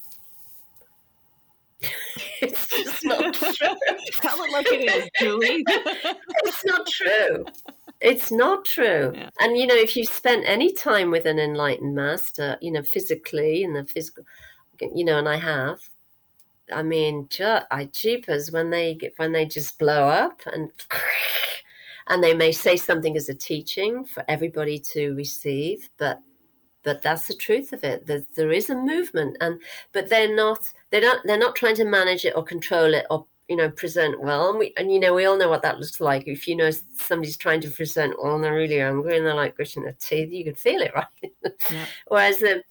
it's 2.41 2.67
just 2.69 3.05
not 3.05 3.33
true. 3.33 3.75
Tell 4.21 4.43
it 4.43 4.51
like 4.51 4.67
it 4.71 4.89
is, 4.89 5.09
Julie. 5.19 5.63
it's 5.67 6.65
not 6.65 6.87
true. 6.87 7.45
It's 8.01 8.31
not 8.31 8.65
true. 8.65 9.11
Yeah. 9.15 9.29
And, 9.39 9.57
you 9.57 9.67
know, 9.67 9.75
if 9.75 9.95
you 9.95 10.05
spent 10.05 10.45
any 10.47 10.73
time 10.73 11.11
with 11.11 11.25
an 11.25 11.39
enlightened 11.39 11.95
master, 11.95 12.57
you 12.61 12.71
know, 12.71 12.83
physically 12.83 13.63
in 13.63 13.73
the 13.73 13.85
physical, 13.85 14.23
you 14.81 15.05
know, 15.05 15.17
and 15.19 15.29
I 15.29 15.37
have, 15.37 15.79
I 16.73 16.83
mean, 16.83 17.29
I 17.39 17.89
jeepers 17.91 18.51
when 18.51 18.69
they 18.69 18.95
get, 18.95 19.13
when 19.17 19.31
they 19.31 19.45
just 19.45 19.77
blow 19.77 20.07
up 20.07 20.41
and, 20.51 20.71
and 22.07 22.23
they 22.23 22.33
may 22.33 22.51
say 22.51 22.75
something 22.75 23.15
as 23.15 23.29
a 23.29 23.35
teaching 23.35 24.05
for 24.05 24.23
everybody 24.27 24.79
to 24.93 25.13
receive, 25.15 25.89
but 25.97 26.19
but 26.83 27.01
that's 27.01 27.27
the 27.27 27.33
truth 27.33 27.73
of 27.73 27.83
it. 27.83 28.05
There, 28.05 28.23
there 28.35 28.51
is 28.51 28.69
a 28.69 28.75
movement, 28.75 29.37
and 29.41 29.59
but 29.91 30.07
they're 30.07 30.35
not 30.35 30.59
they're 30.91 31.01
not 31.01 31.21
they're 31.25 31.37
not 31.37 31.55
trying 31.55 31.75
to 31.77 31.85
manage 31.85 32.25
it 32.25 32.35
or 32.35 32.43
control 32.43 32.93
it 32.93 33.07
or 33.09 33.25
you 33.47 33.55
know, 33.55 33.69
present 33.69 34.19
well. 34.21 34.49
And 34.49 34.59
we, 34.59 34.73
and 34.77 34.91
you 34.91 34.99
know, 34.99 35.13
we 35.13 35.25
all 35.25 35.37
know 35.37 35.49
what 35.49 35.61
that 35.61 35.79
looks 35.79 36.01
like. 36.01 36.27
If 36.27 36.47
you 36.47 36.55
know 36.55 36.71
somebody's 36.97 37.37
trying 37.37 37.61
to 37.61 37.69
present 37.69 38.15
well 38.21 38.35
and 38.35 38.43
they're 38.43 38.53
really 38.53 38.81
angry 38.81 39.17
and 39.17 39.25
they're 39.25 39.35
like 39.35 39.55
gritting 39.55 39.83
their 39.83 39.95
teeth, 39.99 40.31
you 40.31 40.43
can 40.43 40.55
feel 40.55 40.81
it, 40.81 40.91
right? 40.95 41.31
Yeah. 41.71 41.85
Whereas 42.07 42.39
the, 42.39 42.63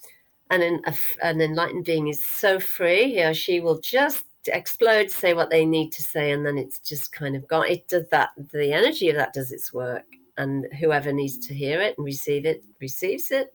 an, 0.50 0.82
an 1.22 1.40
enlightened 1.40 1.84
being 1.84 2.08
is 2.08 2.24
so 2.24 2.60
free, 2.60 3.14
he 3.14 3.22
or 3.22 3.34
she 3.34 3.60
will 3.60 3.80
just 3.80 4.24
explode, 4.46 5.10
say 5.10 5.34
what 5.34 5.50
they 5.50 5.64
need 5.64 5.90
to 5.92 6.02
say, 6.02 6.32
and 6.32 6.44
then 6.44 6.58
it's 6.58 6.78
just 6.78 7.12
kind 7.12 7.34
of 7.34 7.48
gone. 7.48 7.66
It 7.66 7.88
does 7.88 8.08
that, 8.10 8.30
the 8.52 8.72
energy 8.72 9.08
of 9.08 9.16
that 9.16 9.32
does 9.32 9.52
its 9.52 9.72
work. 9.72 10.04
And 10.36 10.66
whoever 10.80 11.12
needs 11.12 11.38
to 11.46 11.54
hear 11.54 11.80
it 11.80 11.96
and 11.96 12.04
receive 12.04 12.44
it 12.44 12.64
receives 12.80 13.30
it, 13.30 13.54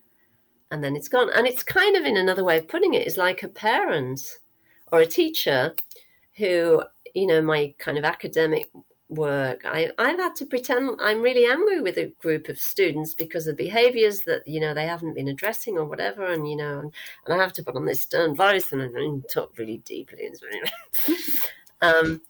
and 0.71 0.83
then 0.83 0.95
it's 0.95 1.09
gone. 1.09 1.29
And 1.35 1.45
it's 1.45 1.63
kind 1.63 1.97
of, 1.97 2.05
in 2.05 2.17
another 2.17 2.43
way 2.43 2.57
of 2.57 2.69
putting 2.69 2.93
it, 2.93 3.05
is 3.05 3.17
like 3.17 3.43
a 3.43 3.49
parent 3.49 4.37
or 4.91 5.01
a 5.01 5.05
teacher 5.05 5.75
who 6.35 6.81
you 7.15 7.27
know, 7.27 7.41
my 7.41 7.73
kind 7.77 7.97
of 7.97 8.03
academic 8.03 8.69
work, 9.09 9.63
I, 9.65 9.91
I've 9.97 10.19
had 10.19 10.35
to 10.37 10.45
pretend 10.45 10.99
I'm 11.01 11.21
really 11.21 11.45
angry 11.45 11.81
with 11.81 11.97
a 11.97 12.13
group 12.21 12.47
of 12.47 12.59
students 12.59 13.13
because 13.13 13.47
of 13.47 13.57
behaviors 13.57 14.21
that, 14.21 14.47
you 14.47 14.59
know, 14.59 14.73
they 14.73 14.85
haven't 14.85 15.15
been 15.15 15.27
addressing 15.27 15.77
or 15.77 15.85
whatever. 15.85 16.25
And, 16.25 16.49
you 16.49 16.55
know, 16.55 16.79
and, 16.79 16.93
and 17.25 17.33
I 17.33 17.43
have 17.43 17.53
to 17.53 17.63
put 17.63 17.75
on 17.75 17.85
this 17.85 18.03
stern 18.03 18.35
voice 18.35 18.71
and, 18.71 18.81
and 18.81 19.23
talk 19.33 19.57
really 19.57 19.77
deeply. 19.79 20.31
um, 21.81 22.21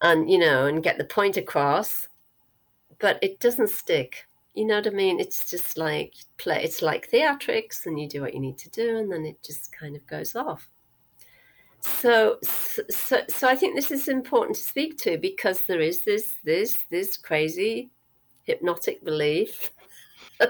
and, 0.00 0.30
you 0.30 0.38
know, 0.38 0.66
and 0.66 0.82
get 0.82 0.98
the 0.98 1.04
point 1.04 1.36
across. 1.36 2.08
But 2.98 3.18
it 3.20 3.40
doesn't 3.40 3.70
stick. 3.70 4.26
You 4.54 4.66
know 4.66 4.76
what 4.76 4.86
I 4.86 4.90
mean? 4.90 5.18
It's 5.18 5.50
just 5.50 5.76
like 5.76 6.14
play. 6.36 6.62
It's 6.62 6.82
like 6.82 7.10
theatrics, 7.10 7.86
and 7.86 7.98
you 7.98 8.06
do 8.06 8.20
what 8.20 8.34
you 8.34 8.38
need 8.38 8.58
to 8.58 8.70
do, 8.70 8.98
and 8.98 9.10
then 9.10 9.24
it 9.24 9.42
just 9.42 9.72
kind 9.72 9.96
of 9.96 10.06
goes 10.06 10.36
off 10.36 10.68
so, 11.82 12.38
so, 12.42 13.22
so 13.28 13.48
I 13.48 13.54
think 13.54 13.74
this 13.74 13.90
is 13.90 14.08
important 14.08 14.56
to 14.56 14.62
speak 14.62 14.98
to 14.98 15.18
because 15.18 15.62
there 15.62 15.80
is 15.80 16.04
this, 16.04 16.36
this, 16.44 16.78
this 16.90 17.16
crazy 17.16 17.90
hypnotic 18.44 19.04
belief 19.04 19.70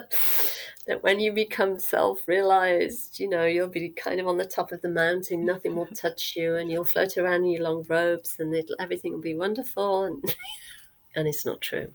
that 0.86 1.02
when 1.02 1.20
you 1.20 1.32
become 1.32 1.78
self-realized, 1.78 3.20
you 3.20 3.28
know, 3.28 3.44
you'll 3.44 3.68
be 3.68 3.90
kind 3.90 4.20
of 4.20 4.26
on 4.26 4.36
the 4.36 4.44
top 4.44 4.72
of 4.72 4.82
the 4.82 4.88
mountain, 4.88 5.44
nothing 5.44 5.76
will 5.76 5.86
touch 5.86 6.34
you, 6.36 6.56
and 6.56 6.70
you'll 6.70 6.84
float 6.84 7.16
around 7.16 7.44
in 7.44 7.52
your 7.52 7.62
long 7.62 7.84
robes, 7.88 8.36
and 8.38 8.54
everything 8.80 9.12
will 9.12 9.20
be 9.20 9.34
wonderful, 9.34 10.04
and 10.04 10.34
and 11.16 11.28
it's 11.28 11.46
not 11.46 11.60
true. 11.60 11.90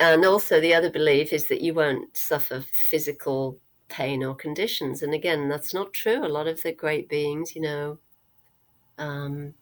And 0.00 0.24
also, 0.24 0.60
the 0.60 0.74
other 0.74 0.90
belief 0.90 1.32
is 1.32 1.46
that 1.46 1.60
you 1.60 1.74
won't 1.74 2.16
suffer 2.16 2.60
physical 2.60 3.58
pain 3.88 4.22
or 4.24 4.34
conditions. 4.34 5.02
And 5.02 5.14
again, 5.14 5.48
that's 5.48 5.74
not 5.74 5.92
true. 5.92 6.24
A 6.24 6.28
lot 6.28 6.46
of 6.46 6.62
the 6.62 6.72
great 6.72 7.08
beings, 7.08 7.54
you 7.54 7.62
know, 7.62 7.98
um, 8.98 9.54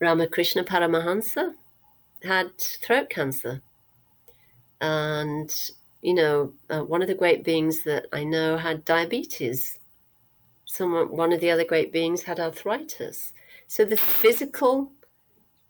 Ramakrishna 0.00 0.64
Paramahansa 0.64 1.54
had 2.22 2.58
throat 2.58 3.10
cancer. 3.10 3.62
And, 4.80 5.54
you 6.02 6.14
know, 6.14 6.52
uh, 6.68 6.80
one 6.80 7.02
of 7.02 7.08
the 7.08 7.14
great 7.14 7.44
beings 7.44 7.82
that 7.84 8.06
I 8.12 8.24
know 8.24 8.56
had 8.56 8.84
diabetes. 8.84 9.78
Someone, 10.66 11.08
one 11.08 11.32
of 11.32 11.40
the 11.40 11.50
other 11.50 11.64
great 11.64 11.92
beings 11.92 12.22
had 12.22 12.40
arthritis. 12.40 13.32
So 13.66 13.84
the 13.84 13.96
physical, 13.96 14.90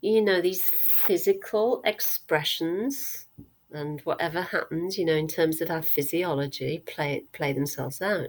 you 0.00 0.22
know, 0.22 0.40
these 0.40 0.70
physical 0.70 1.82
expressions 1.84 3.26
and 3.74 4.00
whatever 4.02 4.42
happens, 4.42 4.96
you 4.98 5.04
know, 5.04 5.14
in 5.14 5.28
terms 5.28 5.60
of 5.60 5.70
our 5.70 5.82
physiology, 5.82 6.82
play 6.86 7.24
play 7.32 7.52
themselves 7.52 8.00
out. 8.00 8.28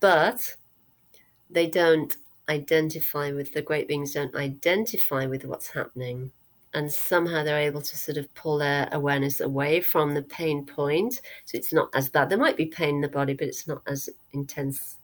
But 0.00 0.56
they 1.50 1.68
don't 1.68 2.16
identify 2.48 3.32
with 3.32 3.52
the 3.54 3.62
great 3.62 3.88
beings 3.88 4.12
don't 4.12 4.34
identify 4.34 5.26
with 5.26 5.44
what's 5.44 5.68
happening. 5.68 6.30
And 6.74 6.90
somehow 6.90 7.44
they're 7.44 7.58
able 7.58 7.82
to 7.82 7.96
sort 7.96 8.18
of 8.18 8.32
pull 8.34 8.58
their 8.58 8.88
awareness 8.92 9.40
away 9.40 9.80
from 9.80 10.12
the 10.12 10.22
pain 10.22 10.66
point. 10.66 11.20
So 11.44 11.56
it's 11.56 11.72
not 11.72 11.88
as 11.94 12.08
bad. 12.08 12.28
There 12.28 12.36
might 12.36 12.56
be 12.56 12.66
pain 12.66 12.96
in 12.96 13.00
the 13.00 13.08
body 13.08 13.34
but 13.34 13.48
it's 13.48 13.66
not 13.66 13.82
as 13.86 14.08
intense. 14.32 14.96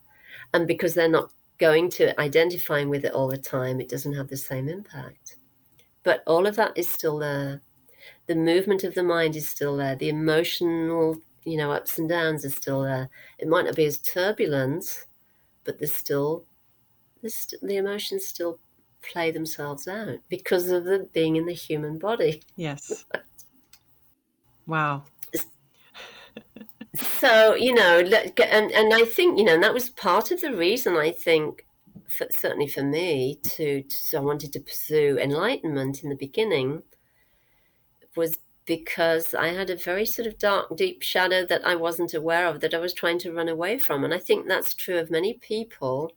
And 0.53 0.67
because 0.67 0.95
they're 0.95 1.09
not 1.09 1.33
going 1.59 1.91
to 1.91 2.19
identifying 2.21 2.89
with 2.89 3.05
it 3.05 3.13
all 3.13 3.29
the 3.29 3.39
time 3.39 3.81
it 3.81 3.89
doesn't 3.89 4.15
have 4.15 4.29
the 4.29 4.37
same 4.37 4.69
impact. 4.69 5.37
But 6.03 6.23
all 6.27 6.47
of 6.47 6.57
that 6.57 6.73
is 6.77 6.89
still 6.89 7.19
there 7.19 7.61
the 8.31 8.37
movement 8.37 8.85
of 8.85 8.95
the 8.95 9.03
mind 9.03 9.35
is 9.35 9.49
still 9.49 9.77
there. 9.77 9.97
The 9.97 10.09
emotional, 10.09 11.17
you 11.43 11.57
know, 11.57 11.73
ups 11.73 11.99
and 11.99 12.09
downs 12.09 12.45
are 12.45 12.51
still 12.51 12.83
there. 12.83 13.11
It 13.41 13.49
might 13.49 13.65
not 13.65 13.75
be 13.75 13.87
as 13.87 13.99
turbulent, 13.99 15.05
but 15.65 15.81
there's 15.81 15.93
still, 15.93 16.45
there's, 17.21 17.53
the 17.61 17.77
emotions 17.77 18.25
still 18.25 18.61
play 19.03 19.33
themselves 19.33 19.89
out 19.89 20.19
because 20.29 20.71
of 20.71 20.85
the 20.85 21.09
being 21.13 21.35
in 21.35 21.47
the 21.47 21.53
human 21.53 21.99
body. 21.99 22.41
Yes. 22.55 23.05
wow. 24.69 25.03
so 26.95 27.57
you 27.57 27.75
know, 27.75 27.99
and 27.99 28.71
and 28.71 28.95
I 28.95 29.05
think 29.07 29.41
you 29.41 29.45
know 29.45 29.55
and 29.55 29.63
that 29.65 29.75
was 29.75 29.91
part 29.91 30.31
of 30.31 30.41
the 30.41 30.55
reason 30.55 30.97
I 30.97 31.11
think, 31.11 31.67
for, 32.07 32.29
certainly 32.31 32.69
for 32.69 32.85
me, 32.85 33.41
to, 33.43 33.83
to 33.83 34.17
I 34.17 34.21
wanted 34.21 34.53
to 34.53 34.61
pursue 34.61 35.19
enlightenment 35.21 36.05
in 36.05 36.11
the 36.11 36.15
beginning, 36.15 36.85
was 38.17 38.39
because 38.67 39.35
I 39.35 39.49
had 39.49 39.71
a 39.71 39.77
very 39.77 40.07
sort 40.07 40.29
of 40.29 40.39
dark, 40.39 40.77
deep 40.77 41.03
shadow 41.03 41.45
that 41.47 41.67
I 41.67 41.75
wasn't 41.75 42.15
aware 42.15 42.47
of 42.47 42.61
that 42.61 42.75
I 42.75 42.79
was 42.79 42.95
trying 42.95 43.19
to 43.21 43.33
run 43.33 43.49
away 43.49 43.79
from, 43.79 44.05
and 44.05 44.15
I 44.15 44.19
think 44.19 44.47
that's 44.47 44.75
true 44.75 44.99
of 44.99 45.11
many 45.11 45.35
people 45.35 46.13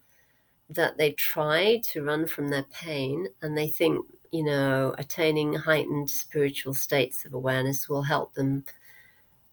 that 0.70 0.98
they 0.98 1.12
try 1.12 1.82
to 1.84 2.04
run 2.04 2.28
from 2.28 2.50
their 2.50 2.64
pain 2.64 3.28
and 3.42 3.58
they 3.58 3.68
think, 3.68 4.06
you 4.32 4.44
know, 4.44 4.96
attaining 4.98 5.54
heightened 5.54 6.10
spiritual 6.10 6.74
states 6.74 7.26
of 7.26 7.34
awareness 7.34 7.88
will 7.90 8.04
help 8.04 8.34
them 8.34 8.66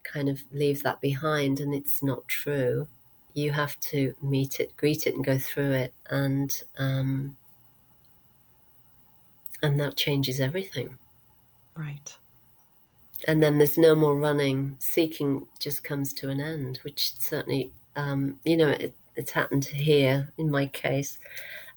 kind 0.03 0.29
of 0.29 0.43
leave 0.53 0.83
that 0.83 1.01
behind. 1.01 1.61
And 1.61 1.75
it's 1.75 2.03
not 2.03 2.27
true. 2.29 2.89
You 3.35 3.53
have 3.53 3.79
to 3.81 4.15
meet 4.23 4.61
it, 4.61 4.77
greet 4.77 5.07
it, 5.07 5.15
and 5.15 5.25
go 5.25 5.39
through 5.39 5.73
it. 5.73 5.95
And, 6.09 6.63
um, 6.79 7.37
and 9.63 9.79
that 9.81 9.97
changes 9.97 10.41
everything. 10.41 10.99
Right. 11.77 12.17
And 13.29 13.43
then 13.43 13.59
there's 13.59 13.79
no 13.79 13.95
more 13.95 14.17
running. 14.17 14.77
Seeking 14.79 15.47
just 15.59 15.85
comes 15.85 16.13
to 16.15 16.31
an 16.31 16.41
end, 16.41 16.81
which 16.83 17.13
certainly, 17.19 17.73
um, 17.97 18.39
you 18.45 18.57
know, 18.57 18.69
it, 18.69 18.95
it's 19.17 19.33
happened 19.33 19.65
here 19.65 20.33
in 20.39 20.51
my 20.51 20.67
case, 20.67 21.19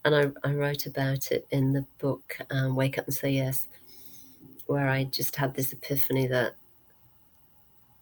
and 0.06 0.16
I, 0.16 0.32
I 0.48 0.54
wrote 0.54 0.86
about 0.86 1.32
it 1.32 1.48
in 1.52 1.74
the 1.74 1.86
book 2.00 2.38
um, 2.52 2.76
Wake 2.76 2.98
Up 2.98 3.06
and 3.06 3.14
Say 3.14 3.32
Yes, 3.32 3.68
where 4.66 4.90
I 4.90 5.06
just 5.06 5.36
had 5.36 5.56
this 5.56 5.74
epiphany 5.74 6.28
that, 6.28 6.56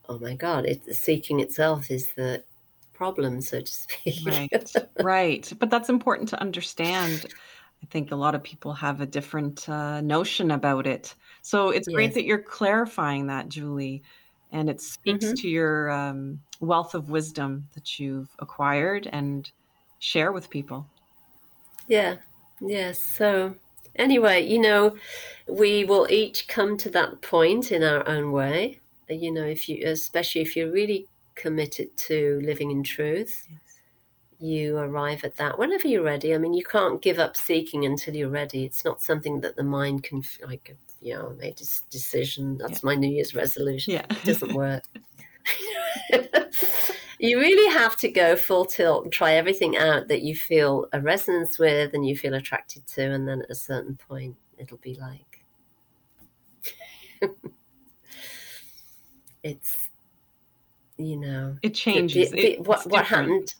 oh 0.07 0.19
my 0.19 0.35
God, 0.35 0.65
it, 0.65 0.83
seeking 0.95 1.39
itself 1.39 1.89
is 1.89 2.09
the 2.15 2.43
problem, 2.93 3.41
so 3.41 3.61
to 3.61 3.71
speak. 3.71 4.25
Right, 4.25 4.73
right. 5.01 5.53
But 5.57 5.69
that's 5.69 5.89
important 5.89 6.29
to 6.29 6.41
understand. 6.41 7.25
I 7.81 7.85
think 7.87 8.11
a 8.11 8.15
lot 8.15 8.35
of 8.35 8.43
people 8.43 8.73
have 8.73 9.01
a 9.01 9.05
different 9.05 9.67
uh, 9.67 10.01
notion 10.01 10.51
about 10.51 10.85
it. 10.85 11.15
So 11.41 11.69
it's 11.69 11.87
yes. 11.87 11.95
great 11.95 12.13
that 12.13 12.25
you're 12.25 12.41
clarifying 12.41 13.27
that, 13.27 13.49
Julie 13.49 14.03
and 14.51 14.69
it 14.69 14.81
speaks 14.81 15.25
mm-hmm. 15.25 15.33
to 15.35 15.47
your 15.47 15.89
um, 15.91 16.39
wealth 16.59 16.93
of 16.93 17.09
wisdom 17.09 17.67
that 17.73 17.99
you've 17.99 18.29
acquired 18.39 19.07
and 19.11 19.49
share 19.99 20.31
with 20.31 20.49
people. 20.49 20.85
Yeah, 21.87 22.17
yes. 22.59 23.01
So, 23.01 23.55
anyway, 23.95 24.45
you 24.45 24.59
know, 24.59 24.95
we 25.47 25.85
will 25.85 26.07
each 26.09 26.47
come 26.47 26.77
to 26.77 26.89
that 26.91 27.21
point 27.21 27.71
in 27.71 27.83
our 27.83 28.07
own 28.07 28.31
way. 28.31 28.79
You 29.09 29.31
know, 29.31 29.43
if 29.43 29.67
you, 29.67 29.85
especially 29.87 30.41
if 30.41 30.55
you're 30.55 30.71
really 30.71 31.07
committed 31.35 31.95
to 31.97 32.41
living 32.43 32.71
in 32.71 32.83
truth, 32.83 33.47
yes. 33.49 33.59
you 34.39 34.77
arrive 34.77 35.23
at 35.23 35.37
that 35.37 35.57
whenever 35.57 35.87
you're 35.87 36.03
ready. 36.03 36.33
I 36.33 36.37
mean, 36.37 36.53
you 36.53 36.63
can't 36.63 37.01
give 37.01 37.19
up 37.19 37.35
seeking 37.35 37.85
until 37.85 38.15
you're 38.15 38.29
ready. 38.29 38.63
It's 38.65 38.85
not 38.85 39.01
something 39.01 39.41
that 39.41 39.55
the 39.55 39.63
mind 39.63 40.03
can 40.03 40.23
like 40.45 40.75
you 41.01 41.15
know, 41.15 41.35
made 41.39 41.57
this 41.57 41.81
decision. 41.89 42.57
That's 42.57 42.83
yeah. 42.83 42.85
my 42.87 42.95
New 42.95 43.09
Year's 43.09 43.35
resolution. 43.35 43.93
Yeah. 43.93 44.05
it 44.09 44.23
doesn't 44.23 44.53
work. 44.55 44.83
you 47.19 47.39
really 47.39 47.73
have 47.73 47.95
to 47.97 48.09
go 48.09 48.35
full 48.35 48.65
tilt 48.65 49.03
and 49.03 49.11
try 49.11 49.33
everything 49.33 49.77
out 49.77 50.07
that 50.07 50.21
you 50.21 50.35
feel 50.35 50.87
a 50.93 51.01
resonance 51.01 51.57
with 51.57 51.93
and 51.93 52.07
you 52.07 52.15
feel 52.15 52.35
attracted 52.35 52.85
to. 52.87 53.01
And 53.01 53.27
then 53.27 53.41
at 53.41 53.49
a 53.49 53.55
certain 53.55 53.97
point, 54.07 54.35
it'll 54.59 54.77
be 54.77 54.95
like, 54.95 55.43
it's, 59.43 59.89
you 60.97 61.17
know, 61.17 61.57
it 61.63 61.73
changes. 61.73 62.29
The, 62.29 62.41
the, 62.41 62.57
what, 62.61 62.85
what 62.87 63.05
happened? 63.05 63.55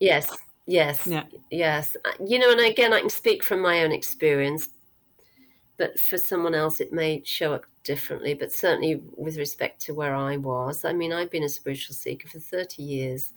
Yes. 0.00 0.36
Yes. 0.66 1.06
Yeah. 1.06 1.24
Yes. 1.50 1.96
You 2.24 2.40
know, 2.40 2.50
and 2.50 2.60
again, 2.60 2.92
I 2.92 3.00
can 3.00 3.10
speak 3.10 3.44
from 3.44 3.62
my 3.62 3.84
own 3.84 3.92
experience 3.92 4.70
but 5.78 5.98
for 5.98 6.18
someone 6.18 6.54
else 6.54 6.80
it 6.80 6.92
may 6.92 7.22
show 7.24 7.54
up 7.54 7.64
differently. 7.84 8.34
But 8.34 8.52
certainly 8.52 9.00
with 9.16 9.38
respect 9.38 9.80
to 9.82 9.94
where 9.94 10.14
i 10.14 10.36
was 10.36 10.84
i 10.84 10.92
mean 10.92 11.12
i've 11.12 11.30
been 11.30 11.44
a 11.44 11.48
spiritual 11.48 11.94
seeker 11.94 12.28
for 12.28 12.38
30 12.38 12.82
years 12.82 13.32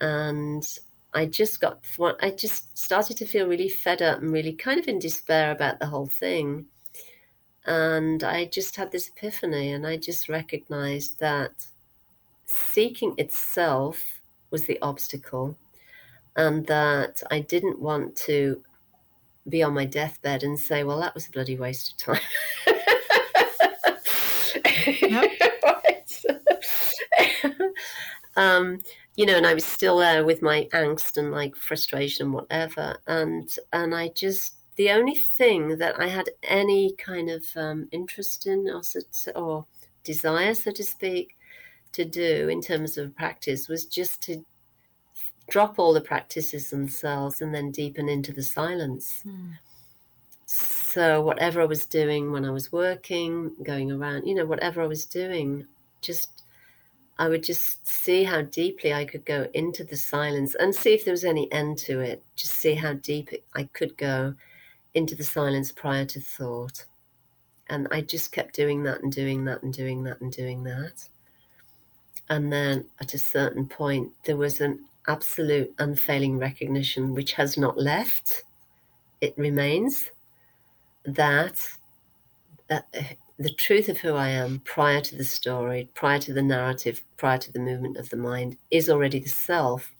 and 0.00 0.78
i 1.12 1.26
just 1.26 1.60
got 1.60 1.84
i 2.20 2.30
just 2.30 2.76
started 2.76 3.16
to 3.18 3.26
feel 3.26 3.46
really 3.46 3.68
fed 3.68 4.00
up 4.00 4.22
and 4.22 4.32
really 4.32 4.54
kind 4.54 4.80
of 4.80 4.88
in 4.88 4.98
despair 4.98 5.50
about 5.50 5.78
the 5.78 5.86
whole 5.86 6.06
thing. 6.06 6.66
And 7.66 8.24
i 8.24 8.46
just 8.46 8.76
had 8.76 8.90
this 8.90 9.08
epiphany 9.08 9.72
and 9.72 9.86
i 9.86 9.96
just 9.96 10.28
recognized 10.28 11.20
that 11.20 11.66
seeking 12.46 13.14
itself 13.18 14.20
was 14.50 14.64
the 14.64 14.78
obstacle 14.82 15.56
and 16.36 16.66
that 16.66 17.22
i 17.30 17.38
didn't 17.40 17.80
want 17.80 18.16
to 18.16 18.62
be 19.48 19.62
on 19.62 19.74
my 19.74 19.84
deathbed 19.84 20.42
and 20.42 20.58
say, 20.58 20.84
well, 20.84 21.00
that 21.00 21.14
was 21.14 21.26
a 21.26 21.30
bloody 21.30 21.56
waste 21.56 21.92
of 21.92 21.96
time. 21.98 22.20
um, 28.36 28.80
you 29.16 29.26
know, 29.26 29.36
and 29.36 29.46
I 29.46 29.54
was 29.54 29.64
still 29.64 29.98
there 29.98 30.24
with 30.24 30.42
my 30.42 30.68
angst 30.72 31.16
and 31.16 31.32
like 31.32 31.56
frustration 31.56 32.26
and 32.26 32.34
whatever. 32.34 32.96
And, 33.06 33.50
and 33.72 33.94
I 33.94 34.08
just, 34.08 34.54
the 34.76 34.90
only 34.90 35.14
thing 35.14 35.76
that 35.78 36.00
I 36.00 36.08
had 36.08 36.30
any 36.44 36.92
kind 36.92 37.30
of 37.30 37.44
um, 37.56 37.88
interest 37.92 38.46
in 38.46 38.70
or, 38.70 38.82
or 39.34 39.66
desire, 40.04 40.54
so 40.54 40.70
to 40.70 40.84
speak, 40.84 41.36
to 41.92 42.04
do 42.04 42.48
in 42.48 42.62
terms 42.62 42.96
of 42.96 43.14
practice 43.14 43.68
was 43.68 43.84
just 43.84 44.22
to 44.22 44.42
drop 45.48 45.78
all 45.78 45.92
the 45.92 46.00
practices 46.00 46.70
themselves 46.70 47.40
and 47.40 47.54
then 47.54 47.70
deepen 47.70 48.08
into 48.08 48.32
the 48.32 48.42
silence. 48.42 49.22
Mm. 49.26 49.58
So, 50.46 51.22
whatever 51.22 51.62
I 51.62 51.66
was 51.66 51.86
doing 51.86 52.32
when 52.32 52.44
I 52.44 52.50
was 52.50 52.70
working, 52.70 53.52
going 53.62 53.90
around, 53.90 54.26
you 54.26 54.34
know, 54.34 54.44
whatever 54.44 54.82
I 54.82 54.86
was 54.86 55.06
doing, 55.06 55.66
just 56.02 56.42
I 57.18 57.28
would 57.28 57.42
just 57.42 57.86
see 57.86 58.24
how 58.24 58.42
deeply 58.42 58.92
I 58.92 59.04
could 59.04 59.24
go 59.24 59.46
into 59.54 59.84
the 59.84 59.96
silence 59.96 60.54
and 60.54 60.74
see 60.74 60.92
if 60.92 61.04
there 61.04 61.12
was 61.12 61.24
any 61.24 61.50
end 61.52 61.78
to 61.78 62.00
it. 62.00 62.22
Just 62.36 62.54
see 62.54 62.74
how 62.74 62.94
deep 62.94 63.32
it, 63.32 63.44
I 63.54 63.64
could 63.64 63.96
go 63.96 64.34
into 64.94 65.14
the 65.14 65.24
silence 65.24 65.72
prior 65.72 66.04
to 66.06 66.20
thought. 66.20 66.84
And 67.68 67.88
I 67.90 68.00
just 68.00 68.32
kept 68.32 68.54
doing 68.54 68.82
that 68.82 69.02
and 69.02 69.12
doing 69.12 69.44
that 69.44 69.62
and 69.62 69.72
doing 69.72 70.02
that 70.04 70.20
and 70.20 70.32
doing 70.32 70.64
that. 70.64 71.08
And 72.28 72.52
then 72.52 72.86
at 73.00 73.14
a 73.14 73.18
certain 73.18 73.66
point, 73.66 74.10
there 74.24 74.36
was 74.36 74.60
an 74.60 74.84
absolute 75.08 75.72
unfailing 75.78 76.38
recognition 76.38 77.14
which 77.14 77.32
has 77.32 77.56
not 77.56 77.78
left, 77.78 78.44
it 79.20 79.34
remains 79.36 80.10
that 81.04 81.60
uh, 82.70 82.80
the 83.38 83.52
truth 83.54 83.88
of 83.88 83.98
who 83.98 84.14
I 84.14 84.28
am 84.28 84.60
prior 84.60 85.00
to 85.00 85.16
the 85.16 85.24
story, 85.24 85.88
prior 85.94 86.18
to 86.20 86.32
the 86.32 86.42
narrative, 86.42 87.02
prior 87.16 87.38
to 87.38 87.52
the 87.52 87.58
movement 87.58 87.96
of 87.96 88.08
the 88.10 88.16
mind 88.16 88.56
is 88.70 88.88
already 88.88 89.18
the 89.18 89.28
self. 89.28 89.92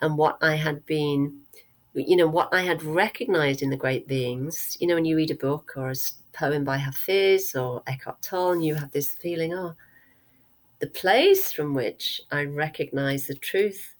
And 0.00 0.16
what 0.16 0.38
I 0.42 0.54
had 0.54 0.84
been, 0.86 1.40
you 1.94 2.16
know, 2.16 2.28
what 2.28 2.48
I 2.52 2.62
had 2.62 2.82
recognized 2.82 3.62
in 3.62 3.70
the 3.70 3.76
great 3.76 4.06
beings, 4.06 4.76
you 4.80 4.86
know, 4.86 4.94
when 4.94 5.04
you 5.04 5.16
read 5.16 5.30
a 5.30 5.36
book 5.36 5.72
or 5.76 5.90
a 5.90 5.94
poem 6.32 6.64
by 6.64 6.76
Hafiz 6.76 7.56
or 7.56 7.82
Eckhart 7.86 8.22
Tolle, 8.22 8.52
and 8.52 8.64
you 8.64 8.74
have 8.74 8.92
this 8.92 9.14
feeling, 9.14 9.54
oh, 9.54 9.74
the 10.78 10.86
place 10.86 11.50
from 11.50 11.74
which 11.74 12.20
I 12.30 12.44
recognize 12.44 13.26
the 13.26 13.34
truth 13.34 13.94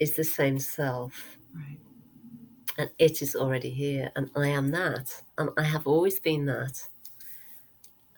is 0.00 0.12
the 0.14 0.24
same 0.24 0.58
self. 0.58 1.36
Right. 1.54 1.78
And 2.78 2.90
it 2.98 3.20
is 3.20 3.36
already 3.36 3.70
here, 3.70 4.10
and 4.16 4.30
I 4.34 4.48
am 4.48 4.70
that, 4.70 5.22
and 5.36 5.50
I 5.58 5.62
have 5.62 5.86
always 5.86 6.18
been 6.18 6.46
that. 6.46 6.82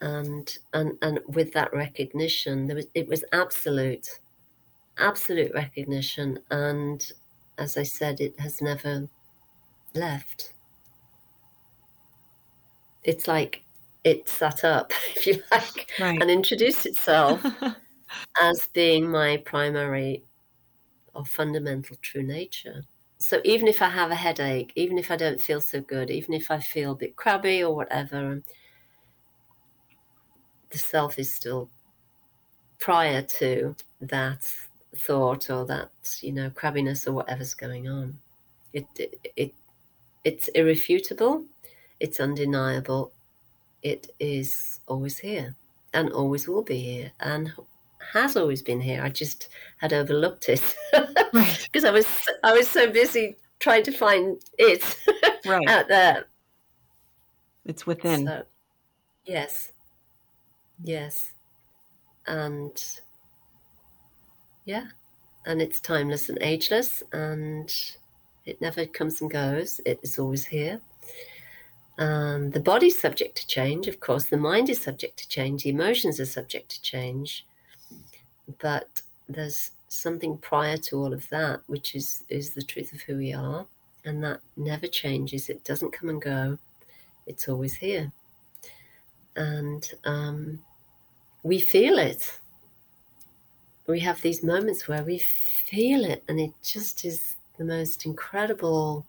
And 0.00 0.56
and 0.72 0.92
and 1.02 1.20
with 1.26 1.52
that 1.54 1.72
recognition, 1.72 2.66
there 2.66 2.76
was 2.76 2.86
it 2.94 3.08
was 3.08 3.24
absolute, 3.32 4.20
absolute 4.98 5.52
recognition, 5.52 6.38
and 6.50 7.04
as 7.58 7.76
I 7.76 7.82
said, 7.82 8.20
it 8.20 8.38
has 8.38 8.60
never 8.60 9.08
left. 9.94 10.52
It's 13.02 13.26
like 13.26 13.64
it 14.04 14.28
sat 14.28 14.64
up, 14.64 14.92
if 15.16 15.26
you 15.26 15.42
like, 15.50 15.90
right. 15.98 16.20
and 16.20 16.30
introduced 16.30 16.86
itself 16.86 17.44
as 18.40 18.68
being 18.72 19.10
my 19.10 19.38
primary 19.38 20.22
of 21.14 21.28
fundamental 21.28 21.96
true 22.02 22.22
nature. 22.22 22.84
So 23.18 23.40
even 23.44 23.68
if 23.68 23.80
I 23.80 23.88
have 23.88 24.10
a 24.10 24.16
headache, 24.16 24.72
even 24.74 24.98
if 24.98 25.10
I 25.10 25.16
don't 25.16 25.40
feel 25.40 25.60
so 25.60 25.80
good, 25.80 26.10
even 26.10 26.34
if 26.34 26.50
I 26.50 26.58
feel 26.58 26.92
a 26.92 26.96
bit 26.96 27.16
crabby 27.16 27.62
or 27.62 27.74
whatever, 27.74 28.42
the 30.70 30.78
self 30.78 31.18
is 31.18 31.32
still 31.32 31.68
prior 32.78 33.22
to 33.22 33.76
that 34.00 34.42
thought 34.96 35.48
or 35.48 35.64
that 35.66 35.90
you 36.20 36.32
know 36.32 36.50
crabbiness 36.50 37.06
or 37.06 37.12
whatever's 37.12 37.54
going 37.54 37.88
on. 37.88 38.18
It 38.72 38.86
it, 38.98 39.32
it 39.36 39.54
it's 40.24 40.48
irrefutable, 40.48 41.44
it's 42.00 42.18
undeniable, 42.18 43.12
it 43.82 44.12
is 44.18 44.80
always 44.86 45.18
here 45.18 45.54
and 45.94 46.10
always 46.12 46.48
will 46.48 46.62
be 46.62 46.78
here 46.78 47.12
and 47.20 47.52
has 48.12 48.36
always 48.36 48.62
been 48.62 48.80
here. 48.80 49.02
I 49.02 49.08
just 49.08 49.48
had 49.78 49.92
overlooked 49.92 50.48
it 50.48 50.76
right. 51.32 51.68
because 51.72 51.84
I 51.84 51.90
was 51.90 52.06
I 52.44 52.52
was 52.52 52.68
so 52.68 52.90
busy 52.90 53.36
trying 53.58 53.84
to 53.84 53.92
find 53.92 54.36
it 54.58 54.98
right. 55.46 55.68
out 55.68 55.88
there. 55.88 56.26
It's 57.64 57.86
within. 57.86 58.26
So, 58.26 58.42
yes. 59.24 59.72
Yes. 60.82 61.32
And 62.26 62.84
yeah. 64.64 64.86
And 65.46 65.62
it's 65.62 65.80
timeless 65.80 66.28
and 66.28 66.38
ageless 66.40 67.02
and 67.12 67.72
it 68.44 68.60
never 68.60 68.84
comes 68.86 69.20
and 69.20 69.30
goes. 69.30 69.80
It 69.86 70.00
is 70.02 70.18
always 70.18 70.44
here. 70.44 70.80
Um, 71.98 72.50
the 72.50 72.60
body's 72.60 73.00
subject 73.00 73.36
to 73.38 73.46
change, 73.46 73.86
of 73.86 74.00
course. 74.00 74.24
The 74.24 74.36
mind 74.36 74.68
is 74.70 74.80
subject 74.80 75.18
to 75.18 75.28
change. 75.28 75.62
The 75.62 75.70
emotions 75.70 76.18
are 76.20 76.26
subject 76.26 76.70
to 76.70 76.82
change. 76.82 77.46
But 78.60 79.02
there's 79.28 79.70
something 79.88 80.38
prior 80.38 80.76
to 80.76 80.98
all 80.98 81.12
of 81.12 81.28
that, 81.30 81.60
which 81.66 81.94
is 81.94 82.24
is 82.28 82.54
the 82.54 82.62
truth 82.62 82.92
of 82.92 83.02
who 83.02 83.16
we 83.16 83.32
are, 83.32 83.66
and 84.04 84.22
that 84.24 84.40
never 84.56 84.86
changes. 84.86 85.48
It 85.48 85.64
doesn't 85.64 85.92
come 85.92 86.08
and 86.08 86.20
go. 86.20 86.58
It's 87.26 87.48
always 87.48 87.74
here, 87.74 88.12
and 89.36 89.88
um, 90.04 90.62
we 91.42 91.60
feel 91.60 91.98
it. 91.98 92.38
We 93.86 94.00
have 94.00 94.22
these 94.22 94.42
moments 94.42 94.88
where 94.88 95.04
we 95.04 95.18
feel 95.18 96.04
it, 96.04 96.24
and 96.28 96.40
it 96.40 96.52
just 96.62 97.04
is 97.04 97.36
the 97.58 97.64
most 97.64 98.06
incredible 98.06 99.04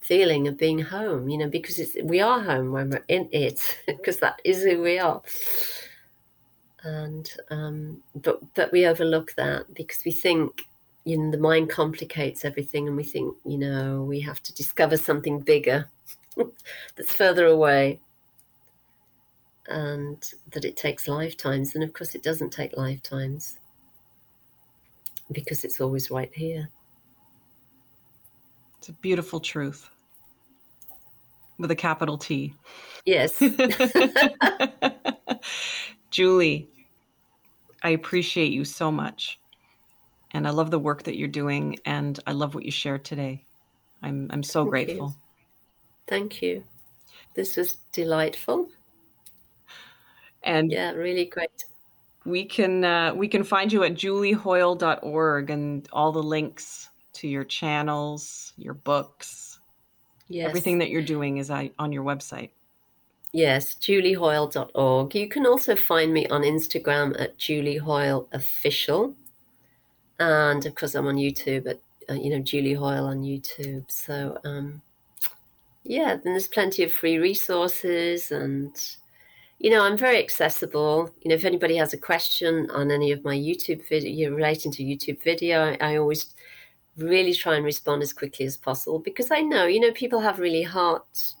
feeling 0.00 0.46
of 0.46 0.56
being 0.56 0.78
home, 0.78 1.28
you 1.28 1.36
know, 1.36 1.48
because 1.48 1.80
we 2.04 2.20
are 2.20 2.40
home 2.40 2.72
when 2.72 2.90
we're 2.90 3.04
in 3.08 3.28
it, 3.32 3.60
because 3.86 4.18
that 4.18 4.40
is 4.44 4.62
who 4.62 4.80
we 4.82 4.98
are. 4.98 5.20
And 6.86 7.28
um, 7.50 8.02
but 8.14 8.40
but 8.54 8.70
we 8.70 8.86
overlook 8.86 9.34
that 9.34 9.74
because 9.74 10.04
we 10.04 10.12
think, 10.12 10.68
you 11.04 11.18
know, 11.18 11.32
the 11.32 11.38
mind 11.38 11.68
complicates 11.68 12.44
everything, 12.44 12.86
and 12.86 12.96
we 12.96 13.02
think, 13.02 13.34
you 13.44 13.58
know, 13.58 14.02
we 14.02 14.20
have 14.20 14.40
to 14.44 14.54
discover 14.54 14.96
something 14.96 15.40
bigger 15.40 15.88
that's 16.96 17.12
further 17.12 17.46
away, 17.46 17.98
and 19.66 20.32
that 20.52 20.64
it 20.64 20.76
takes 20.76 21.08
lifetimes. 21.08 21.74
And 21.74 21.82
of 21.82 21.92
course, 21.92 22.14
it 22.14 22.22
doesn't 22.22 22.52
take 22.52 22.76
lifetimes 22.76 23.58
because 25.32 25.64
it's 25.64 25.80
always 25.80 26.08
right 26.08 26.32
here. 26.32 26.68
It's 28.78 28.90
a 28.90 28.92
beautiful 28.92 29.40
truth 29.40 29.90
with 31.58 31.72
a 31.72 31.76
capital 31.76 32.16
T. 32.16 32.54
Yes. 33.04 33.40
Julie, 36.12 36.70
I 37.82 37.90
appreciate 37.90 38.52
you 38.52 38.64
so 38.64 38.90
much. 38.90 39.38
And 40.32 40.46
I 40.46 40.50
love 40.50 40.70
the 40.70 40.78
work 40.78 41.04
that 41.04 41.16
you're 41.16 41.28
doing 41.28 41.78
and 41.84 42.18
I 42.26 42.32
love 42.32 42.54
what 42.54 42.64
you 42.64 42.70
shared 42.70 43.04
today. 43.04 43.44
I'm 44.02 44.28
I'm 44.30 44.42
so 44.42 44.62
Thank 44.62 44.70
grateful. 44.70 45.08
You. 45.08 45.14
Thank 46.06 46.42
you. 46.42 46.64
This 47.34 47.56
was 47.56 47.74
delightful. 47.92 48.68
And 50.42 50.70
yeah, 50.70 50.92
really 50.92 51.24
great. 51.24 51.64
We 52.24 52.44
can 52.44 52.84
uh, 52.84 53.14
we 53.14 53.28
can 53.28 53.44
find 53.44 53.72
you 53.72 53.84
at 53.84 53.94
juliehoyle.org 53.94 55.50
and 55.50 55.88
all 55.92 56.12
the 56.12 56.22
links 56.22 56.90
to 57.14 57.28
your 57.28 57.44
channels, 57.44 58.52
your 58.56 58.74
books, 58.74 59.46
Yes. 60.28 60.48
Everything 60.48 60.78
that 60.78 60.90
you're 60.90 61.02
doing 61.02 61.36
is 61.36 61.50
on 61.50 61.92
your 61.92 62.02
website. 62.02 62.50
Yes, 63.36 63.74
juliehoyle.org. 63.74 65.14
You 65.14 65.28
can 65.28 65.44
also 65.44 65.76
find 65.76 66.10
me 66.10 66.26
on 66.28 66.40
Instagram 66.40 67.20
at 67.20 67.36
juliehoyleofficial. 67.36 69.14
And 70.18 70.64
of 70.64 70.74
course, 70.74 70.94
I'm 70.94 71.06
on 71.06 71.16
YouTube 71.16 71.66
at, 71.66 71.78
uh, 72.08 72.14
you 72.14 72.30
know, 72.30 72.38
Julie 72.38 72.72
Hoyle 72.72 73.04
on 73.04 73.20
YouTube. 73.20 73.90
So, 73.90 74.38
um, 74.42 74.80
yeah, 75.84 76.16
then 76.16 76.32
there's 76.32 76.48
plenty 76.48 76.82
of 76.82 76.90
free 76.90 77.18
resources 77.18 78.32
and, 78.32 78.74
you 79.58 79.68
know, 79.68 79.82
I'm 79.82 79.98
very 79.98 80.18
accessible. 80.18 81.10
You 81.20 81.28
know, 81.28 81.34
if 81.34 81.44
anybody 81.44 81.76
has 81.76 81.92
a 81.92 81.98
question 81.98 82.70
on 82.70 82.90
any 82.90 83.12
of 83.12 83.22
my 83.22 83.36
YouTube 83.36 83.86
video 83.86 84.34
relating 84.34 84.72
to 84.72 84.82
YouTube 84.82 85.22
video, 85.22 85.76
I, 85.78 85.92
I 85.92 85.96
always 85.98 86.34
really 86.96 87.34
try 87.34 87.56
and 87.56 87.66
respond 87.66 88.02
as 88.02 88.14
quickly 88.14 88.46
as 88.46 88.56
possible 88.56 88.98
because 88.98 89.30
I 89.30 89.42
know, 89.42 89.66
you 89.66 89.80
know, 89.80 89.92
people 89.92 90.20
have 90.20 90.38
really 90.38 90.62
heart, 90.62 91.34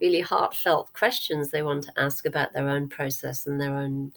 really 0.00 0.20
heartfelt 0.20 0.92
questions 0.92 1.50
they 1.50 1.62
want 1.62 1.84
to 1.84 1.92
ask 1.96 2.26
about 2.26 2.52
their 2.52 2.68
own 2.68 2.88
process 2.88 3.46
and 3.46 3.60
their 3.60 3.76
own 3.76 4.12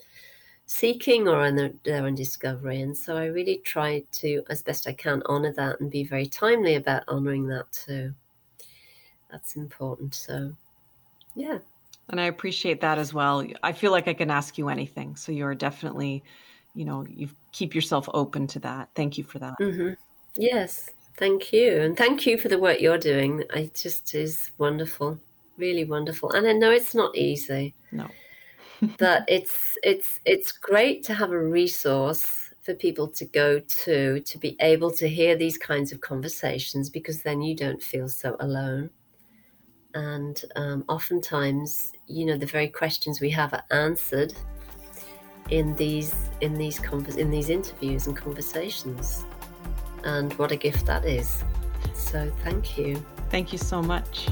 seeking 0.66 1.28
or 1.28 1.52
their, 1.52 1.72
their 1.84 2.06
own 2.06 2.16
discovery. 2.16 2.82
And 2.82 2.98
so 2.98 3.18
I 3.18 3.26
really 3.26 3.58
try 3.58 4.04
to, 4.14 4.44
as 4.50 4.62
best 4.62 4.88
I 4.88 4.94
can, 4.94 5.22
honor 5.26 5.54
that 5.54 5.80
and 5.80 5.92
be 5.92 6.04
very 6.04 6.26
timely 6.26 6.76
about 6.76 7.04
honoring 7.08 7.48
that 7.48 7.72
too. 7.72 8.14
That's 9.32 9.56
important. 9.56 10.16
So, 10.16 10.54
yeah. 11.36 11.58
And 12.10 12.20
I 12.20 12.26
appreciate 12.26 12.82
that 12.82 12.98
as 12.98 13.14
well. 13.14 13.46
I 13.64 13.72
feel 13.72 13.92
like 13.92 14.08
I 14.08 14.14
can 14.14 14.30
ask 14.30 14.58
you 14.58 14.70
anything. 14.70 15.16
So 15.16 15.32
you're 15.32 15.56
definitely, 15.56 16.24
you 16.76 16.86
know, 16.86 17.06
you 17.10 17.30
keep 17.52 17.74
yourself 17.74 18.10
open 18.14 18.48
to 18.48 18.60
that. 18.60 18.90
Thank 18.96 19.18
you 19.18 19.24
for 19.24 19.40
that. 19.40 19.56
Mm-hmm. 19.60 19.94
Yes, 20.36 20.92
thank 21.18 21.54
you. 21.54 21.82
And 21.82 21.98
thank 21.98 22.26
you 22.26 22.38
for 22.38 22.50
the 22.50 22.60
work 22.60 22.82
you're 22.82 22.98
doing. 22.98 23.44
It 23.54 23.76
just 23.76 24.16
is 24.16 24.52
wonderful, 24.58 25.20
really 25.58 25.86
wonderful. 25.86 26.32
And 26.32 26.48
I 26.48 26.54
know 26.54 26.72
it's 26.72 26.96
not 26.96 27.16
easy. 27.16 27.76
No. 27.92 28.10
but 28.98 29.24
it's 29.28 29.78
it's 29.84 30.20
it's 30.26 30.52
great 30.52 31.04
to 31.04 31.14
have 31.14 31.32
a 31.32 31.40
resource 31.40 32.50
for 32.62 32.74
people 32.74 33.08
to 33.08 33.26
go 33.26 33.60
to 33.60 34.20
to 34.22 34.38
be 34.38 34.56
able 34.62 34.92
to 34.92 35.08
hear 35.08 35.36
these 35.36 35.58
kinds 35.58 35.92
of 35.92 36.02
conversations 36.02 36.90
because 36.90 37.22
then 37.22 37.42
you 37.42 37.56
don't 37.56 37.82
feel 37.82 38.10
so 38.10 38.36
alone 38.40 38.90
and 39.94 40.44
um, 40.56 40.84
oftentimes 40.90 41.92
you 42.08 42.26
know 42.26 42.38
the 42.38 42.46
very 42.46 42.68
questions 42.68 43.22
we 43.22 43.30
have 43.30 43.54
are 43.54 43.64
answered 43.72 44.34
in 45.50 45.76
these 45.76 46.14
in 46.42 46.56
these 46.56 46.80
convers- 46.80 47.18
in 47.18 47.30
these 47.30 47.50
interviews 47.50 48.08
and 48.08 48.16
conversations 48.16 49.26
and 50.04 50.34
what 50.34 50.52
a 50.52 50.56
gift 50.56 50.86
that 50.86 51.06
is. 51.06 51.44
So 51.94 52.32
thank 52.44 52.78
you. 52.78 53.04
Thank 53.30 53.52
you 53.52 53.58
so 53.58 53.82
much. 53.82 54.28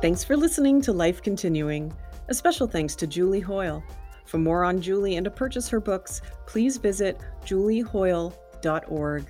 Thanks 0.00 0.24
for 0.24 0.34
listening 0.34 0.80
to 0.82 0.94
Life 0.94 1.20
Continuing. 1.20 1.92
A 2.28 2.34
special 2.34 2.66
thanks 2.66 2.94
to 2.96 3.06
Julie 3.06 3.40
Hoyle. 3.40 3.84
For 4.24 4.38
more 4.38 4.64
on 4.64 4.80
Julie 4.80 5.16
and 5.16 5.24
to 5.24 5.30
purchase 5.30 5.68
her 5.68 5.78
books, 5.78 6.22
please 6.46 6.78
visit 6.78 7.20
juliehoyle.org. 7.44 9.24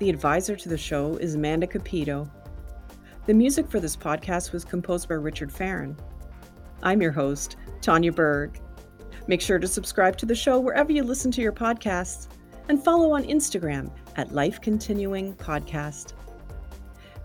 The 0.00 0.10
advisor 0.10 0.56
to 0.56 0.68
the 0.68 0.76
show 0.76 1.16
is 1.18 1.36
Amanda 1.36 1.68
Capito. 1.68 2.28
The 3.26 3.34
music 3.34 3.70
for 3.70 3.78
this 3.78 3.96
podcast 3.96 4.52
was 4.52 4.64
composed 4.64 5.08
by 5.08 5.14
Richard 5.14 5.52
Farron. 5.52 5.96
I'm 6.82 7.00
your 7.00 7.12
host, 7.12 7.54
Tanya 7.82 8.10
Berg. 8.10 8.60
Make 9.28 9.42
sure 9.42 9.60
to 9.60 9.68
subscribe 9.68 10.16
to 10.16 10.26
the 10.26 10.34
show 10.34 10.58
wherever 10.58 10.90
you 10.90 11.04
listen 11.04 11.30
to 11.30 11.40
your 11.40 11.52
podcasts 11.52 12.26
and 12.68 12.82
follow 12.82 13.12
on 13.12 13.22
Instagram 13.22 13.92
at 14.16 14.34
Life 14.34 14.60
Continuing 14.60 15.34
Podcast. 15.36 16.14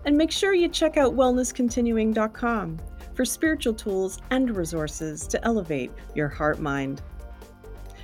And 0.06 0.16
make 0.16 0.30
sure 0.30 0.54
you 0.54 0.68
check 0.68 0.96
out 0.96 1.14
wellnesscontinuing.com 1.14 2.78
for 3.14 3.24
spiritual 3.24 3.74
tools 3.74 4.18
and 4.30 4.56
resources 4.56 5.26
to 5.26 5.44
elevate 5.44 5.90
your 6.14 6.28
heart 6.28 6.60
mind. 6.60 7.02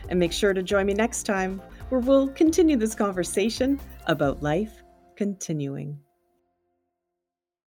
And 0.09 0.19
make 0.19 0.33
sure 0.33 0.53
to 0.53 0.63
join 0.63 0.87
me 0.87 0.95
next 0.95 1.23
time 1.23 1.63
where 1.89 2.01
we'll 2.01 2.29
continue 2.29 2.77
this 2.77 2.95
conversation 2.95 3.81
about 4.09 4.43
life 4.43 4.83
continuing. 5.17 6.02